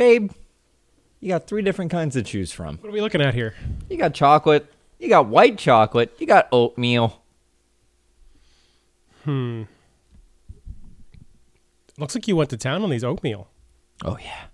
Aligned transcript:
Babe, 0.00 0.32
you 1.20 1.28
got 1.28 1.46
three 1.46 1.60
different 1.60 1.90
kinds 1.90 2.14
to 2.14 2.22
choose 2.22 2.50
from. 2.50 2.78
What 2.78 2.88
are 2.88 2.92
we 2.92 3.02
looking 3.02 3.20
at 3.20 3.34
here? 3.34 3.54
You 3.90 3.98
got 3.98 4.14
chocolate, 4.14 4.72
you 4.98 5.10
got 5.10 5.26
white 5.26 5.58
chocolate, 5.58 6.16
you 6.18 6.26
got 6.26 6.48
oatmeal. 6.52 7.20
Hmm. 9.24 9.64
Looks 11.98 12.14
like 12.14 12.26
you 12.26 12.34
went 12.34 12.48
to 12.48 12.56
town 12.56 12.82
on 12.82 12.88
these 12.88 13.04
oatmeal. 13.04 13.48
Oh, 14.02 14.16
yeah. 14.18 14.44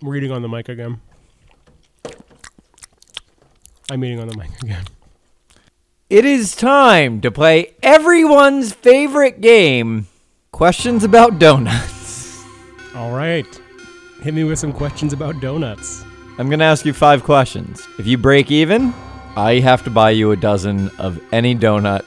I'm 0.00 0.16
eating 0.16 0.32
on 0.32 0.40
the 0.40 0.48
mic 0.48 0.70
again. 0.70 1.02
I'm 3.90 4.02
eating 4.02 4.20
on 4.20 4.28
the 4.28 4.38
mic 4.38 4.58
again. 4.62 4.84
It 6.08 6.24
is 6.24 6.56
time 6.56 7.20
to 7.20 7.30
play 7.30 7.74
everyone's 7.82 8.72
favorite 8.72 9.42
game 9.42 10.06
questions 10.50 11.04
about 11.04 11.38
donuts. 11.38 12.42
All 12.94 13.12
right. 13.12 13.60
Hit 14.22 14.34
me 14.34 14.42
with 14.42 14.58
some 14.58 14.72
questions 14.72 15.12
about 15.12 15.40
donuts. 15.40 16.04
I'm 16.38 16.48
going 16.48 16.58
to 16.58 16.64
ask 16.64 16.84
you 16.84 16.92
five 16.92 17.22
questions. 17.22 17.86
If 18.00 18.06
you 18.06 18.18
break 18.18 18.50
even, 18.50 18.92
I 19.36 19.60
have 19.60 19.84
to 19.84 19.90
buy 19.90 20.10
you 20.10 20.32
a 20.32 20.36
dozen 20.36 20.90
of 20.98 21.20
any 21.32 21.54
donut 21.54 22.04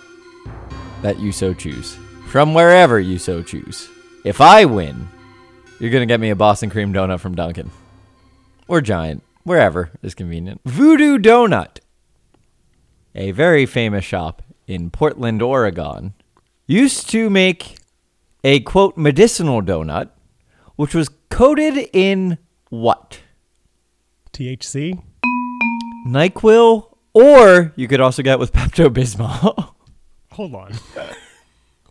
that 1.04 1.20
you 1.20 1.32
so 1.32 1.54
choose, 1.54 1.98
from 2.28 2.54
wherever 2.54 3.00
you 3.00 3.18
so 3.18 3.42
choose. 3.42 3.90
If 4.26 4.42
I 4.42 4.66
win, 4.66 5.08
you're 5.80 5.90
going 5.90 6.02
to 6.02 6.12
get 6.12 6.20
me 6.20 6.32
a 6.32 6.36
Boston 6.36 6.70
cream 6.70 6.94
donut 6.94 7.22
from 7.22 7.34
Dunkin' 7.34 7.72
or 8.68 8.82
Giant, 8.82 9.24
wherever 9.44 9.92
is 10.04 10.14
convenient. 10.14 10.60
Voodoo 10.66 11.18
Donut, 11.18 11.80
a 13.16 13.32
very 13.32 13.66
famous 13.66 14.04
shop 14.04 14.42
in 14.68 14.90
Portland, 14.90 15.42
Oregon, 15.42 16.14
used 16.68 17.10
to 17.12 17.30
make 17.30 17.78
a 18.44 18.60
quote 18.60 18.98
medicinal 18.98 19.62
donut, 19.62 20.10
which 20.82 20.96
was 20.96 21.10
coated 21.30 21.88
in 21.94 22.40
what? 22.70 23.20
THC? 24.34 25.00
NyQuil, 26.08 26.98
or 27.14 27.72
you 27.76 27.88
could 27.88 28.02
also 28.02 28.24
get 28.24 28.40
with 28.40 28.52
Pepto 28.52 28.90
Bismol. 28.90 29.76
Hold 30.32 30.56
on. 30.56 30.74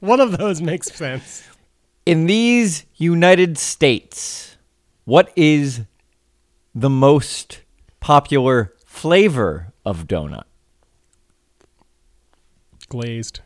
One 0.00 0.18
of 0.18 0.36
those 0.36 0.60
makes 0.60 0.92
sense. 0.92 1.48
In 2.04 2.26
these 2.26 2.84
United 2.96 3.58
States, 3.58 4.56
what 5.04 5.32
is 5.36 5.82
the 6.74 6.90
most 6.90 7.62
popular 8.00 8.74
flavor 8.84 9.72
of 9.86 10.08
donut? 10.08 10.46
Glazed. 12.88 13.38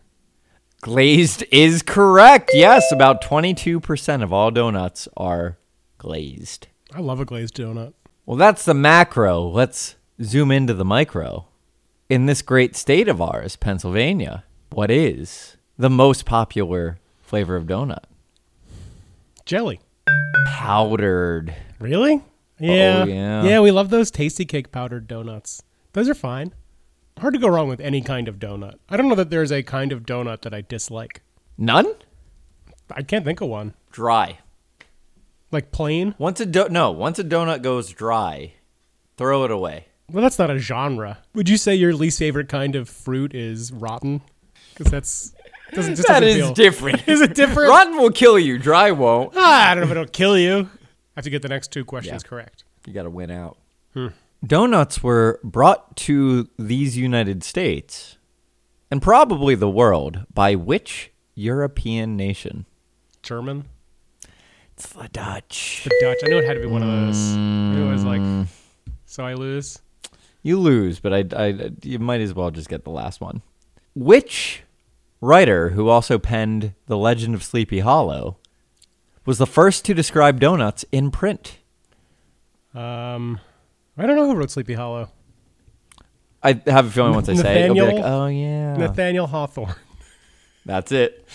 Glazed 0.85 1.45
is 1.51 1.81
correct. 1.81 2.51
Yes, 2.53 2.93
about 2.93 3.25
22% 3.25 4.23
of 4.23 4.35
all 4.35 4.51
donuts 4.51 5.09
are 5.17 5.57
glazed. 5.97 6.67
I 6.93 7.01
love 7.01 7.21
a 7.21 7.25
glazed 7.25 7.57
donut. 7.57 7.95
Well, 8.27 8.37
that's 8.37 8.67
the 8.67 8.75
macro. 8.75 9.41
Let's 9.41 9.97
zoom 10.23 10.51
into 10.51 10.75
the 10.75 10.85
micro. 10.85 11.47
In 12.11 12.27
this 12.27 12.43
great 12.43 12.77
state 12.77 13.09
of 13.09 13.23
ours, 13.23 13.57
Pennsylvania, 13.57 14.45
what 14.73 14.91
is 14.91 15.57
the 15.79 15.89
most 15.89 16.27
popular 16.27 16.99
flavor 17.23 17.57
of 17.57 17.65
donut? 17.65 18.05
Jelly. 19.47 19.81
Powdered. 20.49 21.55
Really? 21.81 22.17
Oh, 22.17 22.23
yeah. 22.59 23.03
Oh, 23.05 23.07
yeah. 23.07 23.43
Yeah, 23.43 23.61
we 23.61 23.71
love 23.71 23.89
those 23.89 24.11
tasty 24.11 24.45
cake 24.45 24.71
powdered 24.71 25.09
donuts. 25.09 25.63
Those 25.95 26.11
are 26.11 26.15
fine. 26.15 26.53
Hard 27.19 27.35
to 27.35 27.41
go 27.41 27.49
wrong 27.49 27.69
with 27.69 27.81
any 27.81 28.01
kind 28.01 28.27
of 28.29 28.39
donut. 28.39 28.75
I 28.89 28.97
don't 28.97 29.09
know 29.09 29.15
that 29.15 29.31
there's 29.31 29.53
a 29.53 29.63
kind 29.63 29.93
of 29.93 30.03
donut 30.03 30.43
that 30.43 30.53
I 30.55 30.63
dislike. 30.63 31.23
None? 31.57 31.87
I 32.91 33.03
can't 33.03 33.25
think 33.25 33.41
of 33.41 33.49
one. 33.49 33.75
Dry. 33.93 34.39
Like 35.53 35.71
plain? 35.71 36.15
Once 36.19 36.41
a 36.41 36.47
do- 36.47 36.69
no, 36.69 36.91
once 36.91 37.19
a 37.19 37.25
donut 37.25 37.63
goes 37.63 37.91
dry, 37.91 38.55
throw 39.17 39.45
it 39.45 39.51
away. 39.53 39.87
Well, 40.11 40.23
that's 40.23 40.39
not 40.39 40.51
a 40.51 40.59
genre. 40.59 41.19
Would 41.35 41.49
you 41.49 41.57
say 41.57 41.75
your 41.75 41.95
least 41.95 42.19
favorite 42.19 42.49
kind 42.49 42.75
of 42.75 42.89
fruit 42.89 43.35
is 43.35 43.73
rotten? 43.73 44.21
Because 44.77 44.91
that's 44.91 45.33
doesn't 45.73 45.95
just 45.95 46.09
That 46.09 46.23
is 46.25 46.37
feel- 46.37 46.53
different. 46.55 47.09
Is 47.09 47.21
it 47.21 47.35
different? 47.35 47.69
Rotten 47.71 47.97
will 47.97 48.11
kill 48.11 48.39
you. 48.39 48.59
Dry 48.59 48.91
won't. 48.91 49.33
Ah, 49.37 49.71
I 49.71 49.75
don't 49.75 49.83
know 49.85 49.87
if 49.87 49.91
it'll 49.93 50.07
kill 50.07 50.37
you. 50.37 50.69
I 51.17 51.17
have 51.17 51.25
to 51.25 51.31
get 51.31 51.43
the 51.43 51.49
next 51.49 51.71
two 51.73 51.85
questions 51.85 52.23
Yeah. 52.25 52.29
correct. 52.29 52.65
You 52.87 52.93
got 52.93 53.05
to 53.05 53.11
win 53.11 53.31
out. 53.31 53.57
Donuts 54.45 55.03
were 55.03 55.41
brought 55.43 55.97
to 55.99 56.49
these 56.59 56.97
United 56.97 57.43
States 57.43 58.19
and 58.91 59.01
probably 59.01 59.55
the 59.55 59.71
world 59.71 60.27
by 60.33 60.55
which 60.55 61.13
European 61.35 62.17
nation? 62.17 62.67
German, 63.23 63.65
It's 64.75 64.89
the 64.93 65.09
Dutch. 65.13 65.83
the 65.85 65.97
Dutch. 66.01 66.19
I 66.25 66.29
knew 66.29 66.39
it 66.39 66.45
had 66.45 66.55
to 66.55 66.61
be 66.61 66.67
one 66.67 66.83
of 66.83 66.89
those. 66.89 67.37
Knew 67.37 67.89
it 67.89 67.93
was 67.93 68.05
like. 68.05 68.47
So 69.07 69.25
I 69.25 69.35
lose. 69.35 69.81
You 70.43 70.59
lose, 70.61 71.01
but 71.01 71.15
I, 71.15 71.25
I, 71.45 71.71
you 71.83 71.99
might 71.99 72.21
as 72.21 72.35
well 72.35 72.51
just 72.51 72.69
get 72.69 72.85
the 72.85 72.91
last 72.91 73.21
one. 73.21 73.41
Which 73.95 74.63
writer, 75.23 75.71
who 75.71 75.89
also 75.89 76.19
penned 76.19 76.75
The 76.87 76.99
Legend 76.99 77.35
of 77.35 77.43
Sleepy 77.43 77.81
Hollow, 77.81 78.37
was 79.25 79.39
the 79.39 79.47
first 79.47 79.87
to 79.87 79.95
describe 79.95 80.39
donuts 80.41 80.85
in 80.93 81.11
print? 81.11 81.59
Um, 82.75 83.41
I 83.97 84.07
don't 84.07 84.17
know 84.17 84.27
who 84.27 84.35
wrote 84.35 84.51
Sleepy 84.51 84.75
Hollow. 84.75 85.09
I 86.43 86.61
have 86.67 86.87
a 86.87 86.91
feeling 86.91 87.15
once 87.15 87.29
I 87.29 87.35
say 87.35 87.61
it, 87.61 87.65
it'll 87.65 87.75
be 87.75 87.81
like, 87.81 88.05
oh 88.05 88.27
yeah, 88.27 88.77
Nathaniel 88.77 89.27
Hawthorne. 89.27 89.75
that's 90.67 90.93
it. 90.93 91.27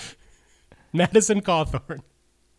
Madison 0.93 1.41
Cawthorn. 1.41 2.01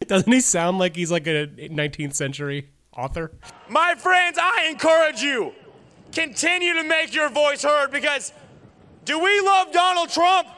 Doesn't 0.06 0.32
he 0.32 0.40
sound 0.40 0.78
like 0.78 0.96
he's 0.96 1.12
like 1.12 1.26
a 1.26 1.46
19th 1.46 2.14
century 2.14 2.70
author? 2.96 3.32
My 3.68 3.94
friends, 3.94 4.38
I 4.40 4.66
encourage 4.70 5.20
you, 5.20 5.52
continue 6.12 6.74
to 6.74 6.82
make 6.82 7.14
your 7.14 7.28
voice 7.28 7.62
heard 7.62 7.92
because 7.92 8.32
do 9.04 9.18
we 9.18 9.40
love 9.40 9.72
Donald 9.72 10.08
Trump? 10.08 10.48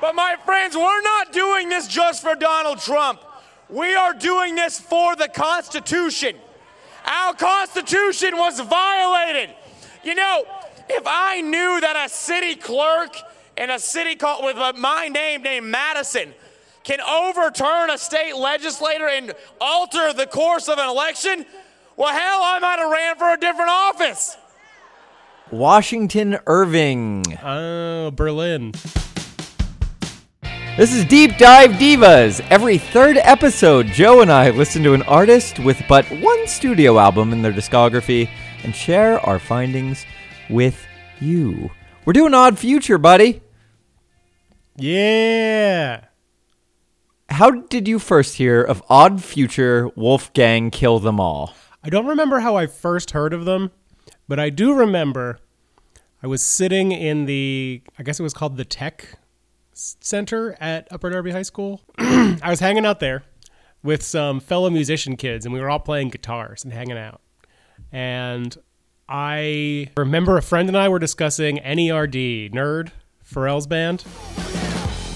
But 0.00 0.14
my 0.14 0.36
friends, 0.44 0.76
we're 0.76 1.02
not 1.02 1.32
doing 1.32 1.68
this 1.68 1.86
just 1.86 2.22
for 2.22 2.34
Donald 2.34 2.80
Trump. 2.80 3.20
We 3.68 3.94
are 3.94 4.14
doing 4.14 4.54
this 4.56 4.80
for 4.80 5.14
the 5.14 5.28
Constitution. 5.28 6.36
Our 7.04 7.34
Constitution 7.34 8.36
was 8.36 8.60
violated. 8.60 9.54
You 10.04 10.14
know, 10.14 10.44
if 10.88 11.02
I 11.06 11.40
knew 11.40 11.80
that 11.80 12.06
a 12.06 12.08
city 12.08 12.54
clerk 12.54 13.16
in 13.56 13.70
a 13.70 13.78
city 13.78 14.16
called 14.16 14.44
with 14.44 14.56
my 14.78 15.08
name 15.08 15.42
named 15.42 15.66
Madison 15.66 16.32
can 16.82 17.00
overturn 17.00 17.90
a 17.90 17.98
state 17.98 18.34
legislator 18.34 19.08
and 19.08 19.34
alter 19.60 20.12
the 20.12 20.26
course 20.26 20.68
of 20.68 20.78
an 20.78 20.88
election, 20.88 21.44
well, 21.96 22.12
hell, 22.12 22.40
I 22.42 22.58
might 22.58 22.78
have 22.78 22.90
ran 22.90 23.16
for 23.16 23.30
a 23.30 23.36
different 23.36 23.70
office. 23.70 24.36
Washington 25.50 26.38
Irving. 26.46 27.38
Oh, 27.42 28.10
Berlin. 28.12 28.72
This 30.76 30.94
is 30.94 31.04
Deep 31.04 31.36
Dive 31.36 31.72
Divas. 31.72 32.40
Every 32.48 32.78
third 32.78 33.18
episode, 33.18 33.86
Joe 33.88 34.22
and 34.22 34.32
I 34.32 34.48
listen 34.50 34.82
to 34.84 34.94
an 34.94 35.02
artist 35.02 35.58
with 35.58 35.82
but 35.88 36.06
one 36.06 36.46
studio 36.46 36.98
album 36.98 37.32
in 37.32 37.42
their 37.42 37.52
discography 37.52 38.30
and 38.62 38.74
share 38.74 39.20
our 39.26 39.38
findings 39.38 40.06
with 40.48 40.86
you. 41.20 41.70
We're 42.04 42.14
doing 42.14 42.32
Odd 42.32 42.58
Future, 42.58 42.96
buddy. 42.96 43.42
Yeah. 44.76 46.04
How 47.28 47.50
did 47.50 47.86
you 47.86 47.98
first 47.98 48.36
hear 48.36 48.62
of 48.62 48.82
Odd 48.88 49.22
Future 49.22 49.90
Wolfgang 49.96 50.70
Kill 50.70 50.98
Them 50.98 51.20
All? 51.20 51.52
I 51.84 51.90
don't 51.90 52.06
remember 52.06 52.40
how 52.40 52.56
I 52.56 52.66
first 52.66 53.10
heard 53.10 53.34
of 53.34 53.44
them, 53.44 53.70
but 54.28 54.38
I 54.38 54.48
do 54.48 54.72
remember 54.72 55.40
I 56.22 56.26
was 56.26 56.42
sitting 56.42 56.92
in 56.92 57.26
the, 57.26 57.82
I 57.98 58.02
guess 58.02 58.18
it 58.18 58.22
was 58.22 58.34
called 58.34 58.56
the 58.56 58.64
Tech 58.64 59.18
Center 59.80 60.56
at 60.60 60.88
Upper 60.90 61.10
Darby 61.10 61.30
High 61.30 61.42
School. 61.42 61.80
I 61.98 62.48
was 62.48 62.60
hanging 62.60 62.84
out 62.84 63.00
there 63.00 63.22
with 63.82 64.02
some 64.02 64.40
fellow 64.40 64.68
musician 64.70 65.16
kids, 65.16 65.46
and 65.46 65.54
we 65.54 65.60
were 65.60 65.70
all 65.70 65.78
playing 65.78 66.08
guitars 66.08 66.64
and 66.64 66.72
hanging 66.72 66.98
out. 66.98 67.20
And 67.90 68.56
I 69.08 69.88
remember 69.96 70.36
a 70.36 70.42
friend 70.42 70.68
and 70.68 70.76
I 70.76 70.88
were 70.88 70.98
discussing 70.98 71.58
NERD, 71.58 72.52
Nerd, 72.52 72.90
Pharrell's 73.24 73.66
band. 73.66 74.04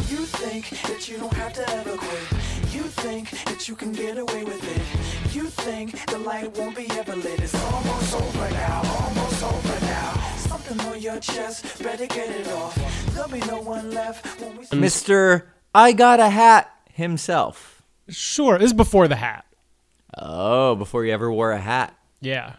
You 0.09 0.25
think 0.25 0.71
that 0.83 1.09
you 1.09 1.19
don't 1.19 1.33
have 1.35 1.53
to 1.53 1.71
ever 1.71 1.97
quit. 1.97 2.75
You 2.75 2.83
think 2.83 3.31
that 3.45 3.69
you 3.69 3.77
can 3.77 3.93
get 3.93 4.19
away 4.19 4.45
with 4.45 4.65
it. 4.65 5.35
You 5.35 5.45
think 5.45 6.05
the 6.07 6.19
light 6.19 6.57
won't 6.57 6.77
be 6.77 6.87
ever 6.91 7.15
lit. 7.17 7.41
It's 7.41 7.55
almost 7.55 8.15
over 8.15 8.51
now, 8.51 8.83
almost 8.83 9.43
over 9.43 9.81
now. 9.81 9.84
Something 10.65 10.87
on 10.93 11.01
your 11.01 11.19
chest, 11.21 11.83
better 11.83 12.07
get 12.07 12.31
it 12.31 12.49
off. 12.49 12.75
There'll 13.15 13.29
be 13.29 13.41
no 13.41 13.61
one 13.61 13.91
left 13.91 14.41
when 14.41 14.57
we 14.57 14.65
Mr. 14.67 15.45
I 15.75 15.93
Got 15.93 16.21
a 16.21 16.31
Hat 16.31 16.71
himself. 16.91 17.83
Sure, 18.09 18.59
this 18.59 18.69
is 18.69 18.73
before 18.73 19.07
the 19.07 19.17
hat. 19.17 19.45
Oh, 20.17 20.75
before 20.75 21.05
he 21.05 21.11
ever 21.13 21.31
wore 21.31 21.53
a 21.53 21.61
hat. 21.61 21.95
Yeah. 22.21 22.55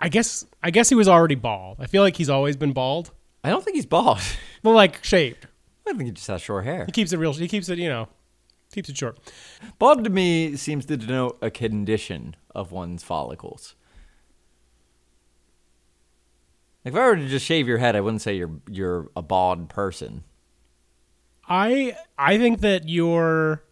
I 0.00 0.08
guess 0.08 0.46
I 0.62 0.70
guess 0.70 0.88
he 0.88 0.94
was 0.94 1.08
already 1.08 1.34
bald. 1.34 1.78
I 1.80 1.86
feel 1.86 2.02
like 2.02 2.16
he's 2.16 2.30
always 2.30 2.56
been 2.56 2.72
bald. 2.72 3.10
I 3.42 3.50
don't 3.50 3.64
think 3.64 3.74
he's 3.76 3.86
bald. 3.86 4.20
Well, 4.62 4.74
like 4.74 5.02
shaved. 5.02 5.46
I 5.88 5.92
think 5.92 6.04
he 6.04 6.10
just 6.10 6.26
has 6.26 6.42
short 6.42 6.66
hair. 6.66 6.84
He 6.84 6.92
keeps 6.92 7.14
it 7.14 7.18
real. 7.18 7.32
He 7.32 7.48
keeps 7.48 7.70
it, 7.70 7.78
you 7.78 7.88
know, 7.88 8.08
Keeps 8.72 8.88
it 8.88 8.96
short. 8.96 9.18
Bald 9.78 10.04
to 10.04 10.10
me 10.10 10.54
seems 10.56 10.86
to 10.86 10.96
denote 10.96 11.38
a 11.42 11.50
condition 11.50 12.36
of 12.54 12.70
one's 12.70 13.02
follicles. 13.02 13.74
Like 16.84 16.94
if 16.94 17.00
I 17.00 17.06
were 17.06 17.16
to 17.16 17.28
just 17.28 17.44
shave 17.44 17.68
your 17.68 17.78
head, 17.78 17.94
I 17.96 18.00
wouldn't 18.00 18.22
say 18.22 18.36
you're 18.36 18.50
you're 18.68 19.08
a 19.14 19.22
bald 19.22 19.68
person. 19.68 20.24
I 21.48 21.96
I 22.16 22.38
think 22.38 22.60
that 22.60 22.88
you're 22.88 23.62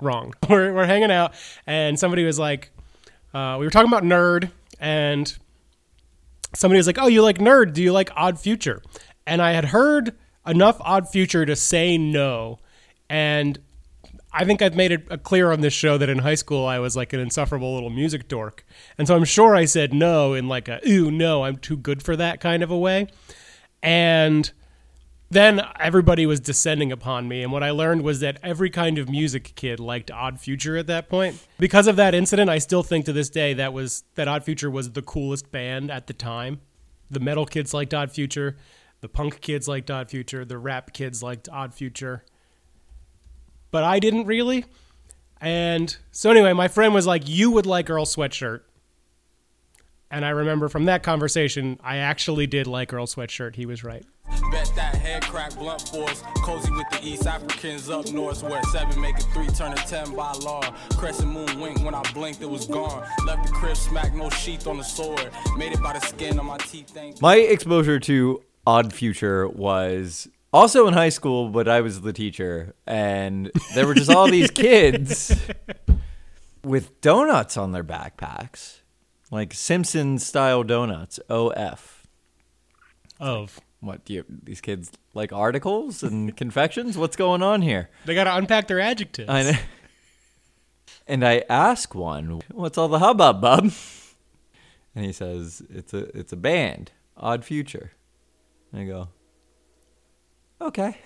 wrong. 0.00 0.34
We're 0.48 0.72
we're 0.72 0.86
hanging 0.86 1.10
out, 1.10 1.34
and 1.66 1.98
somebody 1.98 2.24
was 2.24 2.38
like, 2.38 2.70
uh, 3.34 3.56
we 3.58 3.66
were 3.66 3.70
talking 3.70 3.88
about 3.88 4.04
nerd, 4.04 4.50
and 4.78 5.36
somebody 6.54 6.78
was 6.78 6.86
like, 6.86 6.98
"Oh, 6.98 7.06
you 7.06 7.22
like 7.22 7.38
nerd? 7.38 7.72
Do 7.72 7.82
you 7.82 7.92
like 7.92 8.10
Odd 8.16 8.38
Future?" 8.38 8.82
And 9.26 9.42
I 9.42 9.52
had 9.52 9.66
heard 9.66 10.16
enough 10.46 10.80
Odd 10.80 11.08
Future 11.08 11.44
to 11.46 11.56
say 11.56 11.98
no, 11.98 12.58
and 13.08 13.58
I 14.32 14.44
think 14.44 14.62
I've 14.62 14.76
made 14.76 14.92
it 14.92 15.22
clear 15.22 15.50
on 15.50 15.60
this 15.60 15.72
show 15.72 15.98
that 15.98 16.08
in 16.08 16.18
high 16.18 16.36
school 16.36 16.66
I 16.66 16.78
was 16.78 16.96
like 16.96 17.12
an 17.12 17.20
insufferable 17.20 17.74
little 17.74 17.90
music 17.90 18.28
dork, 18.28 18.64
and 18.96 19.08
so 19.08 19.16
I'm 19.16 19.24
sure 19.24 19.56
I 19.56 19.64
said 19.64 19.92
no 19.92 20.34
in 20.34 20.48
like 20.48 20.68
a 20.68 20.80
"ooh 20.88 21.10
no, 21.10 21.44
I'm 21.44 21.56
too 21.56 21.76
good 21.76 22.02
for 22.02 22.16
that" 22.16 22.40
kind 22.40 22.62
of 22.62 22.70
a 22.70 22.78
way, 22.78 23.08
and 23.82 24.50
then 25.30 25.62
everybody 25.78 26.26
was 26.26 26.40
descending 26.40 26.90
upon 26.90 27.28
me. 27.28 27.42
And 27.42 27.52
what 27.52 27.62
i 27.62 27.70
learned 27.70 28.02
was 28.02 28.20
that 28.20 28.38
every 28.42 28.68
kind 28.68 28.98
of 28.98 29.08
music 29.08 29.52
kid 29.54 29.78
liked 29.78 30.10
odd 30.10 30.40
future 30.40 30.76
at 30.76 30.86
that 30.88 31.08
point. 31.08 31.44
Because 31.58 31.86
of 31.86 31.96
that 31.96 32.14
incident 32.14 32.50
i 32.50 32.58
still 32.58 32.82
think 32.82 33.04
to 33.06 33.12
this 33.12 33.30
day 33.30 33.54
that 33.54 33.72
was 33.72 34.04
that 34.16 34.28
odd 34.28 34.44
future 34.44 34.70
was 34.70 34.90
the 34.92 35.02
coolest 35.02 35.50
band 35.50 35.90
at 35.90 36.06
the 36.06 36.12
time. 36.12 36.60
The 37.10 37.20
metal 37.20 37.46
kids 37.46 37.74
liked 37.74 37.94
odd 37.94 38.12
future. 38.12 38.56
The 39.00 39.08
punk 39.08 39.40
kids 39.40 39.66
liked 39.66 39.90
odd 39.90 40.10
future. 40.10 40.44
The 40.44 40.58
rap 40.58 40.92
kids 40.92 41.22
liked 41.22 41.48
odd 41.48 41.74
future 41.74 42.24
but 43.70 43.84
i 43.84 43.98
didn't 43.98 44.26
really 44.26 44.64
and 45.40 45.96
so 46.10 46.30
anyway 46.30 46.52
my 46.52 46.68
friend 46.68 46.94
was 46.94 47.06
like 47.06 47.28
you 47.28 47.50
would 47.50 47.66
like 47.66 47.88
earl 47.90 48.04
sweatshirt 48.04 48.60
and 50.10 50.24
i 50.24 50.30
remember 50.30 50.68
from 50.68 50.84
that 50.84 51.02
conversation 51.02 51.78
i 51.82 51.96
actually 51.96 52.46
did 52.46 52.66
like 52.66 52.92
earl 52.92 53.06
sweatshirt 53.06 53.56
he 53.56 53.66
was 53.66 53.82
right 53.84 54.04
Bet 54.50 54.72
that 54.74 54.94
head 54.96 55.22
crack 55.22 55.54
blunt 55.56 55.82
force. 55.82 56.22
Cozy 56.42 56.70
with 56.72 56.88
the 56.90 57.00
East 57.04 57.26
Africans 57.26 57.90
up 57.90 58.10
north 58.12 58.42
where 58.42 58.62
seven 58.64 59.00
make 59.00 59.16
a 59.18 59.22
three 59.22 59.46
turn 59.48 59.72
a 59.72 59.76
ten 59.76 60.14
by 60.14 60.32
law. 60.32 60.62
Crescent 60.96 61.30
moon 61.30 61.60
wink 61.60 61.84
when 61.84 61.94
I 61.94 62.02
blinked, 62.12 62.40
it 62.42 62.50
was 62.50 62.66
gone. 62.66 63.06
Left 63.26 63.46
the 63.46 63.52
crib, 63.52 63.76
smack 63.76 64.14
no 64.14 64.30
sheath 64.30 64.66
on 64.66 64.78
the 64.78 64.84
sword. 64.84 65.30
Made 65.56 65.72
it 65.72 65.82
by 65.82 65.92
the 65.92 66.00
skin 66.00 66.38
on 66.38 66.46
my 66.46 66.58
teeth. 66.58 66.90
Thank 66.90 67.20
My 67.20 67.36
exposure 67.36 68.00
to 68.00 68.42
Odd 68.66 68.92
Future 68.92 69.48
was 69.48 70.28
also 70.52 70.86
in 70.86 70.94
high 70.94 71.08
school, 71.08 71.48
but 71.48 71.68
I 71.68 71.80
was 71.80 72.00
the 72.00 72.12
teacher, 72.12 72.74
and 72.86 73.50
there 73.74 73.86
were 73.86 73.94
just 73.94 74.10
all 74.10 74.28
these 74.30 74.50
kids 74.50 75.38
with 76.64 77.00
donuts 77.00 77.56
on 77.56 77.72
their 77.72 77.84
backpacks, 77.84 78.80
like 79.30 79.54
Simpsons 79.54 80.26
style 80.26 80.62
donuts. 80.62 81.18
OF. 81.28 82.06
of 83.18 83.60
What 83.80 84.04
do 84.04 84.14
you? 84.14 84.24
These 84.28 84.60
kids 84.60 84.90
like 85.14 85.32
articles 85.32 86.02
and 86.02 86.36
confections? 86.42 86.96
What's 86.98 87.16
going 87.16 87.42
on 87.42 87.62
here? 87.62 87.90
They 88.04 88.14
got 88.14 88.24
to 88.24 88.36
unpack 88.36 88.68
their 88.68 88.80
adjectives. 88.80 89.28
I 89.28 89.42
know. 89.42 89.58
And 91.06 91.26
I 91.26 91.44
ask 91.48 91.94
one, 91.94 92.40
"What's 92.52 92.78
all 92.78 92.88
the 92.88 93.00
hubbub, 93.00 93.40
bub?" 93.40 93.72
And 94.94 95.04
he 95.04 95.12
says, 95.12 95.62
"It's 95.68 95.92
a 95.94 96.16
it's 96.16 96.32
a 96.32 96.36
band, 96.36 96.92
Odd 97.16 97.44
Future." 97.44 97.92
And 98.72 98.82
I 98.82 98.84
go, 98.84 99.08
"Okay." 100.60 100.96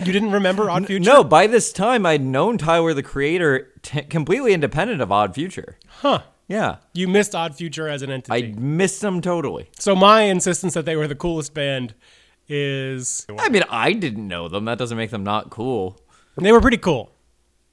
You 0.00 0.12
didn't 0.12 0.32
remember 0.32 0.70
Odd 0.70 0.86
Future? 0.86 1.04
No, 1.10 1.22
by 1.22 1.46
this 1.46 1.72
time 1.72 2.06
I'd 2.06 2.22
known 2.22 2.56
Tyler 2.58 2.94
the 2.94 3.02
Creator, 3.02 3.72
t- 3.82 4.02
completely 4.02 4.52
independent 4.54 5.00
of 5.02 5.12
Odd 5.12 5.34
Future. 5.34 5.78
Huh. 5.86 6.22
Yeah, 6.48 6.76
You 6.92 7.08
missed 7.08 7.34
Odd 7.34 7.54
Future 7.56 7.88
as 7.88 8.02
an 8.02 8.10
entity. 8.10 8.54
I 8.54 8.54
missed 8.58 9.00
them 9.00 9.20
totally. 9.20 9.70
so 9.78 9.94
my 9.94 10.22
insistence 10.22 10.74
that 10.74 10.84
they 10.84 10.96
were 10.96 11.06
the 11.08 11.14
coolest 11.14 11.54
band 11.54 11.94
is 12.48 13.26
I 13.38 13.48
mean, 13.48 13.62
I 13.70 13.92
didn't 13.92 14.26
know 14.26 14.48
them. 14.48 14.64
That 14.64 14.76
doesn't 14.78 14.96
make 14.98 15.10
them 15.10 15.24
not 15.24 15.50
cool. 15.50 16.00
they 16.36 16.52
were 16.52 16.60
pretty 16.60 16.78
cool. 16.78 17.12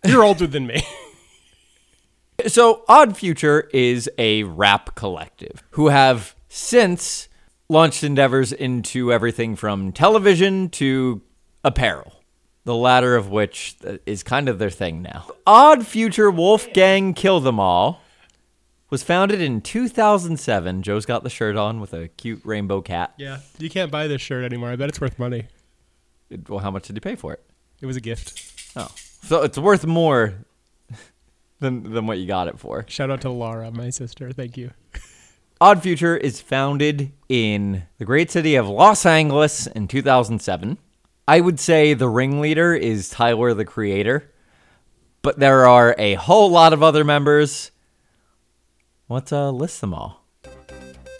You're 0.06 0.24
older 0.24 0.48
than 0.48 0.68
me. 0.68 0.82
So, 2.48 2.86
Odd 2.88 3.18
Future 3.18 3.70
is 3.74 4.10
a 4.18 4.44
rap 4.44 4.96
collective 4.96 5.62
who 5.72 5.90
have 5.90 6.36
since 6.48 7.28
launched 7.69 8.04
endeavors 8.04 8.51
into 8.51 9.13
everything 9.13 9.56
from 9.56 9.92
television 9.92 10.69
to 10.69 11.21
apparel, 11.63 12.13
the 12.63 12.75
latter 12.75 13.16
of 13.16 13.30
which 13.30 13.75
uh, 13.86 13.98
is 14.06 14.24
kind 14.24 14.50
of 14.50 14.60
their 14.60 14.69
thing 14.71 15.01
now. 15.01 15.27
Odd 15.45 15.86
Future 15.86 16.31
Wolfgang 16.31 17.13
Kill 17.13 17.39
Them 17.39 17.60
All 17.60 18.01
was 18.89 19.04
founded 19.04 19.39
in 19.39 19.62
2007. 19.62 20.81
Joe's 20.81 21.06
got 21.06 21.24
the 21.24 21.30
shirt 21.30 21.56
on 21.56 21.80
with 21.80 21.94
a 21.94 22.07
cute 22.07 22.42
rainbow 22.44 22.81
cat. 22.81 23.13
yeah. 23.18 23.39
You 23.60 23.69
can't 23.69 23.92
buy 23.92 24.07
this 24.07 24.22
shirt 24.22 24.44
anymore. 24.44 24.69
I 24.69 24.75
bet 24.75 24.89
it's 24.89 25.00
worth 25.00 25.19
money. 25.19 25.45
Well, 26.48 26.60
how 26.60 26.72
much 26.72 26.88
did 26.88 26.95
you 26.95 27.01
pay 27.01 27.15
for 27.15 27.33
it? 27.33 27.44
It 27.81 27.86
was 27.86 27.95
a 27.98 28.01
gift. 28.01 28.51
Oh, 28.75 28.89
so 29.24 29.42
it's 29.44 29.57
worth 29.57 29.86
more 29.86 30.33
than 31.60 31.92
than 31.94 32.07
what 32.07 32.18
you 32.18 32.25
got 32.27 32.48
it 32.48 32.60
for. 32.60 32.86
Shout 32.88 33.10
out 33.12 33.22
to 33.22 33.30
Laura, 33.30 33.72
my 33.72 33.89
sister. 33.89 34.31
Thank 34.31 34.57
you. 34.57 34.72
Odd 35.62 35.84
Future 35.84 36.16
is 36.16 36.40
founded 36.40 37.12
in 37.28 37.84
the 37.98 38.06
great 38.06 38.32
city 38.32 38.56
of 38.56 38.70
Los 38.70 39.06
Angeles 39.06 39.68
in 39.68 39.90
2007. 39.90 40.78
I 41.28 41.42
would 41.42 41.60
say 41.60 41.94
the 41.94 42.08
ringleader 42.08 42.74
is 42.74 43.10
Tyler 43.10 43.54
the 43.54 43.66
Creator, 43.66 44.32
but 45.22 45.38
there 45.38 45.68
are 45.68 45.96
a 45.98 46.14
whole 46.14 46.50
lot 46.50 46.72
of 46.72 46.82
other 46.82 47.04
members. 47.04 47.72
Let's 49.10 49.34
uh, 49.34 49.52
list 49.52 49.82
them 49.82 49.94
all. 49.94 50.26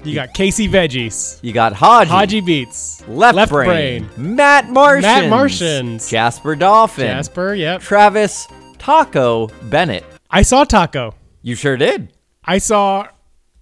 You 0.06 0.16
got 0.16 0.34
Casey 0.34 0.70
Veggies, 0.70 1.40
You 1.44 1.52
got 1.52 1.74
Hodgy, 1.74 2.10
Hodgy 2.10 2.46
Beats, 2.46 3.06
Left, 3.10 3.50
Brain, 3.50 4.10
Matt 4.16 4.70
Martians, 4.70 5.04
Matt 5.04 5.30
Martians. 5.30 6.10
Jasper 6.10 6.56
Dolphin, 6.56 7.08
Jasper. 7.08 7.54
Yep. 7.56 7.82
Travis 7.82 8.48
Taco 8.78 9.48
Bennett. 9.64 10.06
I 10.30 10.44
saw 10.44 10.64
Taco. 10.64 11.14
You 11.42 11.56
sure 11.56 11.76
did. 11.76 12.14
I 12.46 12.60
saw 12.60 13.08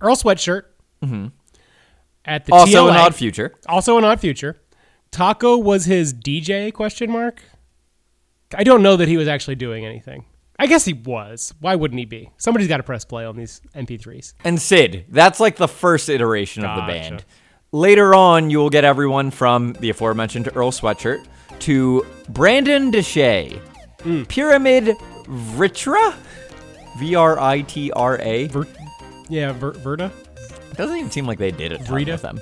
Earl 0.02 0.16
Sweatshirt 0.16 0.64
at 2.26 2.46
the 2.46 2.52
Mm-hmm. 2.52 2.54
Also 2.54 2.86
TLA. 2.88 2.92
an 2.92 2.98
Odd 2.98 3.16
Future. 3.16 3.54
Also 3.68 3.98
an 3.98 4.04
odd 4.04 4.20
future. 4.20 4.58
Taco 5.12 5.58
was 5.58 5.86
his 5.86 6.14
DJ 6.14 6.74
question 6.74 7.10
mark. 7.12 7.42
I 8.56 8.64
don't 8.64 8.82
know 8.84 8.96
that 8.98 9.08
he 9.08 9.18
was 9.18 9.28
actually 9.28 9.56
doing 9.56 9.86
anything. 9.86 10.26
I 10.60 10.66
guess 10.68 10.86
he 10.86 10.94
was. 10.94 11.54
Why 11.60 11.76
wouldn't 11.76 12.00
he 12.00 12.06
be? 12.06 12.32
Somebody's 12.38 12.68
got 12.68 12.78
to 12.78 12.84
press 12.84 13.06
play 13.06 13.26
on 13.26 13.36
these 13.36 13.62
MP3s. 13.76 14.34
And 14.44 14.60
Syd. 14.62 15.06
That's 15.10 15.40
like 15.40 15.56
the 15.58 15.68
first 15.68 16.10
iteration 16.10 16.66
of 16.66 16.76
the 16.76 16.82
band. 16.92 17.24
Later 17.72 18.16
on, 18.16 18.50
you 18.50 18.58
will 18.58 18.70
get 18.70 18.84
everyone 18.84 19.30
from 19.32 19.74
the 19.74 19.90
aforementioned 19.90 20.50
Earl 20.56 20.72
Sweatshirt 20.72 21.26
to 21.60 22.06
Brandun 22.32 22.92
DeShay, 22.92 23.60
Hmm. 24.02 24.24
Pyramid 24.24 24.96
Vritra, 25.26 26.16
V 26.98 27.16
R 27.16 27.40
I 27.40 27.62
T 27.62 27.92
R 27.92 28.20
A. 28.22 28.48
yeah, 29.30 29.52
Ver- 29.54 29.74
Verda. 29.74 30.12
Doesn't 30.76 30.96
even 30.98 31.12
seem 31.12 31.26
like 31.26 31.40
they 31.40 31.52
did 31.52 31.72
it. 31.72 31.82
Vrita? 31.82 32.14
with 32.14 32.22
them. 32.22 32.40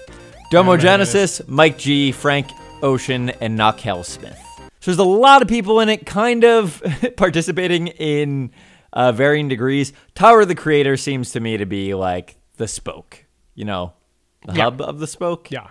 Domo 0.52 0.78
Genesis, 0.78 1.42
Mike 1.48 1.78
G, 1.78 2.12
Frank 2.12 2.48
Ocean, 2.82 3.30
and 3.42 3.56
Knock 3.56 3.80
Smith. 3.80 4.40
So 4.80 4.92
there's 4.92 5.00
a 5.00 5.04
lot 5.04 5.42
of 5.42 5.48
people 5.48 5.80
in 5.80 5.90
it, 5.90 6.06
kind 6.06 6.44
of 6.44 6.84
participating 7.18 7.88
in 7.88 8.52
uh, 8.94 9.12
varying 9.12 9.48
degrees. 9.48 9.94
Tyler 10.14 10.46
the 10.46 10.54
Creator 10.56 10.98
seems 10.98 11.32
to 11.32 11.40
me 11.40 11.58
to 11.58 11.66
be 11.66 11.94
like 11.96 12.38
the 12.58 12.68
spoke, 12.68 13.26
you 13.56 13.66
know, 13.66 13.94
the 14.46 14.54
Yeah. 14.54 14.64
hub 14.66 14.82
of 14.82 15.00
the 15.00 15.08
spoke. 15.08 15.50
Yeah. 15.50 15.70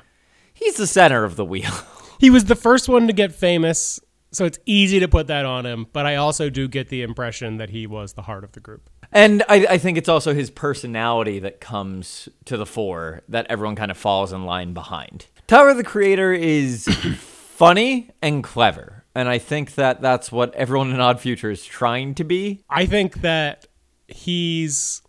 He's 0.52 0.75
the 0.76 0.87
center 0.87 1.25
of 1.25 1.37
the 1.37 1.44
wheel. 1.44 1.71
He 2.21 2.30
was 2.30 2.44
the 2.44 2.54
first 2.54 2.88
one 2.88 3.09
to 3.09 3.12
get 3.12 3.33
famous, 3.35 4.00
so 4.30 4.44
it's 4.47 4.59
easy 4.66 5.00
to 5.00 5.09
put 5.09 5.26
that 5.26 5.44
on 5.44 5.66
him, 5.66 5.88
but 5.92 6.06
I 6.06 6.14
also 6.14 6.49
do 6.49 6.68
get 6.68 6.88
the 6.88 7.02
impression 7.02 7.56
that 7.59 7.71
he 7.71 7.87
was 7.88 8.12
the 8.14 8.23
heart 8.23 8.44
of 8.44 8.52
the 8.52 8.61
group. 8.61 8.88
And 9.14 9.44
I, 9.49 9.66
I 9.71 9.78
think 9.78 9.97
it's 9.97 10.09
also 10.09 10.35
his 10.35 10.50
personality 10.50 11.38
that 11.38 11.61
comes 11.61 12.28
to 12.47 12.56
the 12.56 12.66
fore 12.66 13.23
that 13.28 13.47
everyone 13.49 13.76
kind 13.76 13.92
of 13.92 13.97
falls 13.97 14.33
in 14.33 14.44
line 14.44 14.75
behind. 14.75 15.26
Tyler 15.47 15.73
the 15.73 15.85
Creator 15.85 16.33
is 16.33 16.88
funny 17.18 18.11
and 18.21 18.42
clever. 18.42 19.04
And 19.14 19.28
I 19.28 19.38
think 19.38 19.76
that 19.76 20.02
that's 20.02 20.33
what 20.33 20.52
everyone 20.56 20.90
in 20.90 21.00
Odd 21.00 21.21
Future 21.21 21.50
is 21.50 21.64
trying 21.64 22.16
to 22.16 22.25
be. 22.25 22.64
I 22.68 22.87
think 22.87 23.21
that 23.21 23.66
he's 24.09 25.00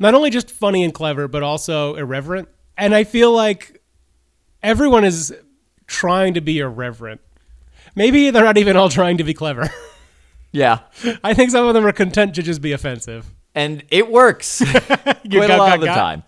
not 0.00 0.14
only 0.14 0.30
just 0.30 0.50
funny 0.50 0.82
and 0.82 0.92
clever, 0.92 1.28
but 1.28 1.44
also 1.44 1.94
irreverent. 1.94 2.48
And 2.76 2.92
I 2.96 3.04
feel 3.04 3.32
like 3.32 3.80
everyone 4.60 5.04
is 5.04 5.32
trying 5.86 6.34
to 6.34 6.40
be 6.40 6.58
irreverent. 6.58 7.20
Maybe 7.94 8.30
they're 8.30 8.42
not 8.42 8.58
even 8.58 8.76
all 8.76 8.88
trying 8.88 9.18
to 9.18 9.24
be 9.24 9.34
clever. 9.34 9.70
Yeah. 10.52 10.80
I 11.24 11.34
think 11.34 11.50
some 11.50 11.66
of 11.66 11.74
them 11.74 11.84
are 11.86 11.92
content 11.92 12.34
to 12.36 12.42
just 12.42 12.60
be 12.62 12.72
offensive. 12.72 13.26
And 13.54 13.82
it 13.90 14.10
works 14.10 14.58
quite 14.70 14.74
a 15.24 15.28
got- 15.28 15.58
lot 15.58 15.58
got- 15.58 15.74
of 15.74 15.80
the 15.80 15.86
got? 15.86 15.94
time. 15.94 16.22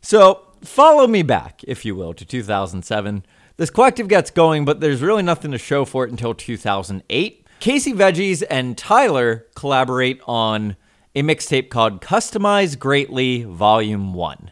So 0.00 0.46
follow 0.62 1.06
me 1.06 1.22
back, 1.22 1.62
if 1.66 1.84
you 1.84 1.94
will, 1.94 2.14
to 2.14 2.24
2007. 2.24 3.24
This 3.56 3.70
collective 3.70 4.08
gets 4.08 4.30
going, 4.30 4.64
but 4.64 4.80
there's 4.80 5.02
really 5.02 5.22
nothing 5.22 5.50
to 5.52 5.58
show 5.58 5.84
for 5.84 6.04
it 6.04 6.10
until 6.10 6.34
2008. 6.34 7.46
Casey 7.60 7.92
Veggies 7.92 8.42
and 8.50 8.76
Tyler 8.76 9.46
collaborate 9.54 10.20
on 10.26 10.76
a 11.14 11.22
mixtape 11.22 11.68
called 11.68 12.00
Customize 12.00 12.76
Greatly 12.78 13.44
Volume 13.44 14.14
1. 14.14 14.50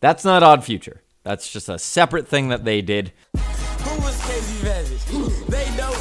That's 0.00 0.24
not 0.24 0.42
Odd 0.42 0.64
Future. 0.64 1.02
That's 1.22 1.50
just 1.50 1.68
a 1.68 1.78
separate 1.78 2.28
thing 2.28 2.48
that 2.48 2.64
they 2.64 2.82
did. 2.82 3.12
Who 3.34 4.00
was 4.02 4.20
Casey 4.26 4.66
Veggies? 4.66 5.46
They 5.46 5.76
know, 5.76 5.92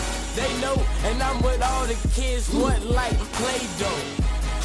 kids 2.17 2.49
what 2.49 2.83
like 2.83 3.13
Play-Doh. 3.13 4.01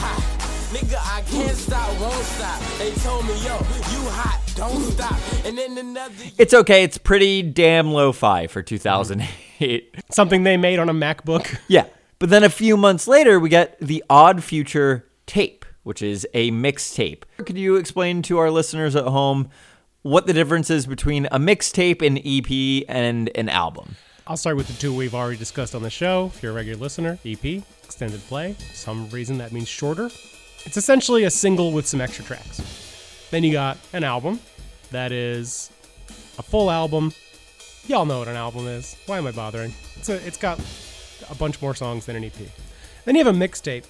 Ha. 0.01 0.69
Nigga, 0.73 0.97
I 1.05 1.21
can't 1.31 1.55
stop, 1.55 2.01
won't 2.01 2.25
stop. 2.25 2.59
They 2.79 2.93
told 3.03 3.27
me, 3.27 3.35
yo, 3.45 3.59
you 3.93 4.09
hot, 4.09 4.41
don't 4.55 4.81
stop. 4.93 5.19
And 5.45 5.59
then 5.59 5.77
another 5.77 6.15
It's 6.39 6.55
okay, 6.55 6.83
it's 6.83 6.97
pretty 6.97 7.43
damn 7.43 7.93
lo 7.93 8.13
fi 8.13 8.47
for 8.47 8.63
2008. 8.63 9.95
Something 10.11 10.45
they 10.45 10.57
made 10.57 10.79
on 10.79 10.89
a 10.89 10.95
MacBook. 10.95 11.59
Yeah. 11.69 11.85
But 12.19 12.31
then 12.31 12.43
a 12.43 12.49
few 12.49 12.79
months 12.79 13.07
later, 13.07 13.39
we 13.39 13.51
get 13.51 13.79
the 13.81 14.03
Odd 14.09 14.43
Future 14.43 15.05
tape, 15.27 15.67
which 15.83 16.01
is 16.01 16.27
a 16.33 16.51
mixtape. 16.53 17.25
Could 17.45 17.59
you 17.59 17.77
explain 17.77 18.23
to 18.23 18.39
our 18.39 18.51
listeners 18.51 18.97
at 18.97 19.05
home 19.05 19.51
what 20.03 20.27
the 20.27 20.33
difference 20.33 20.71
is 20.71 20.87
between 20.87 21.27
a 21.27 21.39
mixtape, 21.39 22.01
an 22.01 22.17
EP, 22.25 22.87
and 22.89 23.29
an 23.35 23.51
album? 23.51 23.97
I'll 24.25 24.37
start 24.37 24.57
with 24.57 24.69
the 24.69 24.75
two 24.75 24.95
we've 24.95 25.17
already 25.17 25.37
discussed 25.37 25.75
on 25.75 25.83
the 25.83 25.91
show. 25.91 26.31
If 26.33 26.43
you're 26.43 26.53
a 26.53 26.55
regular 26.55 26.79
listener, 26.79 27.19
EP, 27.25 27.45
extended 27.83 28.21
play. 28.29 28.55
Some 28.73 29.11
reason 29.11 29.39
that 29.39 29.51
means 29.51 29.67
shorter. 29.67 30.11
It's 30.65 30.77
essentially 30.77 31.25
a 31.25 31.31
single 31.31 31.73
with 31.73 31.89
some 31.89 32.01
extra 32.01 32.25
tracks. 32.25 33.27
Then 33.33 33.43
you 33.43 33.53
got 33.53 33.79
an 33.93 34.05
album 34.05 34.39
that 34.93 35.11
is 35.11 35.71
a 36.39 36.43
full 36.43 36.71
album. 36.71 37.13
Y'all 37.89 38.05
know 38.05 38.21
what 38.21 38.29
an 38.29 38.37
album 38.37 38.69
is. 38.69 38.97
Why 39.07 39.19
am 39.19 39.27
I 39.27 39.33
bothering? 39.33 39.75
It's 39.97 40.09
a, 40.09 40.25
it's 40.25 40.39
got 40.39 40.61
a 41.29 41.35
bunch 41.35 41.61
more 41.61 41.75
songs 41.75 42.07
than 42.07 42.15
an 42.15 42.23
EP. 42.23 42.33
Then 43.05 43.17
you 43.17 43.25
have 43.25 43.35
a 43.35 43.37
mixtape, 43.37 43.87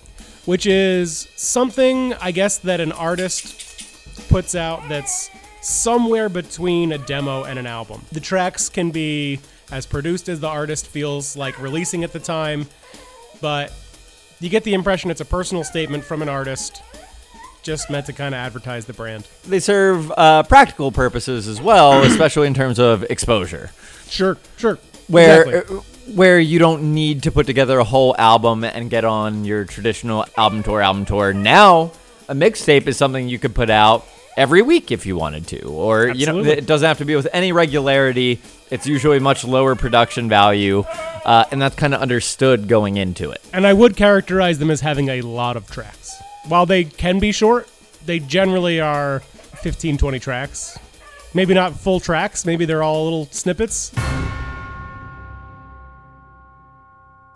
which 0.46 0.64
is 0.64 1.28
something 1.36 2.14
I 2.14 2.30
guess 2.30 2.56
that 2.58 2.80
an 2.80 2.92
artist 2.92 4.30
puts 4.30 4.54
out 4.54 4.88
that's 4.88 5.28
somewhere 5.60 6.30
between 6.30 6.92
a 6.92 6.98
demo 6.98 7.44
and 7.44 7.58
an 7.58 7.66
album. 7.66 8.02
The 8.12 8.20
tracks 8.20 8.70
can 8.70 8.90
be 8.90 9.38
as 9.70 9.86
produced 9.86 10.28
as 10.28 10.40
the 10.40 10.48
artist 10.48 10.86
feels 10.86 11.36
like 11.36 11.60
releasing 11.60 12.04
at 12.04 12.12
the 12.12 12.20
time, 12.20 12.66
but 13.40 13.72
you 14.40 14.48
get 14.48 14.64
the 14.64 14.74
impression 14.74 15.10
it's 15.10 15.20
a 15.20 15.24
personal 15.24 15.64
statement 15.64 16.04
from 16.04 16.20
an 16.22 16.28
artist 16.28 16.82
just 17.62 17.88
meant 17.90 18.06
to 18.06 18.12
kind 18.12 18.34
of 18.34 18.38
advertise 18.38 18.86
the 18.86 18.92
brand. 18.92 19.26
They 19.46 19.60
serve 19.60 20.10
uh, 20.16 20.42
practical 20.42 20.90
purposes 20.90 21.46
as 21.46 21.60
well, 21.60 22.02
especially 22.04 22.48
in 22.48 22.54
terms 22.54 22.78
of 22.78 23.04
exposure. 23.04 23.70
Sure, 24.08 24.36
sure. 24.56 24.78
where 25.08 25.42
Exactly. 25.44 25.76
uh, 25.76 25.80
where 26.14 26.40
you 26.40 26.58
don't 26.58 26.92
need 26.94 27.22
to 27.22 27.30
put 27.30 27.46
together 27.46 27.78
a 27.78 27.84
whole 27.84 28.14
album 28.18 28.64
and 28.64 28.90
get 28.90 29.04
on 29.04 29.44
your 29.44 29.64
traditional 29.64 30.26
album 30.36 30.62
tour 30.64 30.82
album 30.82 31.04
tour 31.04 31.32
now 31.32 31.92
a 32.28 32.34
mixtape 32.34 32.88
is 32.88 32.96
something 32.96 33.28
you 33.28 33.38
could 33.38 33.54
put 33.54 33.70
out 33.70 34.04
every 34.36 34.62
week 34.62 34.90
if 34.90 35.06
you 35.06 35.14
wanted 35.16 35.46
to 35.46 35.60
or 35.62 36.08
you 36.08 36.26
know 36.26 36.40
it 36.40 36.66
doesn't 36.66 36.88
have 36.88 36.98
to 36.98 37.04
be 37.04 37.14
with 37.14 37.28
any 37.32 37.52
regularity 37.52 38.40
it's 38.72 38.86
usually 38.86 39.18
much 39.20 39.44
lower 39.44 39.76
production 39.76 40.28
value 40.28 40.80
uh, 41.24 41.44
and 41.52 41.60
that's 41.60 41.76
kind 41.76 41.94
of 41.94 42.00
understood 42.00 42.66
going 42.66 42.96
into 42.96 43.30
it 43.30 43.40
And 43.52 43.66
I 43.66 43.72
would 43.72 43.96
characterize 43.96 44.58
them 44.58 44.70
as 44.70 44.80
having 44.80 45.08
a 45.08 45.20
lot 45.20 45.56
of 45.56 45.70
tracks. 45.70 46.20
While 46.48 46.66
they 46.66 46.84
can 46.84 47.20
be 47.20 47.30
short, 47.30 47.68
they 48.06 48.18
generally 48.18 48.80
are 48.80 49.20
15, 49.20 49.98
20 49.98 50.18
tracks. 50.18 50.78
Maybe 51.34 51.54
not 51.54 51.74
full 51.74 52.00
tracks, 52.00 52.44
maybe 52.44 52.64
they're 52.64 52.82
all 52.82 53.04
little 53.04 53.26
snippets. 53.30 53.92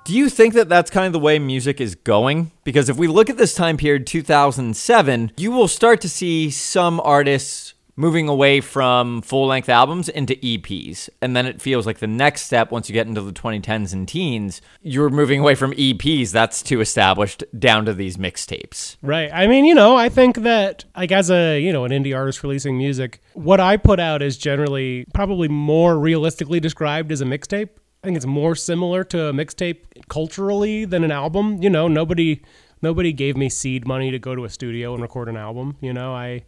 Do 0.05 0.15
you 0.15 0.29
think 0.29 0.55
that 0.55 0.69
that's 0.69 0.91
kind 0.91 1.07
of 1.07 1.13
the 1.13 1.19
way 1.19 1.39
music 1.39 1.81
is 1.81 1.97
going? 1.97 2.53
Because 2.63 2.89
if 2.89 2.97
we 2.97 3.09
look 3.09 3.29
at 3.29 3.39
this 3.39 3.55
time 3.55 3.77
period, 3.77 4.07
2007, 4.07 5.33
you 5.37 5.51
will 5.51 5.67
start 5.67 6.01
to 6.03 6.09
see 6.09 6.49
some 6.51 7.01
artists 7.01 7.75
moving 7.97 8.29
away 8.29 8.61
from 8.61 9.23
full 9.23 9.47
length 9.47 9.69
albums 9.69 10.09
into 10.09 10.35
EPs. 10.37 11.09
And 11.23 11.35
then 11.35 11.47
it 11.47 11.63
feels 11.63 11.87
like 11.87 11.99
the 11.99 12.07
next 12.07 12.43
step, 12.43 12.71
once 12.71 12.89
you 12.89 12.93
get 12.93 13.07
into 13.07 13.23
the 13.23 13.33
2010s 13.33 13.93
and 13.93 14.07
teens, 14.07 14.61
you're 14.83 15.09
moving 15.09 15.41
away 15.41 15.55
from 15.55 15.73
EPs, 15.73 16.31
that's 16.31 16.63
too 16.63 16.81
established, 16.81 17.43
down 17.59 17.87
to 17.87 17.95
these 17.95 18.19
mixtapes. 18.19 18.97
Right. 19.01 19.31
I 19.33 19.47
mean, 19.47 19.65
you 19.65 19.75
know, 19.75 19.97
I 19.97 20.11
think 20.11 20.39
that 20.39 20.85
like 20.95 21.11
as 21.11 21.31
a, 21.31 21.59
you 21.59 21.73
know, 21.73 21.85
an 21.85 21.91
indie 21.91 22.15
artist 22.15 22.43
releasing 22.43 22.77
music, 22.77 23.23
what 23.33 23.61
I 23.61 23.79
put 23.79 23.99
out 23.99 24.21
is 24.21 24.37
generally 24.37 25.07
probably 25.15 25.49
more 25.49 25.99
realistically 25.99 26.61
described 26.61 27.11
as 27.11 27.23
a 27.23 27.25
mixtape. 27.25 27.71
I 28.03 28.07
think 28.07 28.19
it's 28.19 28.27
more 28.27 28.55
similar 28.55 29.03
to 29.05 29.27
a 29.29 29.33
mixtape 29.33 29.79
culturally 30.09 30.85
than 30.85 31.03
an 31.03 31.11
album. 31.11 31.63
You 31.63 31.71
know, 31.71 31.89
nobody 31.89 32.43
nobody 32.83 33.13
gave 33.13 33.37
me 33.37 33.49
seed 33.49 33.87
money 33.87 34.11
to 34.11 34.19
go 34.19 34.35
to 34.35 34.45
a 34.45 34.51
studio 34.51 34.93
and 34.93 35.03
record 35.03 35.29
an 35.29 35.37
album. 35.37 35.77
You 35.81 35.93
know, 35.93 36.15
I 36.15 36.45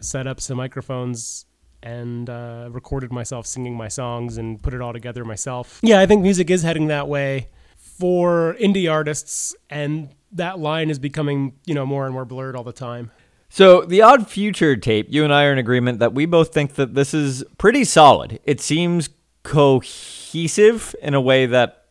set 0.00 0.26
up 0.26 0.40
some 0.40 0.56
microphones 0.56 1.46
and 1.82 2.28
uh, 2.28 2.68
recorded 2.70 3.12
myself 3.12 3.46
singing 3.46 3.76
my 3.76 3.88
songs 3.88 4.38
and 4.38 4.62
put 4.62 4.74
it 4.74 4.80
all 4.80 4.92
together 4.92 5.24
myself. 5.24 5.78
Yeah, 5.82 6.00
I 6.00 6.06
think 6.06 6.22
music 6.22 6.50
is 6.50 6.62
heading 6.62 6.88
that 6.88 7.08
way 7.08 7.48
for 7.76 8.56
indie 8.60 8.90
artists, 8.90 9.54
and 9.70 10.10
that 10.32 10.58
line 10.58 10.90
is 10.90 10.98
becoming, 10.98 11.54
you 11.64 11.74
know, 11.74 11.86
more 11.86 12.04
and 12.04 12.12
more 12.12 12.24
blurred 12.24 12.56
all 12.56 12.64
the 12.64 12.72
time. 12.72 13.10
So, 13.48 13.82
the 13.82 14.02
Odd 14.02 14.28
Future 14.28 14.76
tape, 14.76 15.06
you 15.08 15.22
and 15.22 15.32
I 15.32 15.44
are 15.44 15.52
in 15.52 15.58
agreement 15.58 16.00
that 16.00 16.12
we 16.12 16.26
both 16.26 16.52
think 16.52 16.74
that 16.74 16.94
this 16.94 17.14
is 17.14 17.44
pretty 17.58 17.84
solid. 17.84 18.40
It 18.44 18.60
seems 18.60 19.08
cohesive 19.44 20.94
in 21.00 21.14
a 21.14 21.20
way 21.20 21.46
that 21.46 21.84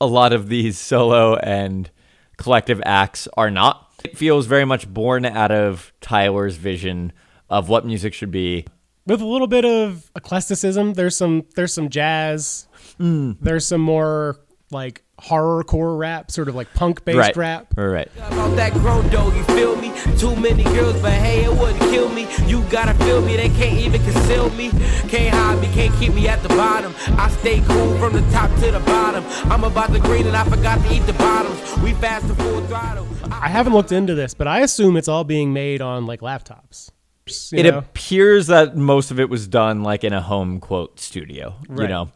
a 0.00 0.06
lot 0.06 0.32
of 0.32 0.48
these 0.48 0.78
solo 0.78 1.36
and 1.36 1.88
collective 2.36 2.82
acts 2.84 3.28
are 3.36 3.50
not. 3.50 3.88
It 4.04 4.18
feels 4.18 4.46
very 4.46 4.64
much 4.64 4.92
born 4.92 5.24
out 5.24 5.52
of 5.52 5.92
Tyler's 6.00 6.56
vision 6.56 7.12
of 7.48 7.68
what 7.68 7.86
music 7.86 8.14
should 8.14 8.30
be. 8.30 8.66
With 9.06 9.20
a 9.20 9.26
little 9.26 9.46
bit 9.46 9.64
of 9.64 10.10
eclecticism, 10.16 10.94
there's 10.94 11.16
some 11.16 11.46
there's 11.54 11.72
some 11.72 11.88
jazz, 11.88 12.66
mm. 12.98 13.36
there's 13.40 13.66
some 13.66 13.80
more 13.80 14.40
like 14.70 15.04
horrorcore 15.20 15.96
rap, 15.96 16.30
sort 16.30 16.48
of 16.48 16.54
like 16.54 16.72
punk 16.74 17.04
based 17.04 17.18
right. 17.18 17.36
rap. 17.36 17.74
Right, 17.76 17.86
right. 17.86 18.10
about 18.16 18.56
that 18.56 18.72
grow 18.72 19.02
dough, 19.10 19.32
you 19.34 19.44
feel 19.44 19.76
me? 19.76 19.92
Too 20.18 20.34
many 20.36 20.64
girls, 20.64 21.00
but 21.00 21.12
hey, 21.12 21.44
it 21.44 21.52
wouldn't 21.52 21.80
kill 21.92 22.08
me. 22.08 22.26
You 22.46 22.62
gotta 22.64 22.94
feel 23.04 23.22
me, 23.22 23.36
they 23.36 23.48
can't 23.48 23.78
even 23.78 24.02
conceal 24.02 24.50
me. 24.50 24.70
Can't 25.08 25.34
hide 25.34 25.60
me, 25.60 25.68
can't 25.72 25.94
keep 25.98 26.12
me 26.12 26.28
at 26.28 26.42
the 26.42 26.48
bottom. 26.50 26.94
I 27.18 27.30
stay 27.30 27.60
cool 27.60 27.98
from 27.98 28.12
the 28.12 28.22
top 28.32 28.52
to 28.60 28.72
the 28.72 28.80
bottom. 28.80 29.24
I'm 29.50 29.64
about 29.64 29.92
the 29.92 30.00
green 30.00 30.26
and 30.26 30.36
I 30.36 30.44
forgot 30.44 30.82
to 30.84 30.92
eat 30.92 31.06
the 31.06 31.14
bottoms. 31.14 31.78
We 31.78 31.92
fast 31.94 32.26
to 32.28 32.34
full 32.34 32.60
throttle. 32.66 33.06
I 33.30 33.48
haven't 33.48 33.72
looked 33.72 33.92
into 33.92 34.14
this, 34.14 34.34
but 34.34 34.46
I 34.46 34.60
assume 34.60 34.96
it's 34.96 35.08
all 35.08 35.24
being 35.24 35.52
made 35.52 35.80
on 35.80 36.06
like 36.06 36.20
laptops. 36.20 36.90
It 37.52 37.64
know? 37.64 37.78
appears 37.78 38.46
that 38.46 38.76
most 38.76 39.10
of 39.10 39.18
it 39.18 39.28
was 39.28 39.48
done 39.48 39.82
like 39.82 40.04
in 40.04 40.12
a 40.12 40.20
home 40.20 40.60
quote 40.60 41.00
studio, 41.00 41.56
you 41.68 41.88
know. 41.88 42.10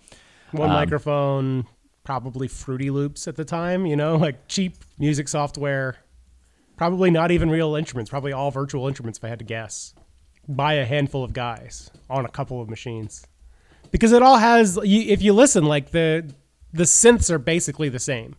One 0.53 0.71
Um, 0.71 0.75
microphone, 0.75 1.67
probably 2.05 2.47
Fruity 2.49 2.91
Loops 2.91 3.27
at 3.27 3.37
the 3.37 3.45
time, 3.45 3.87
you 3.87 3.97
know, 3.97 4.17
like 4.27 4.47
cheap 4.47 4.77
music 4.99 5.29
software. 5.29 5.97
Probably 6.77 7.11
not 7.11 7.31
even 7.31 7.51
real 7.51 7.75
instruments, 7.75 8.11
probably 8.11 8.33
all 8.33 8.51
virtual 8.51 8.87
instruments 8.89 9.19
if 9.19 9.25
I 9.25 9.29
had 9.29 9.41
to 9.41 9.45
guess. 9.45 9.95
By 10.49 10.75
a 10.75 10.85
handful 10.85 11.23
of 11.23 11.33
guys 11.33 11.91
on 12.09 12.25
a 12.25 12.29
couple 12.29 12.61
of 12.61 12.71
machines. 12.71 13.27
Because 13.91 14.13
it 14.13 14.23
all 14.23 14.39
has 14.39 14.79
if 14.83 15.23
you 15.23 15.33
listen 15.33 15.65
like 15.65 15.91
the 15.91 16.33
the 16.73 16.85
synths 16.85 17.31
are 17.31 17.39
basically 17.39 17.89
the 17.89 17.99
same. 17.99 18.37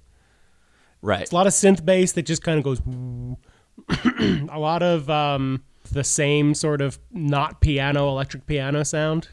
Right. 1.01 1.22
It's 1.22 1.32
a 1.32 1.36
lot 1.36 1.48
of 1.48 1.54
synth 1.54 1.84
bass 1.84 2.13
that 2.13 2.24
just 2.24 2.44
kind 2.44 2.58
of 2.58 2.63
goes 2.63 2.82
a 4.50 4.60
lot 4.60 4.82
of 4.84 5.10
um 5.10 5.63
the 5.91 6.03
same 6.03 6.53
sort 6.53 6.81
of 6.81 7.00
not 7.12 7.62
piano 7.62 8.07
electric 8.10 8.45
piano 8.48 8.83
sound 8.83 9.27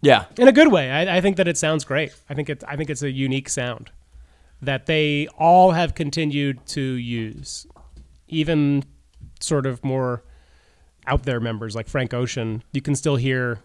Yeah. 0.00 0.26
in 0.38 0.48
a 0.48 0.52
good 0.52 0.70
way. 0.72 0.90
I, 0.90 1.16
I 1.18 1.20
think 1.20 1.36
that 1.36 1.48
it 1.48 1.56
sounds 1.58 1.84
great. 1.84 2.14
I 2.30 2.34
think 2.34 2.48
it. 2.48 2.62
I 2.66 2.76
think 2.76 2.90
it's 2.90 3.02
a 3.02 3.10
unique 3.10 3.48
sound 3.48 3.90
that 4.60 4.86
they 4.86 5.26
all 5.38 5.72
have 5.72 5.94
continued 5.94 6.64
to 6.68 6.80
use, 6.80 7.66
even 8.28 8.84
sort 9.40 9.66
of 9.66 9.84
more 9.84 10.22
out 11.06 11.24
there 11.24 11.40
members 11.40 11.74
like 11.74 11.88
Frank 11.88 12.14
Ocean. 12.14 12.62
You 12.72 12.80
can 12.80 12.94
still 12.94 13.16
hear 13.16 13.58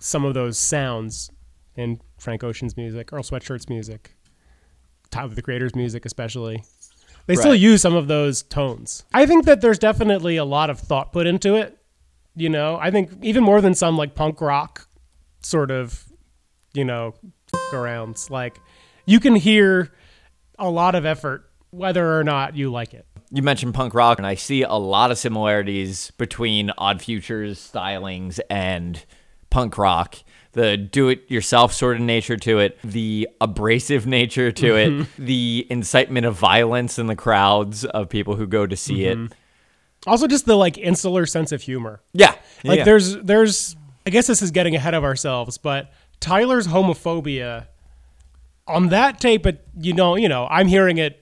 some 0.00 0.24
of 0.24 0.34
those 0.34 0.58
sounds 0.58 1.30
in 1.76 2.00
Frank 2.18 2.42
Ocean's 2.42 2.76
music, 2.76 3.12
Earl 3.12 3.22
Sweatshirt's 3.22 3.68
music, 3.68 4.16
Tyler 5.10 5.34
the 5.34 5.42
Creator's 5.42 5.76
music, 5.76 6.04
especially. 6.04 6.64
They 7.26 7.36
still 7.36 7.54
use 7.54 7.80
some 7.80 7.94
of 7.94 8.08
those 8.08 8.42
tones. 8.42 9.04
I 9.14 9.26
think 9.26 9.44
that 9.44 9.60
there's 9.60 9.78
definitely 9.78 10.36
a 10.36 10.44
lot 10.44 10.70
of 10.70 10.78
thought 10.78 11.12
put 11.12 11.26
into 11.26 11.54
it. 11.54 11.78
You 12.34 12.48
know, 12.48 12.78
I 12.80 12.90
think 12.90 13.10
even 13.22 13.44
more 13.44 13.60
than 13.60 13.74
some 13.74 13.96
like 13.96 14.14
punk 14.14 14.40
rock 14.40 14.88
sort 15.42 15.70
of, 15.70 16.04
you 16.72 16.84
know, 16.84 17.14
arounds. 17.72 18.30
Like 18.30 18.58
you 19.06 19.20
can 19.20 19.36
hear 19.36 19.92
a 20.58 20.70
lot 20.70 20.94
of 20.94 21.04
effort 21.04 21.50
whether 21.70 22.18
or 22.18 22.24
not 22.24 22.56
you 22.56 22.70
like 22.70 22.94
it. 22.94 23.06
You 23.30 23.42
mentioned 23.42 23.72
punk 23.72 23.94
rock, 23.94 24.18
and 24.18 24.26
I 24.26 24.34
see 24.34 24.62
a 24.62 24.74
lot 24.74 25.10
of 25.10 25.16
similarities 25.16 26.10
between 26.12 26.70
Odd 26.76 27.00
Futures 27.00 27.58
stylings 27.72 28.40
and 28.50 29.02
punk 29.48 29.78
rock. 29.78 30.16
The 30.52 30.76
do 30.76 31.08
it 31.08 31.30
yourself 31.30 31.72
sort 31.72 31.96
of 31.96 32.02
nature 32.02 32.36
to 32.36 32.58
it, 32.58 32.78
the 32.84 33.28
abrasive 33.40 34.06
nature 34.06 34.52
to 34.52 34.76
it, 34.76 34.90
mm-hmm. 34.90 35.02
the 35.24 35.66
incitement 35.70 36.26
of 36.26 36.34
violence 36.34 36.98
in 36.98 37.06
the 37.06 37.16
crowds 37.16 37.84
of 37.84 38.08
people 38.08 38.36
who 38.36 38.46
go 38.46 38.66
to 38.66 38.76
see 38.76 39.04
it. 39.04 39.18
Mm-hmm. 39.18 39.32
Also, 40.06 40.26
just 40.26 40.46
the 40.46 40.56
like 40.56 40.78
insular 40.78 41.26
sense 41.26 41.52
of 41.52 41.62
humor. 41.62 42.00
Yeah. 42.12 42.34
Like 42.64 42.78
yeah. 42.78 42.84
there's 42.84 43.16
there's 43.18 43.76
I 44.06 44.10
guess 44.10 44.26
this 44.26 44.42
is 44.42 44.50
getting 44.50 44.74
ahead 44.74 44.94
of 44.94 45.04
ourselves, 45.04 45.58
but 45.58 45.92
Tyler's 46.20 46.66
homophobia 46.66 47.66
on 48.66 48.88
that 48.88 49.20
tape 49.20 49.46
you 49.78 49.92
know, 49.92 50.16
you 50.16 50.28
know, 50.28 50.46
I'm 50.50 50.68
hearing 50.68 50.98
it 50.98 51.20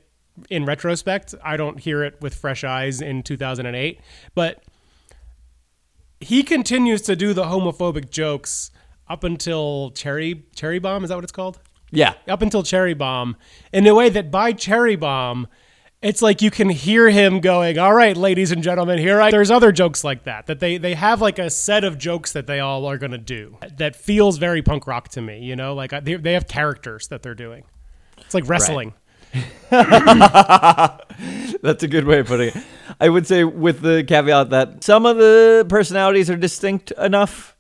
in 0.48 0.64
retrospect. 0.64 1.34
I 1.42 1.56
don't 1.56 1.78
hear 1.78 2.02
it 2.02 2.20
with 2.20 2.34
fresh 2.34 2.64
eyes 2.64 3.00
in 3.00 3.22
2008, 3.22 4.00
but 4.34 4.62
he 6.20 6.42
continues 6.42 7.02
to 7.02 7.16
do 7.16 7.32
the 7.32 7.44
homophobic 7.44 8.10
jokes 8.10 8.70
up 9.10 9.24
until 9.24 9.90
Cherry 9.90 10.44
Cherry 10.54 10.78
Bomb, 10.78 11.04
is 11.04 11.10
that 11.10 11.16
what 11.16 11.24
it's 11.24 11.32
called? 11.32 11.58
yeah. 11.90 12.14
up 12.28 12.40
until 12.40 12.62
Cherry 12.62 12.94
Bomb 12.94 13.36
in 13.72 13.86
a 13.86 13.94
way 13.94 14.08
that 14.08 14.30
by 14.30 14.52
Cherry 14.52 14.94
Bomb, 14.94 15.48
it's 16.00 16.22
like 16.22 16.40
you 16.40 16.50
can 16.50 16.70
hear 16.70 17.10
him 17.10 17.40
going, 17.40 17.78
"All 17.78 17.92
right, 17.92 18.16
ladies 18.16 18.52
and 18.52 18.62
gentlemen, 18.62 18.98
here 18.98 19.20
I." 19.20 19.30
There's 19.30 19.50
other 19.50 19.72
jokes 19.72 20.02
like 20.02 20.24
that 20.24 20.46
that 20.46 20.60
they 20.60 20.78
they 20.78 20.94
have 20.94 21.20
like 21.20 21.38
a 21.38 21.50
set 21.50 21.84
of 21.84 21.98
jokes 21.98 22.32
that 22.32 22.46
they 22.46 22.60
all 22.60 22.86
are 22.86 22.96
gonna 22.96 23.18
do 23.18 23.58
that 23.76 23.96
feels 23.96 24.38
very 24.38 24.62
punk 24.62 24.86
rock 24.86 25.08
to 25.10 25.20
me. 25.20 25.40
You 25.40 25.56
know, 25.56 25.74
like 25.74 25.90
they 26.04 26.14
they 26.14 26.32
have 26.32 26.48
characters 26.48 27.08
that 27.08 27.22
they're 27.22 27.34
doing. 27.34 27.64
It's 28.18 28.34
like 28.34 28.48
wrestling. 28.48 28.94
That's 29.70 31.02
a 31.82 31.88
good 31.88 32.04
way 32.04 32.20
of 32.20 32.28
putting 32.28 32.48
it. 32.48 32.56
I 32.98 33.08
would 33.08 33.26
say 33.26 33.44
with 33.44 33.82
the 33.82 34.02
caveat 34.02 34.50
that 34.50 34.82
some 34.82 35.04
of 35.04 35.18
the 35.18 35.66
personalities 35.68 36.30
are 36.30 36.36
distinct 36.36 36.92
enough 36.92 37.56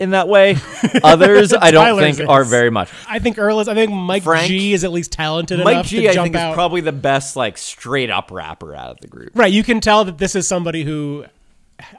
in 0.00 0.10
that 0.10 0.26
way. 0.26 0.56
Others 1.04 1.52
I 1.52 1.70
don't 1.70 1.84
Tyler's 1.84 2.16
think 2.16 2.28
are 2.28 2.42
is. 2.42 2.50
very 2.50 2.70
much. 2.70 2.90
I 3.08 3.18
think 3.20 3.38
Earl 3.38 3.60
is. 3.60 3.68
I 3.68 3.74
think 3.74 3.92
Mike 3.92 4.24
Frank- 4.24 4.48
G 4.48 4.72
is 4.72 4.82
at 4.82 4.90
least 4.90 5.12
talented 5.12 5.60
Mike 5.60 5.72
enough 5.74 5.86
G 5.86 6.00
to 6.02 6.08
I 6.08 6.14
jump 6.14 6.24
think 6.24 6.36
out. 6.36 6.50
is 6.50 6.54
probably 6.54 6.80
the 6.80 6.90
best 6.92 7.36
like 7.36 7.56
straight 7.58 8.10
up 8.10 8.30
rapper 8.32 8.74
out 8.74 8.90
of 8.90 9.00
the 9.00 9.06
group. 9.06 9.30
Right, 9.34 9.52
you 9.52 9.62
can 9.62 9.80
tell 9.80 10.04
that 10.06 10.18
this 10.18 10.34
is 10.34 10.48
somebody 10.48 10.82
who 10.82 11.26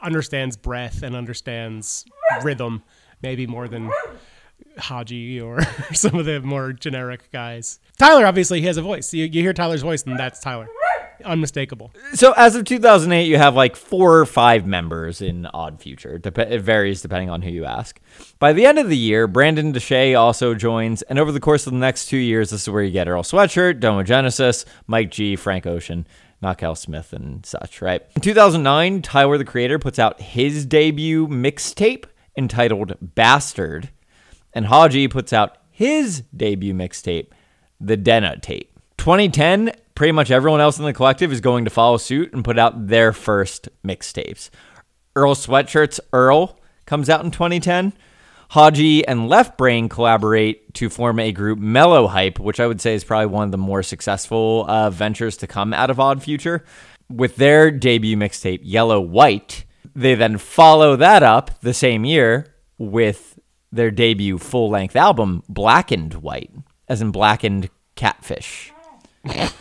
understands 0.02 0.58
breath 0.58 1.02
and 1.04 1.16
understands 1.16 2.06
rhythm, 2.44 2.84
maybe 3.22 3.48
more 3.48 3.68
than 3.68 3.92
Hodgy 4.78 5.42
or 5.42 5.60
some 5.94 6.16
of 6.16 6.26
the 6.26 6.40
more 6.42 6.74
generic 6.74 7.32
guys. 7.32 7.80
Tyler, 7.98 8.26
obviously, 8.26 8.62
he 8.62 8.68
has 8.68 8.78
a 8.78 8.82
voice. 8.82 9.14
You, 9.14 9.26
you 9.26 9.42
hear 9.42 9.54
Tyler's 9.54 9.82
voice, 9.82 10.04
and 10.04 10.18
that's 10.20 10.40
Tyler. 10.40 10.68
Unmistakable. 11.24 11.92
So 12.14 12.34
as 12.34 12.56
of 12.56 12.66
2008, 12.66 13.24
you 13.24 13.38
have 13.38 13.56
like 13.56 13.76
four 13.76 14.18
or 14.18 14.26
five 14.26 14.66
members 14.66 15.22
in 15.22 15.46
Odd 15.48 15.82
Future. 15.82 16.20
It 16.24 16.62
varies 16.62 17.02
depending 17.02 17.30
on 17.30 17.42
who 17.42 17.52
you 17.52 17.66
ask. 17.66 18.00
By 18.40 18.54
the 18.54 18.66
end 18.66 18.80
of 18.80 18.90
the 18.90 18.98
year, 18.98 19.28
Brandun 19.28 19.74
DeShay 19.74 20.18
also 20.20 20.54
joins, 20.56 21.02
and 21.04 21.20
over 21.20 21.32
the 21.32 21.40
course 21.40 21.68
of 21.68 21.74
the 21.74 21.80
next 21.80 22.08
two 22.08 22.18
years, 22.18 22.50
this 22.50 22.64
is 22.64 22.70
where 22.70 22.84
you 22.84 22.92
get 22.92 23.08
Earl 23.08 23.24
Sweatshirt, 23.24 23.80
Domo 23.80 24.04
Genesis, 24.04 24.66
Mike 24.88 25.12
G, 25.12 25.36
Frank 25.36 25.66
Ocean, 25.66 26.08
Knockout 26.42 26.78
Smith, 26.78 27.14
and 27.14 27.46
such. 27.46 27.82
Right. 27.82 28.02
In 28.16 28.22
2009, 28.22 29.02
Tyler 29.02 29.38
the 29.38 29.46
Creator 29.46 29.80
puts 29.80 30.00
out 30.00 30.20
his 30.22 30.66
debut 30.66 31.28
mixtape 31.28 32.06
entitled 32.38 32.96
Bastard, 33.02 33.90
and 34.54 34.66
Hodgy 34.66 35.10
puts 35.10 35.34
out 35.34 35.58
his 35.70 36.22
debut 36.36 36.74
mixtape, 36.74 37.28
The 37.80 37.98
Dena 37.98 38.40
Tape. 38.40 38.80
2010, 38.98 39.72
pretty 40.02 40.14
much 40.14 40.32
everyone 40.32 40.60
else 40.60 40.80
in 40.80 40.84
the 40.84 40.94
collective 40.94 41.32
is 41.32 41.42
going 41.42 41.64
to 41.64 41.70
follow 41.70 41.96
suit 41.96 42.34
and 42.34 42.44
put 42.44 42.58
out 42.58 42.88
their 42.88 43.14
first 43.14 43.70
mixtapes. 43.86 44.50
Earl 45.16 45.36
Sweatshirt's 45.36 46.00
Earl 46.12 46.58
comes 46.88 47.08
out 47.08 47.24
in 47.24 47.30
2010. 47.30 47.94
Hodgy 48.50 49.04
and 49.08 49.30
Left 49.30 49.60
Brain 49.60 49.90
collaborate 49.90 50.74
to 50.74 50.90
form 50.90 51.20
a 51.20 51.32
group 51.32 51.60
Mellow 51.60 52.08
Hype, 52.08 52.40
which 52.40 52.60
I 52.60 52.66
would 52.66 52.82
say 52.82 52.96
is 52.96 53.04
probably 53.04 53.28
one 53.28 53.44
of 53.44 53.52
the 53.52 53.60
more 53.60 53.84
successful 53.84 54.66
uh, 54.68 54.90
ventures 54.90 55.38
to 55.38 55.46
come 55.46 55.72
out 55.72 55.92
of 55.92 56.00
Odd 56.00 56.24
Future. 56.24 56.66
With 57.08 57.36
their 57.36 57.70
debut 57.70 58.18
mixtape, 58.18 58.62
Yellow 58.64 59.00
White, 59.00 59.66
they 59.94 60.16
then 60.16 60.40
follow 60.40 60.96
that 60.96 61.22
up 61.22 61.60
the 61.62 61.76
same 61.76 62.06
year 62.06 62.56
with 62.80 63.38
their 63.72 63.92
debut 63.92 64.40
full 64.40 64.72
length 64.72 64.96
album, 64.96 65.44
Blackened 65.48 66.16
White, 66.16 66.50
as 66.88 67.04
in 67.04 67.12
blackened 67.12 67.70
catfish. 67.94 68.72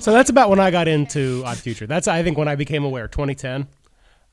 So 0.00 0.12
that's 0.12 0.30
about 0.30 0.50
when 0.50 0.60
I 0.60 0.70
got 0.70 0.88
into 0.88 1.42
Odd 1.44 1.58
Future. 1.58 1.86
That's 1.86 2.08
I 2.08 2.22
think 2.22 2.38
when 2.38 2.48
I 2.48 2.54
became 2.56 2.84
aware. 2.84 3.08
2010. 3.08 3.66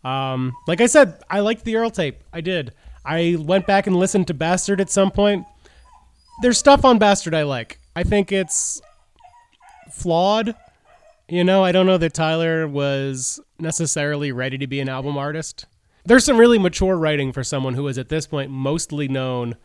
Um, 0.04 0.56
like 0.68 0.82
I 0.82 0.86
said, 0.86 1.22
I 1.30 1.40
liked 1.40 1.66
the 1.66 1.76
Earl 1.76 1.90
tape. 1.90 2.24
I 2.32 2.42
did. 2.42 2.74
I 3.04 3.38
went 3.40 3.66
back 3.68 3.88
and 3.88 3.96
listened 3.96 4.28
to 4.28 4.34
Bastard 4.34 4.80
at 4.80 4.90
some 4.90 5.12
point. 5.12 5.46
There's 6.42 6.58
stuff 6.58 6.86
on 6.86 7.00
Bastard 7.00 7.34
I 7.34 7.44
like. 7.44 7.80
I 7.96 8.04
think 8.04 8.32
it's 8.32 8.82
flawed. 9.92 10.56
You 11.28 11.44
know, 11.44 11.64
I 11.64 11.72
don't 11.72 11.86
know 11.86 11.98
that 11.98 12.14
Tyler 12.14 12.68
was 12.68 13.40
necessarily 13.60 14.32
ready 14.32 14.58
to 14.60 14.68
be 14.68 14.80
an 14.80 14.90
album 14.90 15.18
artist. 15.18 15.66
There's 16.06 16.26
some 16.26 16.38
really 16.38 16.60
mature 16.60 16.96
writing 16.98 17.32
for 17.32 17.44
someone 17.44 17.74
who 17.74 17.88
is 17.88 17.98
at 17.98 18.10
this 18.10 18.28
point 18.28 18.52
mostly 18.52 19.08
known 19.08 19.56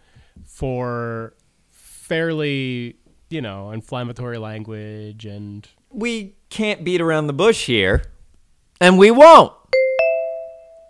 for 0.46 1.34
fairly, 1.70 2.96
you 3.28 3.40
know, 3.40 3.70
inflammatory 3.70 4.38
language 4.38 5.26
and 5.26 5.68
we 5.90 6.34
can't 6.50 6.84
beat 6.84 7.00
around 7.00 7.26
the 7.26 7.32
bush 7.32 7.66
here, 7.66 8.04
and 8.80 8.98
we 8.98 9.10
won't. 9.10 9.52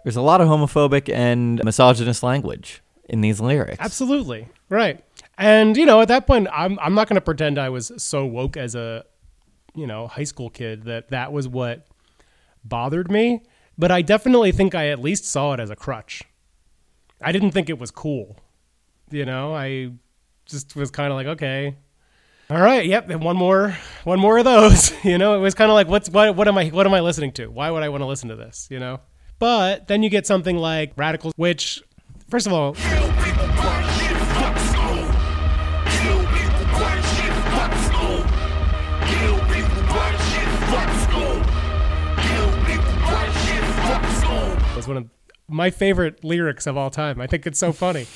There's 0.05 0.17
a 0.17 0.23
lot 0.23 0.41
of 0.41 0.49
homophobic 0.49 1.13
and 1.13 1.63
misogynist 1.65 2.23
language 2.23 2.83
in 3.09 3.21
these 3.21 3.41
lyrics. 3.41 3.79
Absolutely. 3.81 4.49
Right. 4.69 5.05
And 5.37 5.77
you 5.77 5.87
know, 5.87 6.01
at 6.01 6.09
that 6.09 6.27
point 6.27 6.49
I'm 6.53 6.79
I'm 6.81 6.95
not 6.95 7.09
going 7.09 7.17
to 7.17 7.21
pretend 7.21 7.59
I 7.59 7.69
was 7.69 7.93
so 7.97 8.25
woke 8.25 8.57
as 8.57 8.75
a 8.75 9.05
you 9.75 9.87
know, 9.87 10.07
high 10.07 10.25
school 10.25 10.51
kid 10.51 10.85
that 10.85 11.09
that 11.09 11.33
was 11.33 11.49
what 11.49 11.87
bothered 12.65 13.11
me, 13.11 13.43
but 13.79 13.91
I 13.91 14.03
definitely 14.03 14.53
think 14.53 14.75
I 14.75 14.89
at 14.89 15.01
least 15.01 15.25
saw 15.25 15.53
it 15.55 15.61
as 15.61 15.71
a 15.71 15.77
crutch. 15.77 16.23
I 17.23 17.33
didn't 17.33 17.53
think 17.53 17.69
it 17.69 17.79
was 17.79 17.91
cool. 17.91 18.37
You 19.11 19.25
know, 19.25 19.55
I 19.55 19.91
just 20.47 20.77
was 20.77 20.91
kind 20.91 21.13
of 21.13 21.17
like, 21.17 21.27
okay. 21.27 21.77
All 22.49 22.61
right, 22.61 22.85
yep, 22.85 23.09
one 23.09 23.37
more 23.37 23.77
one 24.05 24.19
more 24.19 24.39
of 24.39 24.45
those. 24.45 24.93
You 25.05 25.19
know, 25.19 25.35
it 25.35 25.39
was 25.39 25.55
kind 25.55 25.71
of 25.71 25.75
like 25.75 25.87
what's 25.89 26.11
what 26.11 26.37
what 26.37 26.49
am 26.49 26.59
I 26.59 26.69
what 26.69 26.87
am 26.87 26.95
I 26.95 27.01
listening 27.01 27.33
to? 27.33 27.47
Why 27.47 27.71
would 27.71 27.83
I 27.83 27.89
want 27.89 28.03
to 28.03 28.07
listen 28.07 28.29
to 28.29 28.37
this, 28.37 28.69
you 28.71 28.79
know? 28.79 29.01
But 29.39 29.89
then 29.89 30.03
you 30.03 30.11
get 30.11 30.27
something 30.27 30.57
like 30.57 30.93
Radicals 30.97 31.33
which 31.37 31.83
first 32.29 32.47
of 32.47 32.53
all, 32.53 32.75
was 44.81 44.89
one 44.89 44.97
of 44.97 45.11
my 45.49 45.69
favorite 45.69 46.25
lyrics 46.25 46.67
of 46.67 46.77
all 46.77 46.91
time. 46.91 47.21
I 47.21 47.27
think 47.27 47.47
it's 47.47 47.59
so 47.59 47.73
funny. 47.73 48.07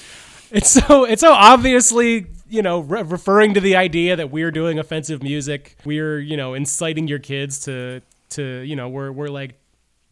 It's 0.55 0.71
so 0.71 1.05
it's 1.05 1.21
so 1.21 1.33
obviously 1.33 2.27
you 2.49 2.63
know 2.63 2.79
re- 2.81 3.03
referring 3.03 3.55
to 3.55 3.61
the 3.61 3.75
idea 3.75 4.15
that 4.15 4.31
we're 4.31 4.53
doing 4.53 4.79
offensive 4.79 5.21
music. 5.23 5.77
We're 5.85 6.21
you 6.21 6.37
know 6.37 6.55
inciting 6.55 7.09
your 7.09 7.19
kids 7.19 7.59
to 7.67 8.03
to 8.31 8.61
you 8.61 8.77
know 8.77 8.89
we're 8.89 9.11
we're 9.11 9.29
like 9.29 9.59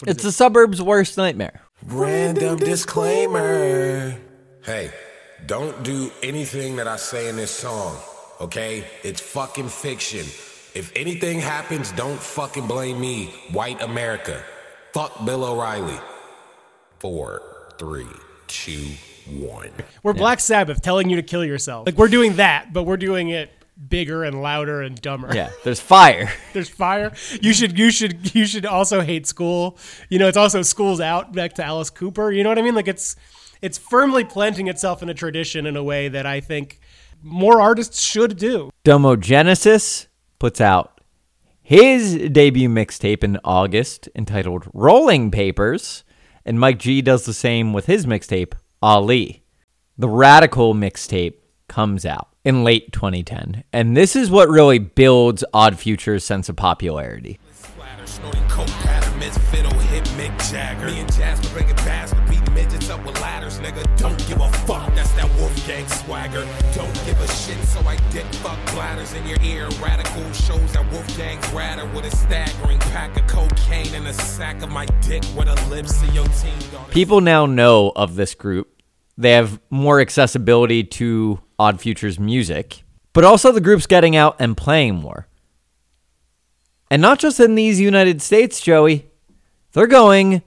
It's 0.04 0.24
the 0.24 0.32
suburbs' 0.32 0.82
worst 0.82 1.16
nightmare. 1.16 1.60
Random 1.86 2.56
disclaimer. 2.58 4.16
Hey, 4.64 4.90
don't 5.46 5.82
do 5.84 6.10
anything 6.22 6.76
that 6.76 6.88
I 6.88 6.96
say 6.96 7.28
in 7.28 7.36
this 7.36 7.50
song, 7.50 7.96
okay? 8.40 8.84
It's 9.04 9.20
fucking 9.20 9.68
fiction. 9.68 10.26
If 10.74 10.92
anything 10.96 11.38
happens, 11.40 11.92
don't 11.92 12.18
fucking 12.18 12.66
blame 12.66 13.00
me, 13.00 13.26
white 13.52 13.82
America. 13.82 14.42
Fuck 14.92 15.24
Bill 15.24 15.44
O'Reilly. 15.44 15.98
Four, 16.98 17.42
three, 17.78 18.06
two, 18.46 18.86
one. 19.26 19.70
we're 20.02 20.12
Black 20.12 20.40
Sabbath 20.40 20.82
telling 20.82 21.10
you 21.10 21.16
to 21.16 21.22
kill 21.22 21.44
yourself. 21.44 21.86
Like 21.86 21.96
we're 21.96 22.08
doing 22.08 22.36
that, 22.36 22.72
but 22.72 22.84
we're 22.84 22.96
doing 22.96 23.28
it 23.28 23.50
bigger 23.88 24.24
and 24.24 24.42
louder 24.42 24.82
and 24.82 25.00
dumber. 25.00 25.34
Yeah, 25.34 25.50
there's 25.64 25.80
fire. 25.80 26.32
There's 26.52 26.68
fire. 26.68 27.12
You 27.40 27.52
should 27.52 27.78
you 27.78 27.90
should 27.90 28.34
you 28.34 28.46
should 28.46 28.66
also 28.66 29.00
hate 29.00 29.26
school. 29.26 29.78
You 30.08 30.18
know, 30.18 30.28
it's 30.28 30.36
also 30.36 30.62
school's 30.62 31.00
out 31.00 31.32
back 31.32 31.54
to 31.54 31.64
Alice 31.64 31.90
Cooper. 31.90 32.30
You 32.30 32.42
know 32.42 32.48
what 32.48 32.58
I 32.58 32.62
mean? 32.62 32.74
Like 32.74 32.88
it's 32.88 33.16
it's 33.60 33.78
firmly 33.78 34.24
planting 34.24 34.68
itself 34.68 35.02
in 35.02 35.08
a 35.08 35.14
tradition 35.14 35.66
in 35.66 35.76
a 35.76 35.82
way 35.82 36.08
that 36.08 36.26
I 36.26 36.40
think 36.40 36.80
more 37.22 37.60
artists 37.60 38.00
should 38.00 38.36
do. 38.36 38.70
Domogenesis 38.84 40.06
puts 40.38 40.60
out 40.60 41.00
his 41.62 42.16
debut 42.30 42.68
mixtape 42.68 43.22
in 43.22 43.38
August 43.44 44.08
entitled 44.16 44.64
Rolling 44.74 45.30
Papers, 45.30 46.02
and 46.44 46.58
Mike 46.58 46.80
G 46.80 47.00
does 47.00 47.24
the 47.24 47.32
same 47.32 47.72
with 47.72 47.86
his 47.86 48.04
mixtape, 48.04 48.54
Ali. 48.82 49.42
The 49.96 50.08
Radical 50.08 50.74
mixtape 50.74 51.34
comes 51.68 52.04
out 52.04 52.28
in 52.44 52.64
late 52.64 52.92
2010, 52.92 53.62
and 53.72 53.96
this 53.96 54.16
is 54.16 54.30
what 54.30 54.48
really 54.48 54.80
builds 54.80 55.44
Odd 55.54 55.78
Future's 55.78 56.24
sense 56.24 56.48
of 56.48 56.56
popularity. 56.56 57.38
People 76.90 77.20
now 77.20 77.46
know 77.46 77.92
of 77.96 78.16
this 78.16 78.34
group. 78.34 78.71
They 79.16 79.32
have 79.32 79.60
more 79.70 80.00
accessibility 80.00 80.84
to 80.84 81.40
Odd 81.58 81.80
Future's 81.80 82.18
music, 82.18 82.82
but 83.12 83.24
also 83.24 83.52
the 83.52 83.60
group's 83.60 83.86
getting 83.86 84.16
out 84.16 84.36
and 84.38 84.56
playing 84.56 84.96
more. 84.96 85.28
And 86.90 87.00
not 87.00 87.18
just 87.18 87.40
in 87.40 87.54
these 87.54 87.80
United 87.80 88.20
States, 88.22 88.60
Joey. 88.60 89.06
They're 89.72 89.86
going 89.86 90.42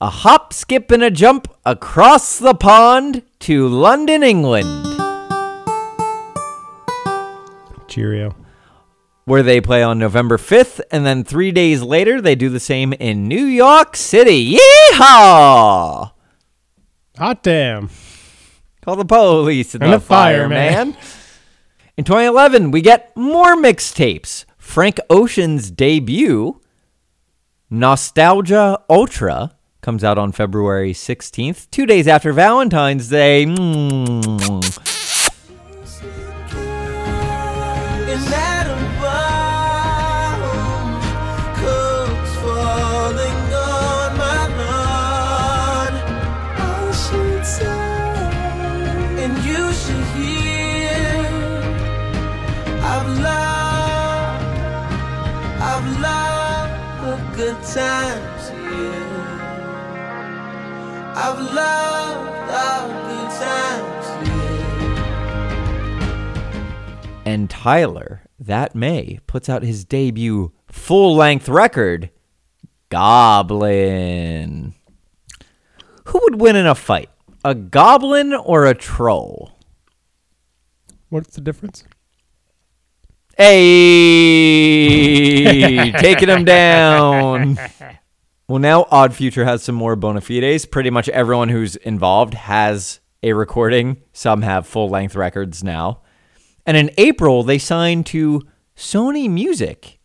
a 0.00 0.10
hop, 0.10 0.52
skip, 0.52 0.90
and 0.90 1.02
a 1.02 1.10
jump 1.10 1.48
across 1.64 2.38
the 2.38 2.54
pond 2.54 3.22
to 3.38 3.68
London, 3.68 4.22
England, 4.22 4.66
Cheerio. 7.88 8.34
where 9.24 9.42
they 9.42 9.60
play 9.60 9.82
on 9.82 9.98
November 9.98 10.36
5th, 10.36 10.80
and 10.90 11.06
then 11.06 11.24
three 11.24 11.52
days 11.52 11.82
later, 11.82 12.20
they 12.20 12.34
do 12.34 12.48
the 12.48 12.60
same 12.60 12.92
in 12.94 13.28
New 13.28 13.44
York 13.44 13.96
City. 13.96 14.58
Yeehaw! 14.58 16.11
Hot 17.18 17.42
damn. 17.42 17.90
Call 18.82 18.96
the 18.96 19.04
police 19.04 19.74
and, 19.74 19.82
And 19.82 19.92
the, 19.92 19.98
the 19.98 20.04
fireman. 20.04 20.92
fireman. 20.92 20.96
In 21.96 22.04
2011, 22.04 22.70
we 22.70 22.80
get 22.80 23.14
more 23.16 23.54
mixtapes. 23.54 24.44
Frank 24.58 24.98
Ocean's 25.10 25.70
debut, 25.70 26.60
Nostalgia 27.70 28.78
Ultra, 28.88 29.54
comes 29.82 30.02
out 30.04 30.16
on 30.16 30.32
February 30.32 30.92
16th, 30.92 31.68
two 31.70 31.84
days 31.86 32.06
after 32.08 32.32
Valentine's 32.32 33.08
Day. 33.08 33.44
Mm. 33.46 34.91
I've 61.24 61.38
loved 61.38 62.50
our 62.50 62.88
good 63.06 63.30
times 63.38 64.06
here. 64.28 64.42
And 67.24 67.48
Tyler, 67.48 68.22
that 68.40 68.74
May, 68.74 69.20
puts 69.28 69.48
out 69.48 69.62
his 69.62 69.84
debut 69.84 70.50
full 70.66 71.14
length 71.14 71.48
record, 71.48 72.10
Goblin. 72.88 74.74
Who 76.06 76.18
would 76.24 76.40
win 76.40 76.56
in 76.56 76.66
a 76.66 76.74
fight? 76.74 77.08
A 77.44 77.54
goblin 77.54 78.34
or 78.34 78.66
a 78.66 78.74
troll? 78.74 79.52
What's 81.08 81.36
the 81.36 81.40
difference? 81.40 81.84
Hey, 83.38 83.92
taking 86.00 86.28
him 86.28 86.44
down. 86.44 87.60
Well, 88.48 88.58
now 88.58 88.86
Odd 88.90 89.14
Future 89.14 89.44
has 89.44 89.62
some 89.62 89.74
more 89.74 89.96
bona 89.96 90.20
fides. 90.20 90.66
Pretty 90.66 90.90
much 90.90 91.08
everyone 91.08 91.48
who's 91.48 91.76
involved 91.76 92.34
has 92.34 93.00
a 93.22 93.32
recording. 93.32 94.02
Some 94.12 94.42
have 94.42 94.66
full 94.66 94.88
length 94.88 95.14
records 95.14 95.62
now. 95.62 96.00
And 96.66 96.76
in 96.76 96.90
April, 96.98 97.42
they 97.42 97.58
signed 97.58 98.06
to 98.06 98.42
Sony 98.76 99.30
Music 99.30 100.00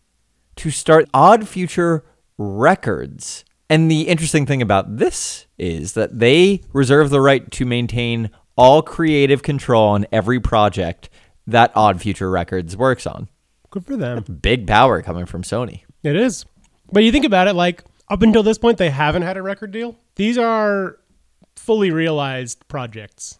to 0.58 0.71
start 0.71 1.10
Odd 1.13 1.47
Future 1.47 2.06
Records. 2.38 3.43
And 3.69 3.91
the 3.91 4.08
interesting 4.08 4.45
thing 4.45 4.62
about 4.62 4.97
this 4.97 5.45
is 5.58 5.93
that 5.93 6.19
they 6.19 6.62
reserve 6.73 7.10
the 7.10 7.21
right 7.21 7.50
to 7.52 7.65
maintain 7.65 8.30
all 8.56 8.82
creative 8.82 9.43
control 9.43 9.89
on 9.89 10.06
every 10.12 10.39
project 10.39 11.10
that 11.45 11.71
Odd 11.76 12.02
Future 12.02 12.30
Records 12.30 12.78
works 12.78 13.06
on. 13.06 13.30
Good 13.69 13.86
for 13.86 13.97
them. 13.97 14.23
Big 14.41 14.65
power 14.65 15.02
coming 15.02 15.26
from 15.26 15.43
Sony. 15.43 15.82
It 16.04 16.15
is. 16.15 16.45
But 16.91 17.04
you 17.04 17.12
think 17.12 17.26
about 17.26 17.47
it, 17.47 17.54
like 17.54 17.84
up 18.10 18.22
until 18.22 18.43
this 18.43 18.58
point, 18.58 18.78
they 18.78 18.89
haven't 18.89 19.24
had 19.24 19.38
a 19.38 19.41
record 19.41 19.72
deal. 19.72 19.98
These 20.15 20.38
are 20.38 20.98
fully 21.56 21.91
realized 21.91 22.67
projects. 22.67 23.39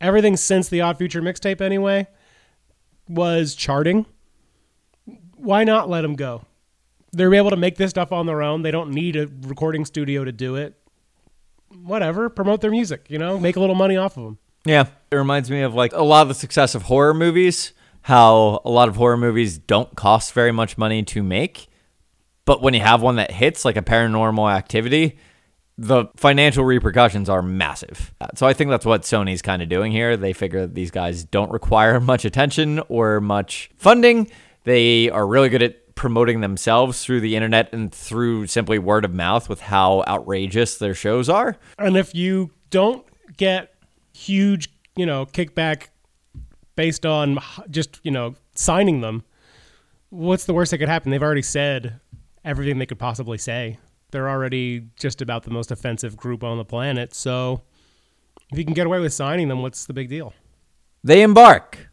Everything 0.00 0.36
since 0.36 0.68
the 0.68 0.80
Odd 0.80 0.98
Future 0.98 1.22
mixtape, 1.22 1.60
anyway, 1.60 2.06
was 3.08 3.54
charting. 3.54 4.06
Why 5.36 5.64
not 5.64 5.88
let 5.88 6.02
them 6.02 6.14
go? 6.14 6.44
They're 7.12 7.32
able 7.34 7.50
to 7.50 7.56
make 7.56 7.76
this 7.76 7.90
stuff 7.90 8.12
on 8.12 8.26
their 8.26 8.42
own. 8.42 8.62
They 8.62 8.70
don't 8.70 8.90
need 8.90 9.16
a 9.16 9.28
recording 9.42 9.84
studio 9.84 10.24
to 10.24 10.32
do 10.32 10.56
it. 10.56 10.74
Whatever, 11.82 12.28
promote 12.28 12.60
their 12.60 12.70
music, 12.70 13.06
you 13.08 13.18
know, 13.18 13.38
make 13.38 13.56
a 13.56 13.60
little 13.60 13.74
money 13.74 13.96
off 13.96 14.16
of 14.16 14.24
them. 14.24 14.38
Yeah. 14.64 14.86
It 15.10 15.16
reminds 15.16 15.50
me 15.50 15.62
of 15.62 15.74
like 15.74 15.92
a 15.92 16.02
lot 16.02 16.22
of 16.22 16.28
the 16.28 16.34
success 16.34 16.74
of 16.74 16.82
horror 16.82 17.14
movies, 17.14 17.72
how 18.02 18.60
a 18.64 18.70
lot 18.70 18.88
of 18.88 18.96
horror 18.96 19.16
movies 19.16 19.58
don't 19.58 19.94
cost 19.94 20.32
very 20.32 20.52
much 20.52 20.78
money 20.78 21.02
to 21.02 21.22
make. 21.22 21.68
But 22.44 22.62
when 22.62 22.74
you 22.74 22.80
have 22.80 23.02
one 23.02 23.16
that 23.16 23.30
hits, 23.30 23.64
like 23.64 23.76
a 23.76 23.82
paranormal 23.82 24.52
activity, 24.52 25.18
the 25.76 26.06
financial 26.16 26.64
repercussions 26.64 27.28
are 27.28 27.42
massive. 27.42 28.14
Uh, 28.20 28.28
so 28.34 28.46
I 28.46 28.52
think 28.52 28.70
that's 28.70 28.86
what 28.86 29.02
Sony's 29.02 29.42
kind 29.42 29.62
of 29.62 29.68
doing 29.68 29.90
here. 29.90 30.16
They 30.16 30.32
figure 30.32 30.62
that 30.62 30.74
these 30.74 30.90
guys 30.90 31.24
don't 31.24 31.50
require 31.50 32.00
much 32.12 32.24
attention 32.24 32.80
or 32.88 33.20
much 33.20 33.70
funding. 33.76 34.30
They 34.64 35.10
are 35.10 35.26
really 35.26 35.48
good 35.48 35.62
at 35.62 35.94
promoting 35.94 36.40
themselves 36.40 37.04
through 37.04 37.20
the 37.20 37.36
internet 37.36 37.72
and 37.72 37.92
through 37.94 38.46
simply 38.46 38.78
word 38.78 39.04
of 39.04 39.14
mouth 39.14 39.48
with 39.48 39.60
how 39.60 40.02
outrageous 40.06 40.78
their 40.78 40.94
shows 40.94 41.28
are. 41.28 41.56
And 41.78 41.96
if 41.96 42.14
you 42.14 42.50
don't 42.70 43.04
get 43.36 43.74
huge, 44.12 44.70
you 44.96 45.06
know, 45.06 45.26
kickback 45.26 45.88
based 46.76 47.06
on 47.06 47.38
just, 47.70 48.00
you 48.02 48.10
know, 48.10 48.34
signing 48.54 49.00
them, 49.00 49.22
what's 50.10 50.44
the 50.44 50.54
worst 50.54 50.70
that 50.70 50.78
could 50.78 50.88
happen? 50.88 51.10
They've 51.10 51.22
already 51.22 51.42
said 51.42 52.00
everything 52.44 52.78
they 52.78 52.86
could 52.86 52.98
possibly 52.98 53.38
say. 53.38 53.78
They're 54.10 54.28
already 54.28 54.84
just 54.96 55.20
about 55.22 55.42
the 55.44 55.50
most 55.50 55.70
offensive 55.70 56.16
group 56.16 56.44
on 56.44 56.56
the 56.58 56.64
planet. 56.64 57.14
So 57.14 57.62
if 58.52 58.58
you 58.58 58.64
can 58.64 58.74
get 58.74 58.86
away 58.86 59.00
with 59.00 59.12
signing 59.12 59.48
them, 59.48 59.62
what's 59.62 59.86
the 59.86 59.92
big 59.92 60.08
deal? 60.08 60.32
They 61.02 61.22
embark 61.22 61.88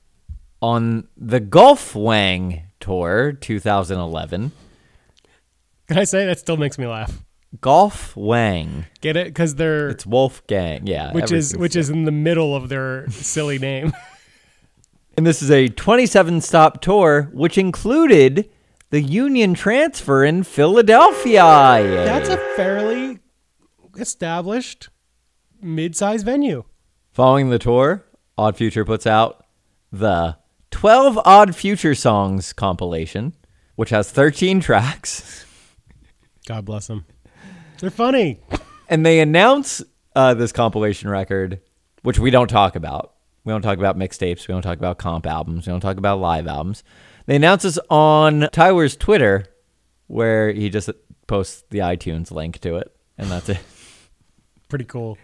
on 0.62 1.08
the 1.18 1.40
Golf 1.40 1.96
Wang 1.96 2.64
Tour 2.80 3.34
2011. 3.34 4.52
Can 5.88 5.98
I 5.98 6.04
say 6.04 6.26
that 6.26 6.40
still 6.40 6.58
makes 6.58 6.78
me 6.78 6.86
laugh? 6.88 7.24
Golf 7.60 8.16
Wang. 8.16 8.86
Get 9.02 9.18
it? 9.18 9.28
Because 9.28 9.56
they're 9.56 9.90
It's 9.90 10.06
Wolfgang. 10.06 10.88
Yeah. 10.88 11.12
which 11.12 11.32
is 11.32 11.58
which 11.58 11.76
is 11.76 11.90
in 11.90 12.06
the 12.06 12.12
middle 12.12 12.56
of 12.56 12.70
their 12.70 13.10
silly 13.10 13.60
name. 13.60 13.94
And 15.18 15.28
this 15.28 15.42
is 15.42 15.52
a 15.52 15.68
27 15.68 16.40
stop 16.40 16.82
tour, 16.82 17.30
which 17.34 17.58
included 17.58 18.50
the 18.92 19.02
Union 19.02 19.54
transfer 19.54 20.24
in 20.24 20.44
Philadelphia. 20.44 21.42
That's 22.06 22.30
a 22.30 22.38
fairly 22.56 23.20
established 23.98 24.90
mid-sized 25.62 26.26
venue. 26.26 26.64
Following 27.14 27.50
the 27.50 27.60
tour, 27.60 28.06
Odd 28.38 28.56
Future 28.58 28.86
puts 28.86 29.08
out 29.08 29.46
the 29.92 30.38
12 30.72 31.20
Odd 31.26 31.56
Future 31.56 31.96
Songs 31.96 32.54
compilation, 32.54 33.34
which 33.76 33.90
has 33.90 34.12
13 34.12 34.60
tracks. 34.60 35.46
God 36.46 36.66
bless 36.66 36.88
them. 36.88 37.06
They're 37.80 37.90
funny. 37.90 38.40
and 38.90 39.06
they 39.06 39.20
announce 39.20 39.82
uh, 40.16 40.34
this 40.34 40.52
compilation 40.52 41.10
record, 41.10 41.62
which 42.04 42.20
we 42.20 42.30
don't 42.30 42.50
talk 42.50 42.76
about. 42.76 43.14
We 43.44 43.52
don't 43.52 43.62
talk 43.62 43.78
about 43.78 43.98
mixtapes. 43.98 44.48
We 44.48 44.54
don't 44.54 44.62
talk 44.62 44.78
about 44.78 44.98
comp 44.98 45.26
albums. 45.26 45.66
We 45.66 45.72
don't 45.72 45.80
talk 45.80 45.98
about 45.98 46.20
live 46.20 46.46
albums. 46.48 46.84
They 47.26 47.36
announce 47.36 47.64
this 47.64 47.80
on 47.90 48.50
Tyler's 48.52 48.96
Twitter, 48.96 49.46
where 50.08 50.52
he 50.52 50.70
just 50.70 50.90
posts 51.28 51.64
the 51.70 51.80
iTunes 51.80 52.32
link 52.32 52.60
to 52.60 52.76
it, 52.78 52.96
and 53.18 53.30
that's 53.30 53.50
it. 53.50 53.60
Pretty 54.70 54.86
cool. 54.86 55.18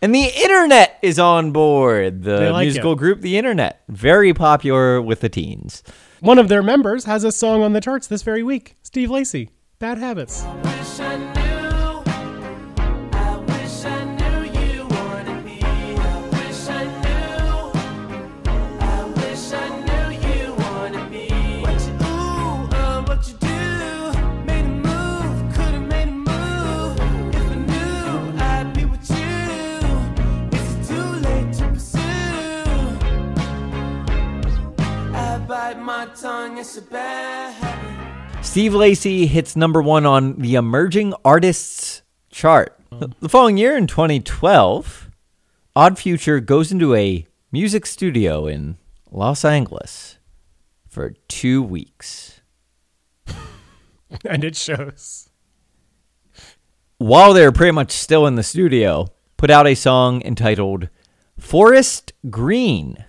And 0.00 0.14
the 0.14 0.26
internet 0.26 0.98
is 1.02 1.18
on 1.18 1.50
board. 1.50 2.22
The 2.22 2.52
like 2.52 2.66
musical 2.66 2.92
it. 2.92 2.98
group 2.98 3.20
The 3.20 3.36
Internet. 3.36 3.82
Very 3.88 4.32
popular 4.32 5.02
with 5.02 5.20
the 5.20 5.28
teens. 5.28 5.82
One 6.20 6.38
of 6.38 6.48
their 6.48 6.62
members 6.62 7.04
has 7.04 7.24
a 7.24 7.32
song 7.32 7.62
on 7.62 7.72
the 7.72 7.80
charts 7.80 8.06
this 8.06 8.22
very 8.22 8.44
week. 8.44 8.76
Steve 8.82 9.10
Lacy, 9.10 9.50
Bad 9.80 9.98
Habits. 9.98 10.44
I 10.44 11.37
bite 35.68 35.82
my 35.82 36.06
tongue, 36.14 36.56
it's 36.56 36.78
a 36.78 36.82
bad 36.82 37.52
habit. 37.52 38.44
Steve 38.44 38.72
Lacy 38.72 39.26
hits 39.26 39.54
number 39.54 39.82
one 39.82 40.06
on 40.06 40.36
the 40.36 40.54
Emerging 40.54 41.12
Artists 41.26 42.00
chart. 42.30 42.74
Mm-hmm. 42.90 43.12
The 43.20 43.28
following 43.28 43.58
year, 43.58 43.76
in 43.76 43.86
2012, 43.86 45.10
Odd 45.76 45.98
Future 45.98 46.40
goes 46.40 46.72
into 46.72 46.94
a 46.94 47.26
music 47.52 47.84
studio 47.84 48.46
in 48.46 48.78
Los 49.10 49.44
Angeles 49.44 50.18
for 50.88 51.14
two 51.28 51.62
weeks. 51.62 52.40
And 54.24 54.42
it 54.42 54.56
shows. 54.56 55.28
While 56.96 57.34
they're 57.34 57.52
pretty 57.52 57.72
much 57.72 57.90
still 57.90 58.26
in 58.26 58.36
the 58.36 58.42
studio, 58.42 59.08
put 59.36 59.50
out 59.50 59.66
a 59.66 59.74
song 59.74 60.22
entitled 60.22 60.88
Forest 61.38 62.14
Green. 62.30 63.04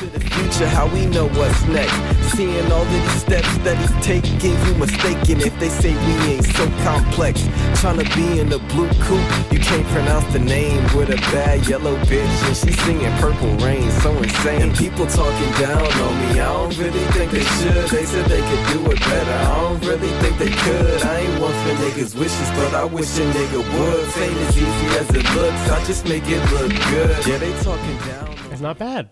To 0.00 0.06
the 0.06 0.20
future, 0.20 0.66
how 0.66 0.88
we 0.88 1.04
know 1.04 1.28
what's 1.36 1.62
next. 1.68 1.92
Seeing 2.32 2.72
all 2.72 2.80
of 2.80 2.90
these 2.90 3.20
steps 3.20 3.52
that 3.64 3.76
he's 3.76 3.92
taking, 4.00 4.56
you 4.64 4.74
mistaken 4.80 5.40
if 5.44 5.52
they 5.60 5.68
say 5.68 5.92
we 5.92 6.14
ain't 6.32 6.44
so 6.56 6.64
complex. 6.88 7.44
Trying 7.80 8.00
to 8.00 8.08
be 8.16 8.40
in 8.40 8.48
the 8.48 8.60
blue 8.72 8.88
coupe, 9.04 9.52
you 9.52 9.60
can't 9.60 9.86
pronounce 9.88 10.24
the 10.32 10.38
name 10.38 10.82
with 10.96 11.10
a 11.10 11.20
bad 11.36 11.68
yellow 11.68 11.96
bitch, 12.08 12.36
and 12.48 12.56
she's 12.56 12.80
singing 12.80 13.12
Purple 13.20 13.52
Rain, 13.60 13.90
so 14.00 14.16
insane. 14.16 14.62
And 14.62 14.74
people 14.74 15.06
talking 15.06 15.52
down 15.60 15.84
on 15.84 16.12
me, 16.22 16.40
I 16.40 16.48
don't 16.48 16.76
really 16.78 17.04
think 17.12 17.30
they 17.32 17.44
should. 17.60 17.84
They 17.92 18.06
said 18.06 18.24
they 18.24 18.40
could 18.40 18.64
do 18.72 18.90
it 18.90 19.00
better, 19.00 19.38
I 19.52 19.60
don't 19.60 19.84
really 19.84 20.12
think 20.24 20.38
they 20.38 20.54
could. 20.64 21.02
I 21.02 21.18
ain't 21.20 21.40
one 21.40 21.52
for 21.52 21.74
niggas' 21.84 22.16
wishes, 22.16 22.50
but 22.56 22.72
I 22.72 22.84
wish 22.84 23.18
a 23.18 23.26
nigga 23.36 23.60
would. 23.60 24.06
Fame 24.16 24.38
as 24.48 24.56
easy 24.56 24.86
as 24.96 25.08
it 25.10 25.26
looks, 25.36 25.62
I 25.68 25.84
just 25.84 26.08
make 26.08 26.24
it 26.26 26.40
look 26.56 26.72
good. 26.88 27.26
Yeah, 27.26 27.36
they 27.36 27.52
talking 27.60 27.98
down. 28.08 28.32
It's 28.50 28.62
not 28.62 28.78
bad. 28.78 29.10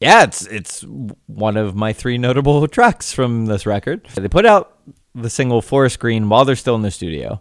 Yeah, 0.00 0.24
it's 0.24 0.46
it's 0.46 0.84
one 1.26 1.56
of 1.56 1.76
my 1.76 1.92
three 1.92 2.18
notable 2.18 2.66
tracks 2.68 3.12
from 3.12 3.46
this 3.46 3.66
record. 3.66 4.06
They 4.14 4.28
put 4.28 4.46
out 4.46 4.78
the 5.14 5.30
single 5.30 5.60
Forest 5.60 5.98
Green 5.98 6.28
while 6.28 6.44
they're 6.44 6.56
still 6.56 6.74
in 6.74 6.82
the 6.82 6.90
studio. 6.90 7.40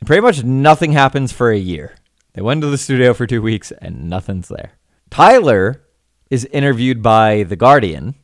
And 0.00 0.06
pretty 0.06 0.22
much 0.22 0.42
nothing 0.42 0.92
happens 0.92 1.30
for 1.30 1.50
a 1.50 1.58
year. 1.58 1.94
They 2.32 2.42
went 2.42 2.62
to 2.62 2.68
the 2.68 2.78
studio 2.78 3.12
for 3.14 3.26
two 3.26 3.42
weeks 3.42 3.70
and 3.70 4.08
nothing's 4.08 4.48
there. 4.48 4.72
Tyler 5.10 5.82
is 6.30 6.46
interviewed 6.46 7.02
by 7.02 7.42
The 7.42 7.56
Guardian 7.56 8.14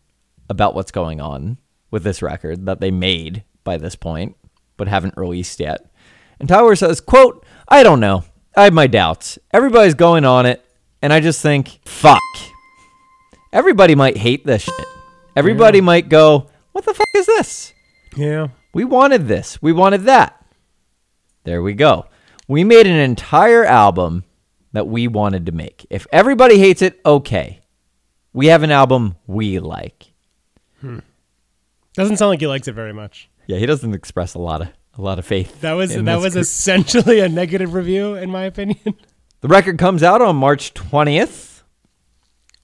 about 0.49 0.75
what's 0.75 0.91
going 0.91 1.21
on 1.21 1.59
with 1.91 2.05
this 2.05 2.23
record 2.23 2.65
that 2.67 2.81
they 2.81 2.91
made 2.91 3.45
by 3.65 3.77
this 3.77 3.95
point, 3.95 4.37
but 4.79 4.89
haven't 4.89 5.17
released 5.17 5.61
yet. 5.61 5.91
And 6.41 6.49
Tyler 6.49 6.75
says, 6.75 7.01
quote, 7.01 7.45
I 7.69 7.83
don't 7.83 8.01
know. 8.01 8.25
I 8.57 8.65
have 8.65 8.73
my 8.73 8.87
doubts. 8.87 9.39
Everybody's 9.53 9.95
going 9.95 10.25
on 10.25 10.47
it, 10.47 10.65
and 11.03 11.13
I 11.13 11.21
just 11.21 11.43
think, 11.43 11.81
fuck. 11.85 12.19
Everybody 13.53 13.95
might 13.95 14.17
hate 14.17 14.45
this 14.45 14.63
shit. 14.63 14.87
Everybody 15.35 15.81
might 15.81 16.09
go, 16.09 16.49
what 16.73 16.85
the 16.85 16.95
fuck 16.95 17.09
is 17.17 17.27
this? 17.27 17.73
Yeah. 18.17 18.49
We 18.75 18.85
wanted 18.85 19.29
this. 19.29 19.63
We 19.63 19.73
wanted 19.73 20.03
that. 20.03 20.45
There 21.45 21.63
we 21.63 21.75
go. 21.75 22.07
We 22.47 22.65
made 22.65 22.87
an 22.87 22.97
entire 22.97 23.65
album 23.65 24.25
that 24.73 24.87
we 24.87 25.09
wanted 25.09 25.47
to 25.47 25.53
make. 25.53 25.87
If 25.91 26.07
everybody 26.13 26.59
hates 26.59 26.83
it, 26.83 27.01
okay. 27.07 27.61
We 28.33 28.47
have 28.47 28.63
an 28.63 28.71
album 28.71 29.17
we 29.27 29.59
like. 29.59 30.13
Hmm. 30.81 30.99
Doesn't 31.95 32.19
sound 32.19 32.31
like 32.31 32.41
he 32.41 32.47
likes 32.47 32.69
it 32.69 32.75
very 32.75 32.93
much. 32.93 33.29
Yeah, 33.47 33.59
he 33.59 33.67
doesn't 33.67 33.95
express 33.95 34.35
a 34.35 34.39
lot 34.39 34.61
of 34.61 34.69
a 34.97 35.01
lot 35.03 35.19
of 35.19 35.25
faith. 35.25 35.61
That 35.63 35.73
was 35.73 35.95
that 35.95 36.21
was 36.21 36.35
group. 36.35 36.43
essentially 36.43 37.21
a 37.21 37.29
negative 37.29 37.73
review, 37.73 38.15
in 38.15 38.31
my 38.31 38.45
opinion. 38.45 38.95
The 39.41 39.49
record 39.49 39.79
comes 39.79 40.03
out 40.03 40.21
on 40.21 40.37
March 40.37 40.75
20th. 40.75 41.58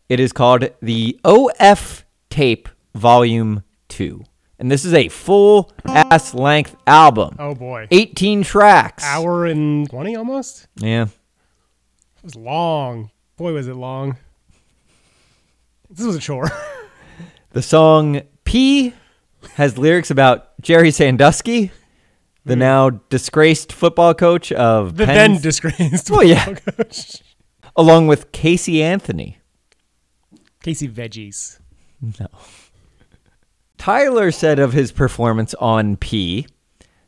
It 0.08 0.20
is 0.20 0.32
called 0.32 0.68
the 0.80 1.18
OF 1.24 2.04
Tape 2.30 2.68
Volume 2.94 3.62
2. 3.88 4.22
And 4.58 4.70
this 4.70 4.84
is 4.84 4.94
a 4.94 5.08
full 5.08 5.72
ass 5.86 6.32
length 6.34 6.76
album. 6.86 7.36
Oh 7.38 7.54
boy, 7.54 7.88
18 7.90 8.42
tracks. 8.44 9.04
hour 9.04 9.46
and 9.46 9.88
twenty 9.90 10.14
almost. 10.16 10.68
Yeah. 10.76 11.02
It 11.04 12.22
was 12.22 12.36
long. 12.36 13.10
Boy, 13.36 13.52
was 13.52 13.66
it 13.66 13.74
long. 13.74 14.16
This 15.90 16.06
was 16.06 16.16
a 16.16 16.20
chore. 16.20 16.50
The 17.50 17.62
song 17.62 18.22
P 18.42 18.94
has 19.54 19.78
lyrics 19.78 20.10
about 20.10 20.60
Jerry 20.60 20.90
Sandusky, 20.90 21.70
the 22.44 22.56
now 22.56 22.90
disgraced 22.90 23.72
football 23.72 24.12
coach 24.12 24.50
of 24.50 24.90
Hmm. 24.90 24.96
The 24.96 25.06
Penn, 25.06 25.32
then 25.34 25.40
disgraced. 25.40 26.10
Well, 26.10 26.24
yeah. 26.24 26.52
coach. 26.54 27.22
along 27.76 28.08
with 28.08 28.32
Casey 28.32 28.82
Anthony. 28.82 29.38
Casey 30.64 30.88
Veggies. 30.88 31.60
No. 32.18 32.26
Tyler 33.78 34.30
said 34.30 34.58
of 34.58 34.72
his 34.72 34.90
performance 34.92 35.52
on 35.54 35.96
P 35.98 36.46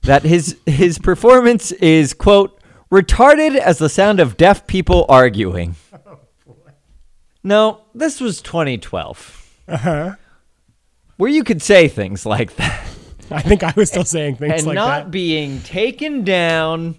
that 0.03 0.23
his 0.25 0.59
his 0.67 0.99
performance 0.99 1.73
is 1.73 2.13
quote 2.13 2.61
retarded 2.93 3.57
as 3.57 3.79
the 3.79 3.89
sound 3.89 4.21
of 4.21 4.37
deaf 4.37 4.67
people 4.67 5.07
arguing. 5.09 5.75
Oh, 6.07 6.19
No, 7.43 7.81
this 7.95 8.21
was 8.21 8.41
2012. 8.43 9.51
Uh-huh. 9.69 10.15
Where 11.17 11.31
you 11.31 11.43
could 11.43 11.63
say 11.63 11.89
things 11.89 12.25
like 12.27 12.55
that 12.57 12.87
I 13.31 13.41
think 13.43 13.63
I 13.65 13.73
was 13.75 13.89
still 13.89 14.05
saying 14.05 14.37
things 14.37 14.51
like 14.51 14.51
that. 14.51 14.59
and 14.59 14.67
like 14.67 14.75
not 14.77 15.05
that. 15.05 15.11
being 15.11 15.61
taken 15.63 16.23
down 16.25 16.95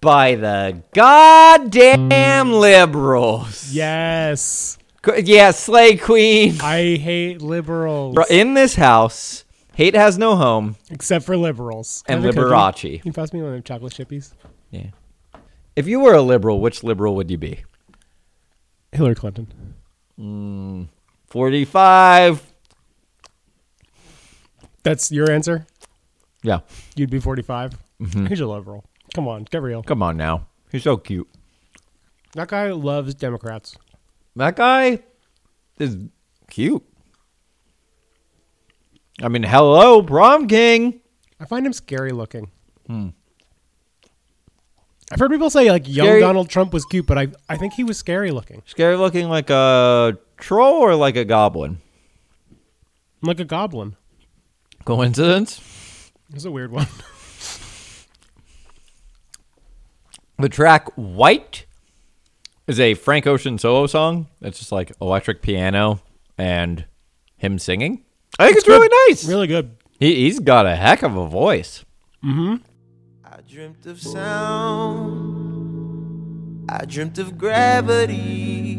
by 0.00 0.36
the 0.36 0.82
goddamn 0.94 2.52
liberals. 2.52 3.72
yes, 3.72 4.78
Yeah, 5.18 5.50
Slay 5.50 5.96
Queen. 5.96 6.58
I 6.62 6.96
hate 6.96 7.42
liberals. 7.42 8.16
In 8.30 8.54
this 8.54 8.74
house, 8.74 9.44
hate 9.74 9.94
has 9.94 10.18
no 10.18 10.36
home. 10.36 10.76
except 10.90 11.24
for 11.24 11.36
liberals. 11.36 12.02
And 12.06 12.20
I 12.22 12.26
have 12.26 12.36
a 12.36 12.40
cookie? 12.40 12.48
Liberace. 12.50 13.02
Can 13.02 13.08
you 13.08 13.12
pass 13.12 13.32
me 13.32 13.42
one 13.42 13.54
of 13.54 13.64
chocolate 13.64 13.92
chippies? 13.92 14.32
Yeah. 14.70 14.86
If 15.76 15.86
you 15.86 16.00
were 16.00 16.14
a 16.14 16.22
liberal, 16.22 16.60
which 16.60 16.82
liberal 16.84 17.14
would 17.16 17.30
you 17.30 17.38
be? 17.38 17.64
Hillary 18.92 19.14
Clinton. 19.16 20.88
45. 21.26 22.52
That's 24.84 25.10
your 25.10 25.30
answer. 25.30 25.66
Yeah. 26.42 26.60
You'd 26.94 27.10
be 27.10 27.18
45. 27.18 27.72
Mm-hmm. 28.00 28.26
He's 28.26 28.40
a 28.40 28.46
liberal. 28.46 28.84
Come 29.14 29.26
on, 29.28 29.44
get 29.44 29.62
real. 29.62 29.82
Come 29.82 30.02
on 30.02 30.16
now. 30.16 30.46
He's 30.70 30.82
so 30.84 30.96
cute. 30.96 31.28
That 32.34 32.48
guy 32.48 32.70
loves 32.70 33.14
Democrats. 33.14 33.76
That 34.36 34.56
guy 34.56 35.00
is 35.78 35.96
cute. 36.50 36.82
I 39.22 39.28
mean, 39.28 39.42
hello, 39.44 40.02
prom 40.02 40.48
king. 40.48 41.00
I 41.38 41.44
find 41.46 41.64
him 41.66 41.72
scary 41.72 42.10
looking. 42.12 42.50
I've 42.88 43.12
heard 45.20 45.30
people 45.30 45.50
say 45.50 45.70
like 45.70 45.86
young 45.86 46.06
Hmm. 46.06 46.10
Scary- 46.10 46.20
Donald 46.20 46.48
Trump 46.48 46.72
was 46.72 46.84
cute, 46.84 47.06
but 47.06 47.16
I 47.18 47.28
I 47.48 47.56
think 47.56 47.74
he 47.74 47.84
was 47.84 47.96
scary 47.98 48.30
looking, 48.30 48.62
Scary 48.66 48.96
looking 48.96 49.28
like 49.28 49.50
a 49.50 50.18
troll 50.38 50.74
or 50.82 50.94
like 50.96 51.16
a 51.16 51.24
goblin? 51.24 51.78
like 53.22 53.40
a 53.40 53.44
goblin. 53.44 53.96
Coincidence? 54.84 55.60
It's 56.34 56.44
a 56.44 56.50
weird 56.50 56.72
one. 56.72 56.86
The 60.36 60.48
track 60.48 60.88
White 60.96 61.64
is 62.66 62.80
a 62.80 62.94
Frank 62.94 63.26
Ocean 63.26 63.58
solo 63.58 63.86
song. 63.86 64.26
It's 64.40 64.58
just 64.58 64.72
like 64.72 64.92
electric 65.00 65.42
piano 65.42 66.00
and 66.38 66.86
him 67.36 67.58
singing. 67.58 68.04
I 68.38 68.46
think 68.46 68.56
it's, 68.58 68.66
really 68.66 68.88
nice. 69.08 69.24
really 69.26 69.46
good. 69.46 69.76
He, 70.00 70.14
he's 70.22 70.40
got 70.40 70.66
a 70.66 70.74
heck 70.74 71.02
of 71.02 71.16
a 71.16 71.26
voice. 71.26 71.84
Mm-hmm. 72.24 72.56
I 73.24 73.40
dreamt 73.48 73.86
of 73.86 74.00
sound. 74.00 75.44
I 76.70 76.84
dreamt 76.86 77.18
of 77.18 77.36
gravity 77.36 78.74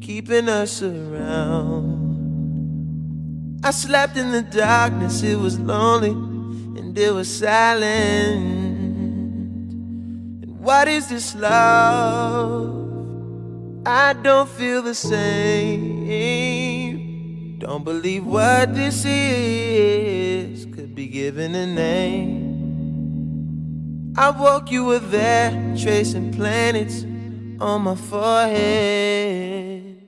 keeping 0.00 0.48
us 0.48 0.82
around. 0.82 2.02
I 3.64 3.70
slept 3.70 4.16
in 4.16 4.32
the 4.32 4.42
darkness, 4.42 5.22
it 5.22 5.38
was 5.38 5.60
lonely 5.60 6.10
and 6.10 6.98
it 6.98 7.14
was 7.14 7.32
silent. 7.34 8.61
What 10.62 10.86
is 10.86 11.08
this 11.08 11.34
love? 11.34 12.70
I 13.84 14.12
don't 14.12 14.48
feel 14.48 14.80
the 14.80 14.94
same. 14.94 16.06
Don't 17.58 17.82
believe 17.82 18.24
what 18.24 18.72
this 18.72 19.04
is 19.04 20.66
could 20.66 20.94
be 20.94 21.08
given 21.08 21.56
a 21.56 21.66
name. 21.66 22.52
I 24.16 24.30
woke 24.30 24.70
you 24.70 24.84
were 24.84 25.00
there, 25.00 25.50
tracing 25.76 26.32
planets 26.32 27.02
on 27.60 27.82
my 27.82 27.96
forehead. 27.96 30.00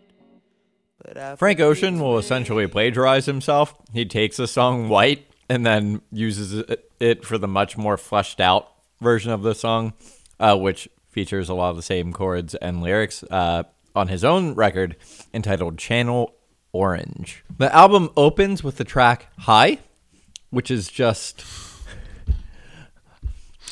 But 1.04 1.18
I 1.18 1.34
Frank 1.34 1.58
Ocean 1.58 1.98
will 1.98 2.16
essentially 2.16 2.68
plagiarize 2.68 3.26
himself. 3.26 3.74
He 3.92 4.04
takes 4.04 4.36
the 4.36 4.46
song 4.46 4.88
White 4.88 5.26
and 5.48 5.66
then 5.66 6.02
uses 6.12 6.54
it- 6.54 6.92
it 7.00 7.24
for 7.24 7.38
the 7.38 7.48
much 7.48 7.76
more 7.76 7.96
fleshed 7.96 8.40
out 8.40 8.68
version 9.00 9.32
of 9.32 9.42
the 9.42 9.56
song, 9.56 9.94
uh, 10.40 10.56
which 10.56 10.88
features 11.10 11.48
a 11.48 11.54
lot 11.54 11.70
of 11.70 11.76
the 11.76 11.82
same 11.82 12.12
chords 12.12 12.54
and 12.56 12.82
lyrics 12.82 13.22
uh, 13.30 13.62
on 13.94 14.08
his 14.08 14.24
own 14.24 14.54
record 14.54 14.96
entitled 15.32 15.78
Channel 15.78 16.34
Orange. 16.72 17.44
The 17.58 17.72
album 17.74 18.10
opens 18.16 18.64
with 18.64 18.76
the 18.76 18.84
track 18.84 19.28
High, 19.38 19.78
which 20.50 20.70
is 20.70 20.88
just, 20.88 21.44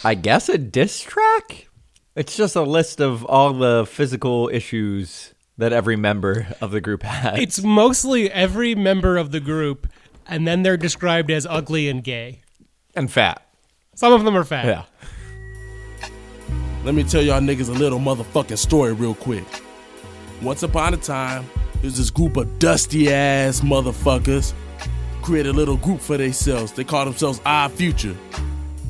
I 0.05 0.15
guess, 0.15 0.49
a 0.49 0.59
diss 0.59 1.01
track. 1.01 1.69
It's 2.15 2.37
just 2.37 2.55
a 2.57 2.63
list 2.63 3.01
of 3.01 3.25
all 3.25 3.53
the 3.55 3.87
physical 3.87 4.49
issues 4.53 5.35
that 5.59 5.73
every 5.73 5.97
member 5.97 6.47
of 6.61 6.71
the 6.71 6.81
group 6.81 7.03
has. 7.03 7.39
It's 7.39 7.63
mostly 7.63 8.31
every 8.31 8.75
member 8.75 9.17
of 9.17 9.33
the 9.33 9.41
group, 9.41 9.89
and 10.27 10.47
then 10.47 10.63
they're 10.63 10.77
described 10.77 11.31
as 11.31 11.47
ugly 11.47 11.89
and 11.89 12.05
gay. 12.05 12.43
and 12.95 13.11
fat. 13.11 13.47
Some 13.95 14.13
of 14.13 14.25
them 14.25 14.37
are 14.37 14.45
fat. 14.45 14.67
Yeah. 14.67 14.85
Let 16.85 16.95
me 16.95 17.05
tell 17.05 17.23
y'all 17.23 17.41
niggas 17.41 17.69
a 17.69 17.73
little 17.73 18.01
motherfucking 18.01 18.59
story 18.59 18.93
real 18.93 19.15
quick. 19.15 19.45
Once 20.41 20.65
upon 20.65 20.95
a 20.95 20.97
time, 20.97 21.45
there's 21.81 21.97
this 21.97 22.11
group 22.11 22.37
of 22.37 22.59
dusty 22.59 23.13
ass 23.13 23.61
motherfuckers 23.61 24.53
created 25.23 25.51
a 25.51 25.53
little 25.53 25.77
group 25.77 26.01
for 26.01 26.17
themselves. 26.17 26.73
They 26.73 26.83
call 26.83 27.05
themselves 27.05 27.41
Odd 27.47 27.71
Future. 27.73 28.17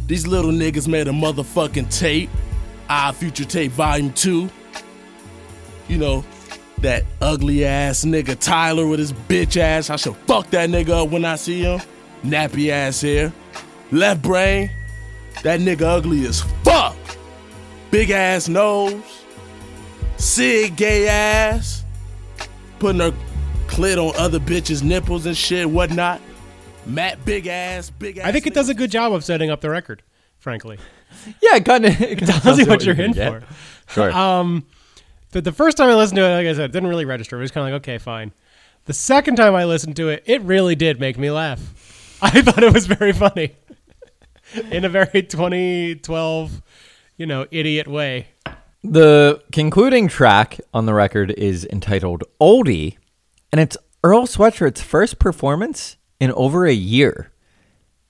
These 0.07 0.27
little 0.27 0.51
niggas 0.51 0.89
made 0.89 1.07
a 1.07 1.13
motherfucking 1.13 1.97
tape, 1.97 2.31
Odd 2.89 3.15
Future 3.17 3.45
Tape 3.45 3.73
Volume 3.73 4.13
2. 4.15 4.49
You 5.89 5.99
know, 5.99 6.25
that 6.79 7.05
ugly 7.21 7.65
ass 7.67 8.05
nigga 8.05 8.39
Tyler 8.39 8.87
with 8.87 8.99
his 9.01 9.13
bitch 9.13 9.59
ass. 9.59 9.91
I 9.91 9.97
should 9.97 10.17
fuck 10.27 10.49
that 10.51 10.71
nigga 10.71 11.05
up 11.05 11.11
when 11.11 11.27
I 11.27 11.37
see 11.37 11.61
him. 11.61 11.81
Nappy 12.25 12.71
ass 12.71 13.03
hair. 13.03 13.33
Left 13.91 14.23
brain. 14.23 14.71
That 15.43 15.61
nigga 15.61 15.83
ugly 15.83 16.25
as. 16.27 16.43
Big 17.93 18.09
ass 18.11 18.49
nose. 18.49 19.23
Syd 20.17 20.77
gay 20.77 21.07
ass. 21.09 21.85
Putting 22.79 23.03
her 23.03 23.13
clit 23.67 23.99
on 23.99 24.17
other 24.17 24.41
bitches' 24.41 24.83
nipples 24.83 25.27
and 25.27 25.37
shit, 25.37 25.69
whatnot. 25.69 26.23
Matt 26.87 27.23
big 27.27 27.47
ass, 27.47 27.91
big 27.91 28.17
ass. 28.17 28.27
I 28.27 28.33
think 28.33 28.47
it 28.47 28.55
does 28.55 28.71
a 28.71 28.75
good 28.75 28.91
job 28.91 29.13
of 29.13 29.25
setting 29.25 29.51
up 29.51 29.61
the 29.61 29.71
record, 29.71 30.03
frankly. 30.39 30.79
Yeah, 31.43 31.57
it 31.57 31.67
kind 31.67 31.85
of. 31.85 32.01
It 32.01 32.19
tells 32.21 32.59
you 32.59 32.65
what 32.65 32.85
you're 32.85 32.99
in 32.99 33.13
for. 33.13 33.43
Sure. 33.89 34.11
Um, 34.17 34.65
but 35.31 35.45
the 35.45 35.53
first 35.53 35.77
time 35.77 35.91
I 35.91 35.95
listened 35.95 36.17
to 36.17 36.25
it, 36.25 36.35
like 36.35 36.47
I 36.47 36.55
said, 36.55 36.71
it 36.71 36.73
didn't 36.73 36.89
really 36.89 37.05
register. 37.05 37.37
It 37.37 37.43
was 37.43 37.51
kind 37.51 37.69
of 37.69 37.73
like, 37.75 37.83
okay, 37.83 37.99
fine. 37.99 38.33
The 38.87 38.95
second 38.95 39.37
time 39.37 39.55
I 39.55 39.67
listened 39.67 39.95
to 39.97 40.09
it, 40.09 40.23
it 40.27 40.41
really 40.41 40.75
did 40.75 40.99
make 40.99 41.19
me 41.19 41.31
laugh. 41.31 42.19
I 42.23 42.41
thought 42.41 42.63
it 42.65 42.73
was 42.73 42.87
very 42.87 43.13
funny 43.13 43.55
in 44.71 44.87
a 44.87 44.89
very 44.89 45.23
2012, 45.23 46.63
you 47.23 47.27
know, 47.27 47.47
idiot 47.53 47.87
way. 47.87 48.27
The 48.83 49.41
concluding 49.53 50.09
track 50.09 50.59
on 50.75 50.87
the 50.87 50.93
record 50.93 51.31
is 51.31 51.65
entitled 51.67 52.25
Oldie, 52.41 52.97
and 53.53 53.61
it's 53.61 53.77
Earl 54.03 54.27
Sweatshirt's 54.27 54.81
first 54.83 55.21
performance 55.21 55.99
in 56.19 56.33
over 56.33 56.67
a 56.67 56.73
year. 56.73 57.31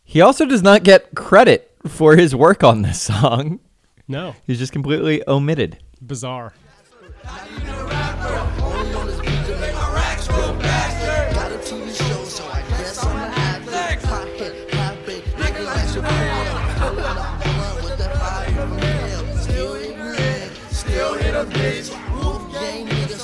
He 0.03 0.23
also 0.23 0.47
does 0.47 0.63
not 0.63 0.83
get 0.83 1.15
credit 1.15 1.77
for 1.87 2.17
his 2.17 2.35
work 2.35 2.65
on 2.65 2.81
this 2.81 3.03
song. 3.03 3.61
No, 4.09 4.35
He's 4.47 4.59
just 4.59 4.73
completely 4.73 5.23
omitted. 5.29 5.77
bizarre. 6.01 6.55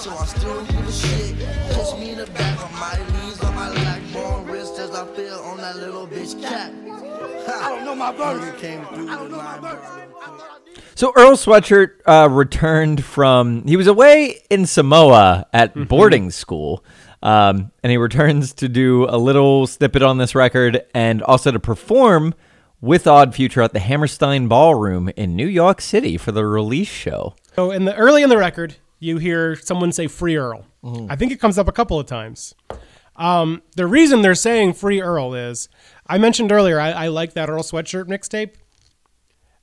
So 0.09 0.17
I 0.17 0.27
still 0.27 0.65
do 0.65 0.83
the 0.83 0.93
shit. 0.93 1.37
Kiss 1.71 1.95
me 1.95 2.11
in 2.13 2.19
the 2.19 2.27
back 2.27 2.63
of 2.63 2.73
my 2.73 2.99
knees 3.13 3.41
on 3.43 3.55
my 3.55 3.69
leg, 3.71 4.13
bone 4.13 4.47
wrist 4.47 4.79
as 4.79 4.91
I 4.95 5.07
feel 5.15 5.35
on 5.35 5.59
that 5.59 5.77
little 5.77 6.07
bitch 6.07 6.41
cat. 6.41 6.73
I 6.73 7.69
don't 7.71 7.85
know 7.85 7.95
my 7.95 8.13
verse. 8.13 8.43
I 8.63 9.17
don't 9.17 9.31
know 9.31 9.37
my 9.37 9.59
verse. 9.59 9.87
So 10.95 11.13
Earl 11.17 11.33
Sweatshirt 11.33 12.01
uh, 12.07 12.29
returned 12.31 13.05
from 13.05 13.67
he 13.67 13.77
was 13.77 13.87
away 13.87 14.43
in 14.51 14.67
Samoa 14.67 15.47
at 15.53 15.75
boarding 15.89 16.31
school, 16.31 16.85
um, 17.23 17.71
and 17.83 17.91
he 17.91 17.97
returns 17.97 18.53
to 18.55 18.69
do 18.69 19.07
a 19.09 19.19
little 19.19 19.67
snippet 19.67 20.03
on 20.03 20.19
this 20.19 20.35
record 20.35 20.85
and 20.95 21.23
also 21.23 21.51
to 21.51 21.61
perform 21.61 22.35
with 22.81 23.07
Odd 23.07 23.35
Future 23.35 23.61
at 23.61 23.73
the 23.73 23.81
Hammerstein 23.81 24.49
Ballroom 24.49 25.11
in 25.17 25.37
New 25.37 25.47
York 25.47 25.81
City 25.81 26.17
for 26.17 26.33
the 26.33 26.47
release 26.47 26.89
show. 26.89 27.35
So 27.55 27.71
in 27.71 27.85
the 27.85 27.95
early 27.97 28.23
in 28.23 28.29
the 28.29 28.39
record, 28.39 28.77
you 28.99 29.19
hear 29.19 29.57
someone 29.57 29.93
say 29.93 30.07
"Free 30.07 30.37
Earl." 30.37 30.65
I 31.09 31.17
think 31.17 31.33
it 31.33 31.41
comes 31.41 31.59
up 31.59 31.69
a 31.69 31.73
couple 31.73 31.99
of 31.99 32.07
times. 32.07 32.55
Um, 33.17 33.63
the 33.77 33.87
reason 33.87 34.23
they're 34.23 34.35
saying 34.35 34.75
"Free 34.75 35.01
Earl" 35.01 35.35
is 35.35 35.69
I 36.07 36.19
mentioned 36.19 36.53
earlier 36.53 36.81
I, 36.81 36.91
I 36.91 37.09
like 37.09 37.35
that 37.35 37.49
Earl 37.51 37.63
Sweatshirt 37.63 38.07
mixtape. 38.07 38.55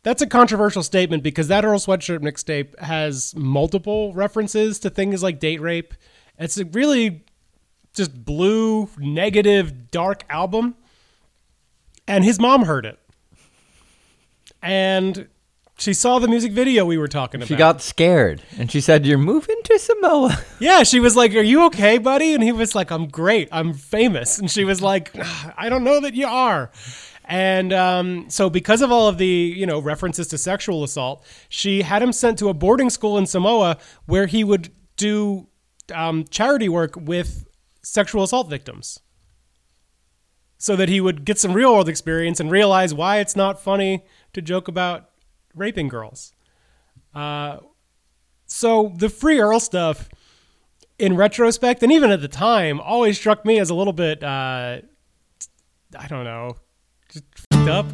That's 0.03 0.21
a 0.21 0.27
controversial 0.27 0.83
statement 0.83 1.23
because 1.23 1.47
that 1.47 1.65
Earl 1.65 1.79
Sweatshirt 1.79 2.19
mixtape 2.19 2.77
has 2.79 3.33
multiple 3.35 4.13
references 4.13 4.77
to 4.79 4.89
things 4.91 5.23
like 5.23 5.39
date 5.39 5.61
rape. 5.61 5.95
It's 6.37 6.57
a 6.57 6.65
really 6.65 7.25
just 7.95 8.23
blue, 8.25 8.87
negative, 8.99 9.89
dark 9.89 10.23
album. 10.29 10.75
And 12.07 12.23
his 12.23 12.39
mom 12.39 12.65
heard 12.65 12.85
it. 12.85 12.99
And 14.61 15.27
she 15.77 15.93
saw 15.93 16.19
the 16.19 16.27
music 16.27 16.53
video 16.53 16.85
we 16.85 16.97
were 16.97 17.07
talking 17.07 17.41
about. 17.41 17.47
She 17.47 17.55
got 17.55 17.81
scared 17.81 18.41
and 18.57 18.71
she 18.71 18.79
said, 18.79 19.05
"You're 19.05 19.17
moving 19.17 19.59
to 19.63 19.79
Samoa." 19.79 20.37
Yeah, 20.59 20.83
she 20.83 20.99
was 20.99 21.15
like, 21.15 21.33
"Are 21.35 21.41
you 21.41 21.65
okay, 21.65 21.97
buddy?" 21.97 22.33
And 22.33 22.41
he 22.41 22.51
was 22.51 22.75
like, 22.75 22.91
"I'm 22.91 23.07
great. 23.07 23.49
I'm 23.51 23.73
famous." 23.73 24.39
And 24.39 24.49
she 24.49 24.63
was 24.63 24.81
like, 24.81 25.11
"I 25.57 25.67
don't 25.69 25.83
know 25.83 25.99
that 25.99 26.13
you 26.13 26.27
are." 26.27 26.71
And 27.25 27.73
um, 27.73 28.29
so, 28.29 28.49
because 28.49 28.81
of 28.81 28.91
all 28.91 29.07
of 29.07 29.17
the 29.17 29.25
you 29.25 29.65
know 29.65 29.79
references 29.79 30.27
to 30.29 30.37
sexual 30.37 30.83
assault, 30.83 31.25
she 31.49 31.81
had 31.81 32.01
him 32.01 32.13
sent 32.13 32.39
to 32.39 32.49
a 32.49 32.53
boarding 32.53 32.89
school 32.89 33.17
in 33.17 33.25
Samoa 33.25 33.77
where 34.05 34.27
he 34.27 34.43
would 34.43 34.69
do 34.95 35.47
um, 35.93 36.23
charity 36.25 36.69
work 36.69 36.95
with 36.95 37.47
sexual 37.81 38.23
assault 38.23 38.49
victims, 38.49 38.99
so 40.57 40.75
that 40.75 40.87
he 40.87 41.01
would 41.01 41.25
get 41.25 41.37
some 41.37 41.53
real 41.53 41.73
world 41.73 41.89
experience 41.89 42.39
and 42.39 42.49
realize 42.49 42.93
why 42.93 43.17
it's 43.17 43.35
not 43.35 43.59
funny 43.59 44.05
to 44.33 44.41
joke 44.41 44.67
about 44.67 45.09
raping 45.55 45.87
girls. 45.87 46.33
Uh, 47.13 47.57
so 48.45 48.93
the 48.97 49.09
free 49.09 49.39
Earl 49.39 49.59
stuff, 49.59 50.09
in 50.99 51.15
retrospect, 51.15 51.83
and 51.83 51.91
even 51.91 52.11
at 52.11 52.21
the 52.21 52.27
time, 52.27 52.79
always 52.79 53.17
struck 53.17 53.45
me 53.45 53.59
as 53.59 53.69
a 53.69 53.75
little 53.75 53.93
bit, 53.93 54.23
uh, 54.23 54.79
I 55.97 56.07
don't 56.07 56.23
know, 56.23 56.57
just 57.09 57.25
fed 57.51 57.69
up. 57.69 57.85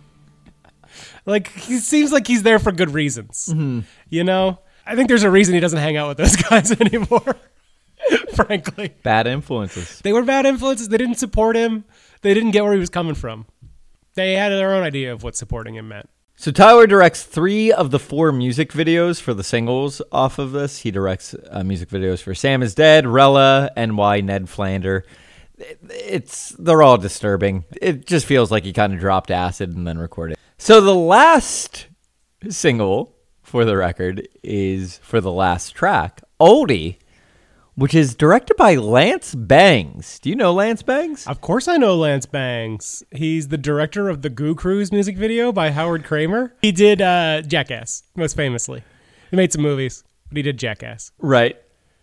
like 1.26 1.48
he 1.48 1.78
seems 1.78 2.12
like 2.12 2.26
he's 2.26 2.42
there 2.42 2.58
for 2.58 2.72
good 2.72 2.90
reasons, 2.90 3.52
you 4.08 4.24
know. 4.24 4.58
I 4.88 4.94
think 4.94 5.08
there's 5.08 5.24
a 5.24 5.30
reason 5.30 5.54
he 5.54 5.60
doesn't 5.60 5.80
hang 5.80 5.96
out 5.96 6.08
with 6.08 6.18
those 6.18 6.36
guys 6.50 6.70
anymore. 6.80 7.36
frankly, 8.34 8.94
Bad 9.02 9.26
influences. 9.26 9.98
they 10.00 10.12
were 10.12 10.22
bad 10.22 10.46
influences. 10.46 10.88
They 10.88 10.98
didn't 10.98 11.16
support 11.16 11.56
him. 11.56 11.84
They 12.22 12.34
didn't 12.34 12.52
get 12.52 12.62
where 12.62 12.72
he 12.72 12.78
was 12.78 12.90
coming 12.90 13.14
from. 13.14 13.46
They 14.14 14.34
had 14.34 14.50
their 14.50 14.74
own 14.74 14.84
idea 14.84 15.12
of 15.12 15.22
what 15.24 15.34
supporting 15.34 15.74
him 15.74 15.88
meant. 15.88 16.08
So 16.38 16.50
Tyler 16.50 16.86
directs 16.86 17.22
three 17.24 17.72
of 17.72 17.90
the 17.90 17.98
four 17.98 18.30
music 18.30 18.70
videos 18.70 19.20
for 19.20 19.32
the 19.32 19.42
singles 19.42 20.02
off 20.12 20.38
of 20.38 20.52
this. 20.52 20.80
He 20.80 20.90
directs 20.90 21.34
uh, 21.50 21.64
music 21.64 21.88
videos 21.88 22.22
for 22.22 22.34
"Sam 22.34 22.62
Is 22.62 22.74
Dead," 22.74 23.06
"Rella," 23.06 23.70
and 23.74 23.96
"Why 23.96 24.20
Ned 24.20 24.44
Flander." 24.44 25.04
It's 25.58 26.50
they're 26.50 26.82
all 26.82 26.98
disturbing. 26.98 27.64
It 27.80 28.06
just 28.06 28.26
feels 28.26 28.50
like 28.50 28.64
he 28.64 28.74
kind 28.74 28.92
of 28.92 29.00
dropped 29.00 29.30
acid 29.30 29.74
and 29.74 29.86
then 29.86 29.98
recorded. 29.98 30.36
So 30.58 30.82
the 30.82 30.94
last 30.94 31.86
single 32.50 33.16
for 33.42 33.64
the 33.64 33.78
record 33.78 34.28
is 34.42 34.98
for 34.98 35.22
the 35.22 35.32
last 35.32 35.74
track, 35.74 36.20
"Oldie," 36.38 36.98
which 37.76 37.94
is 37.94 38.14
directed 38.14 38.56
by 38.56 38.74
Lance 38.74 39.34
Bangs. 39.34 40.18
Do 40.18 40.30
you 40.30 40.36
know 40.36 40.52
Lance 40.52 40.82
Bangs? 40.82 41.26
Of 41.26 41.40
course, 41.40 41.68
I 41.68 41.76
know 41.76 41.94
Lance 41.94 42.26
Bangs. 42.26 43.04
He's 43.12 43.48
the 43.48 43.58
director 43.58 44.08
of 44.08 44.22
the 44.22 44.30
Goo 44.30 44.54
Cruise 44.54 44.90
music 44.90 45.16
video 45.16 45.52
by 45.52 45.70
Howard 45.70 46.04
Kramer. 46.04 46.54
He 46.62 46.72
did 46.72 47.02
uh, 47.02 47.42
Jackass, 47.42 48.02
most 48.16 48.34
famously. 48.34 48.82
He 49.30 49.36
made 49.36 49.52
some 49.52 49.62
movies, 49.62 50.04
but 50.28 50.38
he 50.38 50.42
did 50.42 50.58
Jackass. 50.58 51.12
Right. 51.18 51.56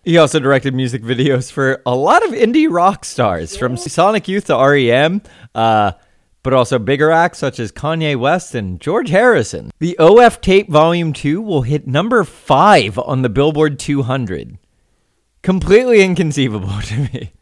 He 0.04 0.18
also 0.18 0.40
directed 0.40 0.76
music 0.76 1.02
videos 1.02 1.52
for 1.52 1.82
a 1.86 1.96
lot 1.96 2.24
of 2.24 2.32
indie 2.32 2.68
rock 2.70 3.04
stars, 3.04 3.58
from 3.58 3.76
Sonic 3.78 4.28
Youth 4.28 4.46
to 4.46 4.56
REM, 4.56 5.22
uh, 5.56 5.94
but 6.44 6.54
also 6.54 6.78
bigger 6.78 7.10
acts 7.10 7.40
such 7.40 7.60
as 7.60 7.72
Kanye 7.72 8.16
West 8.16 8.54
and 8.54 8.80
George 8.80 9.10
Harrison. 9.10 9.72
The 9.80 9.98
OF 9.98 10.42
Tape 10.42 10.70
Volume 10.70 11.14
2 11.14 11.42
will 11.42 11.62
hit 11.62 11.88
number 11.88 12.24
5 12.26 13.00
on 13.00 13.22
the 13.22 13.30
Billboard 13.30 13.80
200. 13.80 14.60
Completely 15.44 16.02
inconceivable 16.02 16.82
to 16.84 17.00
me. 17.12 17.34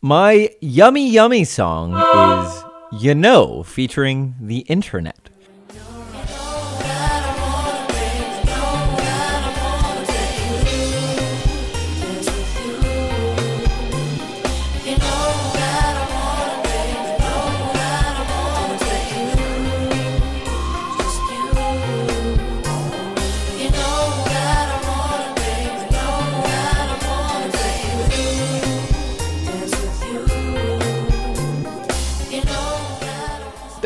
My 0.00 0.50
yummy 0.60 1.10
yummy 1.10 1.42
song 1.42 1.92
is 1.92 3.02
You 3.02 3.16
Know, 3.16 3.64
featuring 3.64 4.36
the 4.40 4.58
internet. 4.58 5.28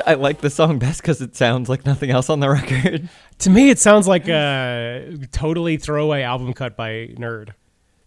I 0.07 0.15
like 0.15 0.41
the 0.41 0.51
song 0.51 0.79
best 0.79 1.03
because 1.03 1.21
it 1.21 1.37
sounds 1.37 1.69
like 1.69 1.85
nothing 1.87 2.11
else 2.11 2.31
on 2.31 2.41
the 2.41 2.51
record. 2.51 3.09
To 3.41 3.51
me, 3.51 3.71
it 3.71 3.79
sounds 3.79 4.07
like 4.09 4.29
a 4.29 5.17
totally 5.33 5.77
throwaway 5.77 6.23
album 6.23 6.53
cut 6.53 6.77
by 6.77 7.09
Nerd. 7.19 7.51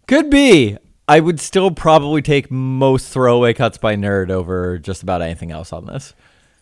Could 0.06 0.30
be. 0.30 0.76
I 1.08 1.20
would 1.20 1.38
still 1.38 1.70
probably 1.70 2.20
take 2.20 2.50
most 2.50 3.10
throwaway 3.12 3.52
cuts 3.52 3.78
by 3.78 3.94
Nerd 3.94 4.30
over 4.30 4.78
just 4.78 5.02
about 5.02 5.22
anything 5.22 5.52
else 5.52 5.72
on 5.72 5.86
this. 5.86 6.14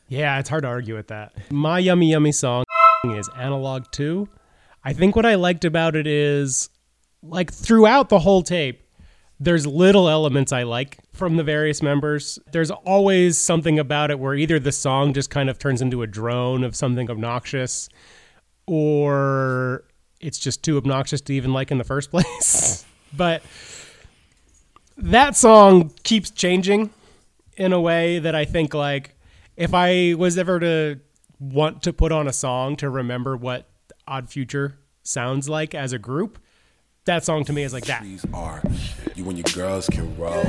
Yeah, 0.08 0.38
it's 0.38 0.50
hard 0.50 0.62
to 0.62 0.68
argue 0.68 0.94
with 0.94 1.08
that. 1.08 1.32
My 1.50 1.78
Yummy 1.78 2.10
Yummy 2.10 2.32
song 2.32 2.64
is 3.06 3.28
Analog 3.38 3.84
2. 3.90 4.28
I 4.84 4.92
think 4.92 5.16
what 5.16 5.24
I 5.24 5.36
liked 5.36 5.64
about 5.64 5.96
it 5.96 6.06
is, 6.06 6.68
like, 7.22 7.50
throughout 7.50 8.10
the 8.10 8.18
whole 8.18 8.42
tape, 8.42 8.83
there's 9.40 9.66
little 9.66 10.08
elements 10.08 10.52
I 10.52 10.62
like 10.62 10.98
from 11.12 11.36
the 11.36 11.44
various 11.44 11.82
members. 11.82 12.38
There's 12.52 12.70
always 12.70 13.36
something 13.36 13.78
about 13.78 14.10
it 14.10 14.18
where 14.18 14.34
either 14.34 14.58
the 14.58 14.72
song 14.72 15.12
just 15.12 15.30
kind 15.30 15.50
of 15.50 15.58
turns 15.58 15.82
into 15.82 16.02
a 16.02 16.06
drone 16.06 16.64
of 16.64 16.76
something 16.76 17.10
obnoxious, 17.10 17.88
or 18.66 19.84
it's 20.20 20.38
just 20.38 20.62
too 20.62 20.76
obnoxious 20.76 21.20
to 21.22 21.34
even 21.34 21.52
like 21.52 21.70
in 21.70 21.78
the 21.78 21.84
first 21.84 22.10
place. 22.12 22.84
but 23.16 23.42
that 24.96 25.36
song 25.36 25.92
keeps 26.04 26.30
changing 26.30 26.90
in 27.56 27.72
a 27.72 27.80
way 27.80 28.18
that 28.18 28.34
I 28.34 28.44
think 28.44 28.74
like 28.74 29.16
if 29.56 29.74
I 29.74 30.14
was 30.14 30.38
ever 30.38 30.60
to 30.60 31.00
want 31.40 31.82
to 31.82 31.92
put 31.92 32.12
on 32.12 32.26
a 32.28 32.32
song 32.32 32.76
to 32.76 32.88
remember 32.88 33.36
what 33.36 33.68
Odd 34.06 34.30
Future 34.30 34.78
sounds 35.02 35.48
like 35.48 35.74
as 35.74 35.92
a 35.92 35.98
group, 35.98 36.38
that 37.04 37.24
song 37.24 37.44
to 37.44 37.52
me 37.52 37.62
is 37.62 37.72
like 37.72 37.84
that. 37.86 38.02
Are 38.32 38.62
you 39.14 39.28
and 39.28 39.36
your 39.38 39.44
girls 39.54 39.88
can 39.88 40.16
roll? 40.16 40.42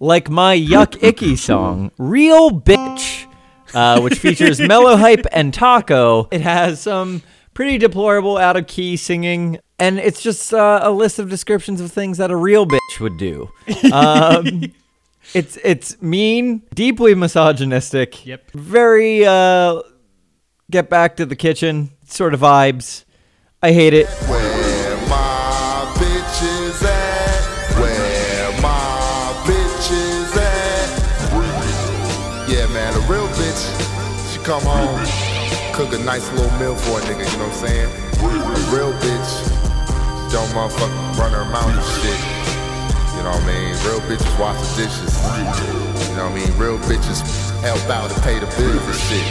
Like 0.00 0.30
my 0.30 0.56
Yuck 0.58 1.02
Icky 1.02 1.36
song, 1.36 1.90
Real 1.98 2.50
Bitch, 2.50 3.26
uh, 3.74 4.00
which 4.00 4.18
features 4.18 4.58
Mellow 4.58 4.96
Hype 4.96 5.26
and 5.30 5.52
Taco. 5.52 6.26
It 6.32 6.40
has 6.40 6.80
some 6.80 7.22
pretty 7.52 7.76
deplorable 7.76 8.38
out 8.38 8.56
of 8.56 8.66
key 8.66 8.96
singing, 8.96 9.58
and 9.84 9.98
it's 9.98 10.22
just 10.22 10.54
uh, 10.54 10.80
a 10.82 10.90
list 10.90 11.18
of 11.18 11.28
descriptions 11.28 11.80
of 11.80 11.92
things 11.92 12.16
that 12.18 12.30
a 12.30 12.36
real 12.36 12.66
bitch 12.66 13.00
would 13.00 13.16
do. 13.18 13.50
Um, 13.92 14.72
it's 15.34 15.56
it's 15.64 16.00
mean, 16.02 16.62
deeply 16.74 17.14
misogynistic. 17.14 18.26
Yep. 18.26 18.50
Very 18.52 19.24
uh, 19.24 19.82
get 20.70 20.90
back 20.90 21.16
to 21.16 21.26
the 21.26 21.36
kitchen 21.36 21.90
sort 22.06 22.34
of 22.34 22.40
vibes. 22.40 23.04
I 23.62 23.72
hate 23.72 23.94
it. 23.94 24.06
Where 24.28 24.96
my 25.08 25.86
bitches 25.96 26.82
at? 26.82 27.78
Where 27.80 28.52
my 28.60 29.32
bitches 29.46 30.36
at? 30.36 30.94
Yeah, 32.50 32.66
man, 32.72 32.94
a 32.94 33.00
real 33.10 33.28
bitch, 33.28 34.32
she 34.32 34.38
come 34.44 34.62
home, 34.62 35.00
cook 35.74 35.92
a 35.98 36.04
nice 36.04 36.30
little 36.32 36.50
meal 36.58 36.74
for 36.76 36.98
a 37.00 37.02
nigga, 37.02 37.30
you 37.30 37.38
know 37.38 37.48
what 37.48 37.56
I'm 37.62 37.66
saying? 37.66 37.90
A 38.20 38.74
real 38.74 38.92
bitch, 39.00 39.53
don't 40.34 40.48
motherfucker 40.48 41.16
run 41.16 41.30
her 41.30 41.44
mouth 41.44 41.70
and 41.70 42.02
shit. 42.02 42.18
You 43.16 43.22
know 43.22 43.30
what 43.30 43.42
I 43.42 43.46
mean? 43.46 43.70
Real 43.86 44.00
bitches 44.00 44.40
wash 44.40 44.58
the 44.58 44.82
dishes. 44.82 45.14
You 46.10 46.16
know 46.16 46.24
what 46.24 46.32
I 46.32 46.34
mean? 46.34 46.58
Real 46.58 46.76
bitches 46.78 47.22
help 47.60 47.88
out 47.88 48.12
and 48.12 48.20
pay 48.24 48.40
the 48.40 48.46
bills 48.46 48.84
and 48.84 48.96
shit. 48.96 49.24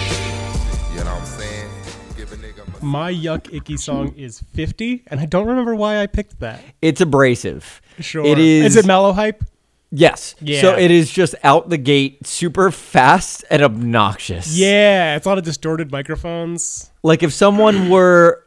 You 0.94 1.04
know 1.04 1.14
what 1.14 1.20
I'm 1.20 1.26
saying? 1.26 1.70
Give 2.16 2.32
a 2.32 2.38
nigga 2.38 2.82
My 2.82 3.12
Yuck 3.12 3.54
Icky 3.54 3.76
song 3.76 4.14
is 4.16 4.40
50, 4.54 5.04
and 5.08 5.20
I 5.20 5.26
don't 5.26 5.46
remember 5.46 5.76
why 5.76 6.02
I 6.02 6.08
picked 6.08 6.40
that. 6.40 6.64
It's 6.82 7.02
abrasive. 7.02 7.82
Sure. 8.00 8.26
It 8.26 8.40
is. 8.40 8.68
Is 8.68 8.78
it 8.78 8.88
mellow 8.88 9.12
hype? 9.12 9.44
Yes. 9.92 10.36
Yeah. 10.40 10.62
So 10.62 10.78
it 10.78 10.90
is 10.90 11.12
just 11.12 11.36
out 11.44 11.70
the 11.70 11.78
gate, 11.78 12.26
super 12.26 12.72
fast 12.72 13.44
and 13.50 13.62
obnoxious. 13.62 14.58
Yeah, 14.58 15.18
it's 15.18 15.26
a 15.26 15.30
lot 15.30 15.38
of 15.38 15.44
distorted 15.44 15.92
microphones. 15.92 16.92
Like 17.04 17.24
if 17.24 17.34
someone 17.34 17.90
were 17.90 18.43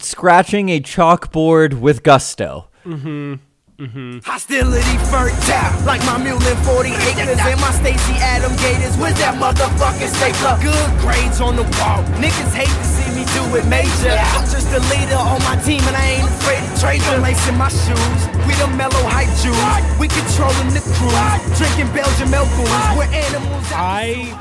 scratching 0.00 0.68
a 0.68 0.80
chalkboard 0.80 1.80
with 1.80 2.02
gusto. 2.02 2.68
Mm-hmm. 2.84 3.34
Mm-hmm. 3.78 4.26
Hostility 4.26 4.98
fertile, 5.06 5.70
like 5.86 6.02
my 6.02 6.18
mule 6.18 6.42
in 6.42 6.58
40 6.66 6.90
acres 6.90 7.38
and 7.38 7.60
my 7.62 7.70
Stacy 7.70 8.18
Adam 8.18 8.50
Gators. 8.58 8.98
Where's 8.98 9.14
that 9.22 9.38
motherfucking 9.38 10.10
stapler? 10.10 10.58
Good 10.58 10.90
grades 10.98 11.38
on 11.38 11.54
the 11.54 11.62
wall. 11.78 12.02
Niggas 12.18 12.50
hate 12.58 12.66
to 12.66 12.86
see 12.90 13.06
me 13.14 13.22
do 13.38 13.46
it 13.54 13.62
major. 13.70 14.18
I'm 14.18 14.42
just 14.50 14.66
a 14.74 14.82
leader 14.90 15.14
on 15.14 15.38
my 15.46 15.54
team 15.62 15.78
and 15.86 15.94
I 15.94 16.18
ain't 16.18 16.26
afraid 16.26 16.58
to 16.58 16.74
trade 16.74 17.02
them. 17.06 17.22
Lacing 17.22 17.54
my 17.54 17.70
shoes, 17.70 18.22
we 18.50 18.58
the 18.58 18.66
mellow 18.74 18.98
hype 19.06 19.30
Jews. 19.38 19.54
We 20.02 20.10
controlling 20.10 20.74
the 20.74 20.82
cruise, 20.98 21.38
drinking 21.54 21.94
Belgian 21.94 22.34
milk 22.34 22.50
booze. 22.58 22.98
We're 22.98 23.06
animals. 23.14 23.62
I 23.78 24.34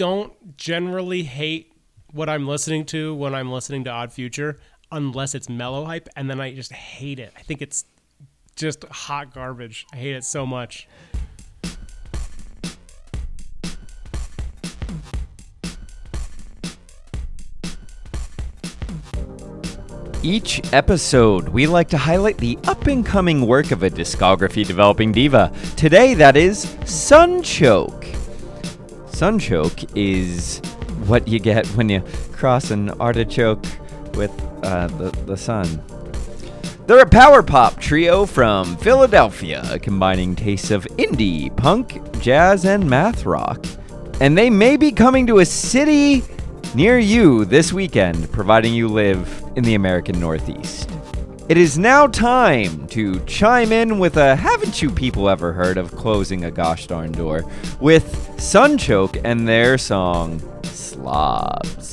don't 0.00 0.32
generally 0.56 1.24
hate 1.24 1.69
what 2.12 2.28
I'm 2.28 2.46
listening 2.46 2.84
to 2.86 3.14
when 3.14 3.34
I'm 3.34 3.50
listening 3.50 3.84
to 3.84 3.90
Odd 3.90 4.12
Future 4.12 4.58
unless 4.92 5.34
it's 5.34 5.48
mellow 5.48 5.84
hype, 5.84 6.08
and 6.16 6.28
then 6.28 6.40
I 6.40 6.52
just 6.52 6.72
hate 6.72 7.18
it. 7.18 7.32
I 7.36 7.42
think 7.42 7.62
it's 7.62 7.84
just 8.56 8.84
hot 8.84 9.32
garbage. 9.32 9.86
I 9.92 9.96
hate 9.96 10.16
it 10.16 10.24
so 10.24 10.44
much. 10.44 10.88
Each 20.22 20.60
episode, 20.74 21.48
we 21.48 21.66
like 21.66 21.88
to 21.88 21.96
highlight 21.96 22.36
the 22.36 22.58
up 22.64 22.86
and 22.86 23.06
coming 23.06 23.46
work 23.46 23.70
of 23.70 23.82
a 23.82 23.88
discography 23.88 24.66
developing 24.66 25.12
diva. 25.12 25.50
Today, 25.76 26.12
that 26.12 26.36
is 26.36 26.66
Sunchoke. 26.82 28.14
Sunchoke 29.06 29.90
is 29.96 30.60
what 31.10 31.26
you 31.26 31.40
get 31.40 31.66
when 31.70 31.88
you 31.88 32.00
cross 32.30 32.70
an 32.70 32.88
artichoke 33.00 33.64
with 34.14 34.30
uh, 34.62 34.86
the, 34.86 35.10
the 35.26 35.36
sun. 35.36 35.82
They're 36.86 37.00
a 37.00 37.08
power 37.08 37.42
pop 37.42 37.80
trio 37.80 38.26
from 38.26 38.76
Philadelphia, 38.76 39.78
combining 39.82 40.36
tastes 40.36 40.70
of 40.70 40.84
indie, 40.98 41.54
punk, 41.56 42.00
jazz, 42.20 42.64
and 42.64 42.88
math 42.88 43.26
rock. 43.26 43.64
And 44.20 44.38
they 44.38 44.50
may 44.50 44.76
be 44.76 44.92
coming 44.92 45.26
to 45.26 45.40
a 45.40 45.44
city 45.44 46.22
near 46.76 46.98
you 46.98 47.44
this 47.44 47.72
weekend, 47.72 48.30
providing 48.30 48.72
you 48.72 48.86
live 48.86 49.42
in 49.56 49.64
the 49.64 49.74
American 49.74 50.20
Northeast. 50.20 50.88
It 51.48 51.56
is 51.56 51.76
now 51.76 52.06
time 52.06 52.86
to 52.88 53.18
chime 53.24 53.72
in 53.72 53.98
with 53.98 54.16
a 54.16 54.36
haven't 54.36 54.80
you 54.80 54.90
people 54.90 55.28
ever 55.28 55.52
heard 55.52 55.76
of 55.76 55.90
closing 55.96 56.44
a 56.44 56.50
gosh 56.52 56.86
darn 56.86 57.10
door 57.10 57.42
with 57.80 58.04
Sunchoke 58.36 59.20
and 59.24 59.48
their 59.48 59.76
song 59.76 60.40
slobs. 61.00 61.89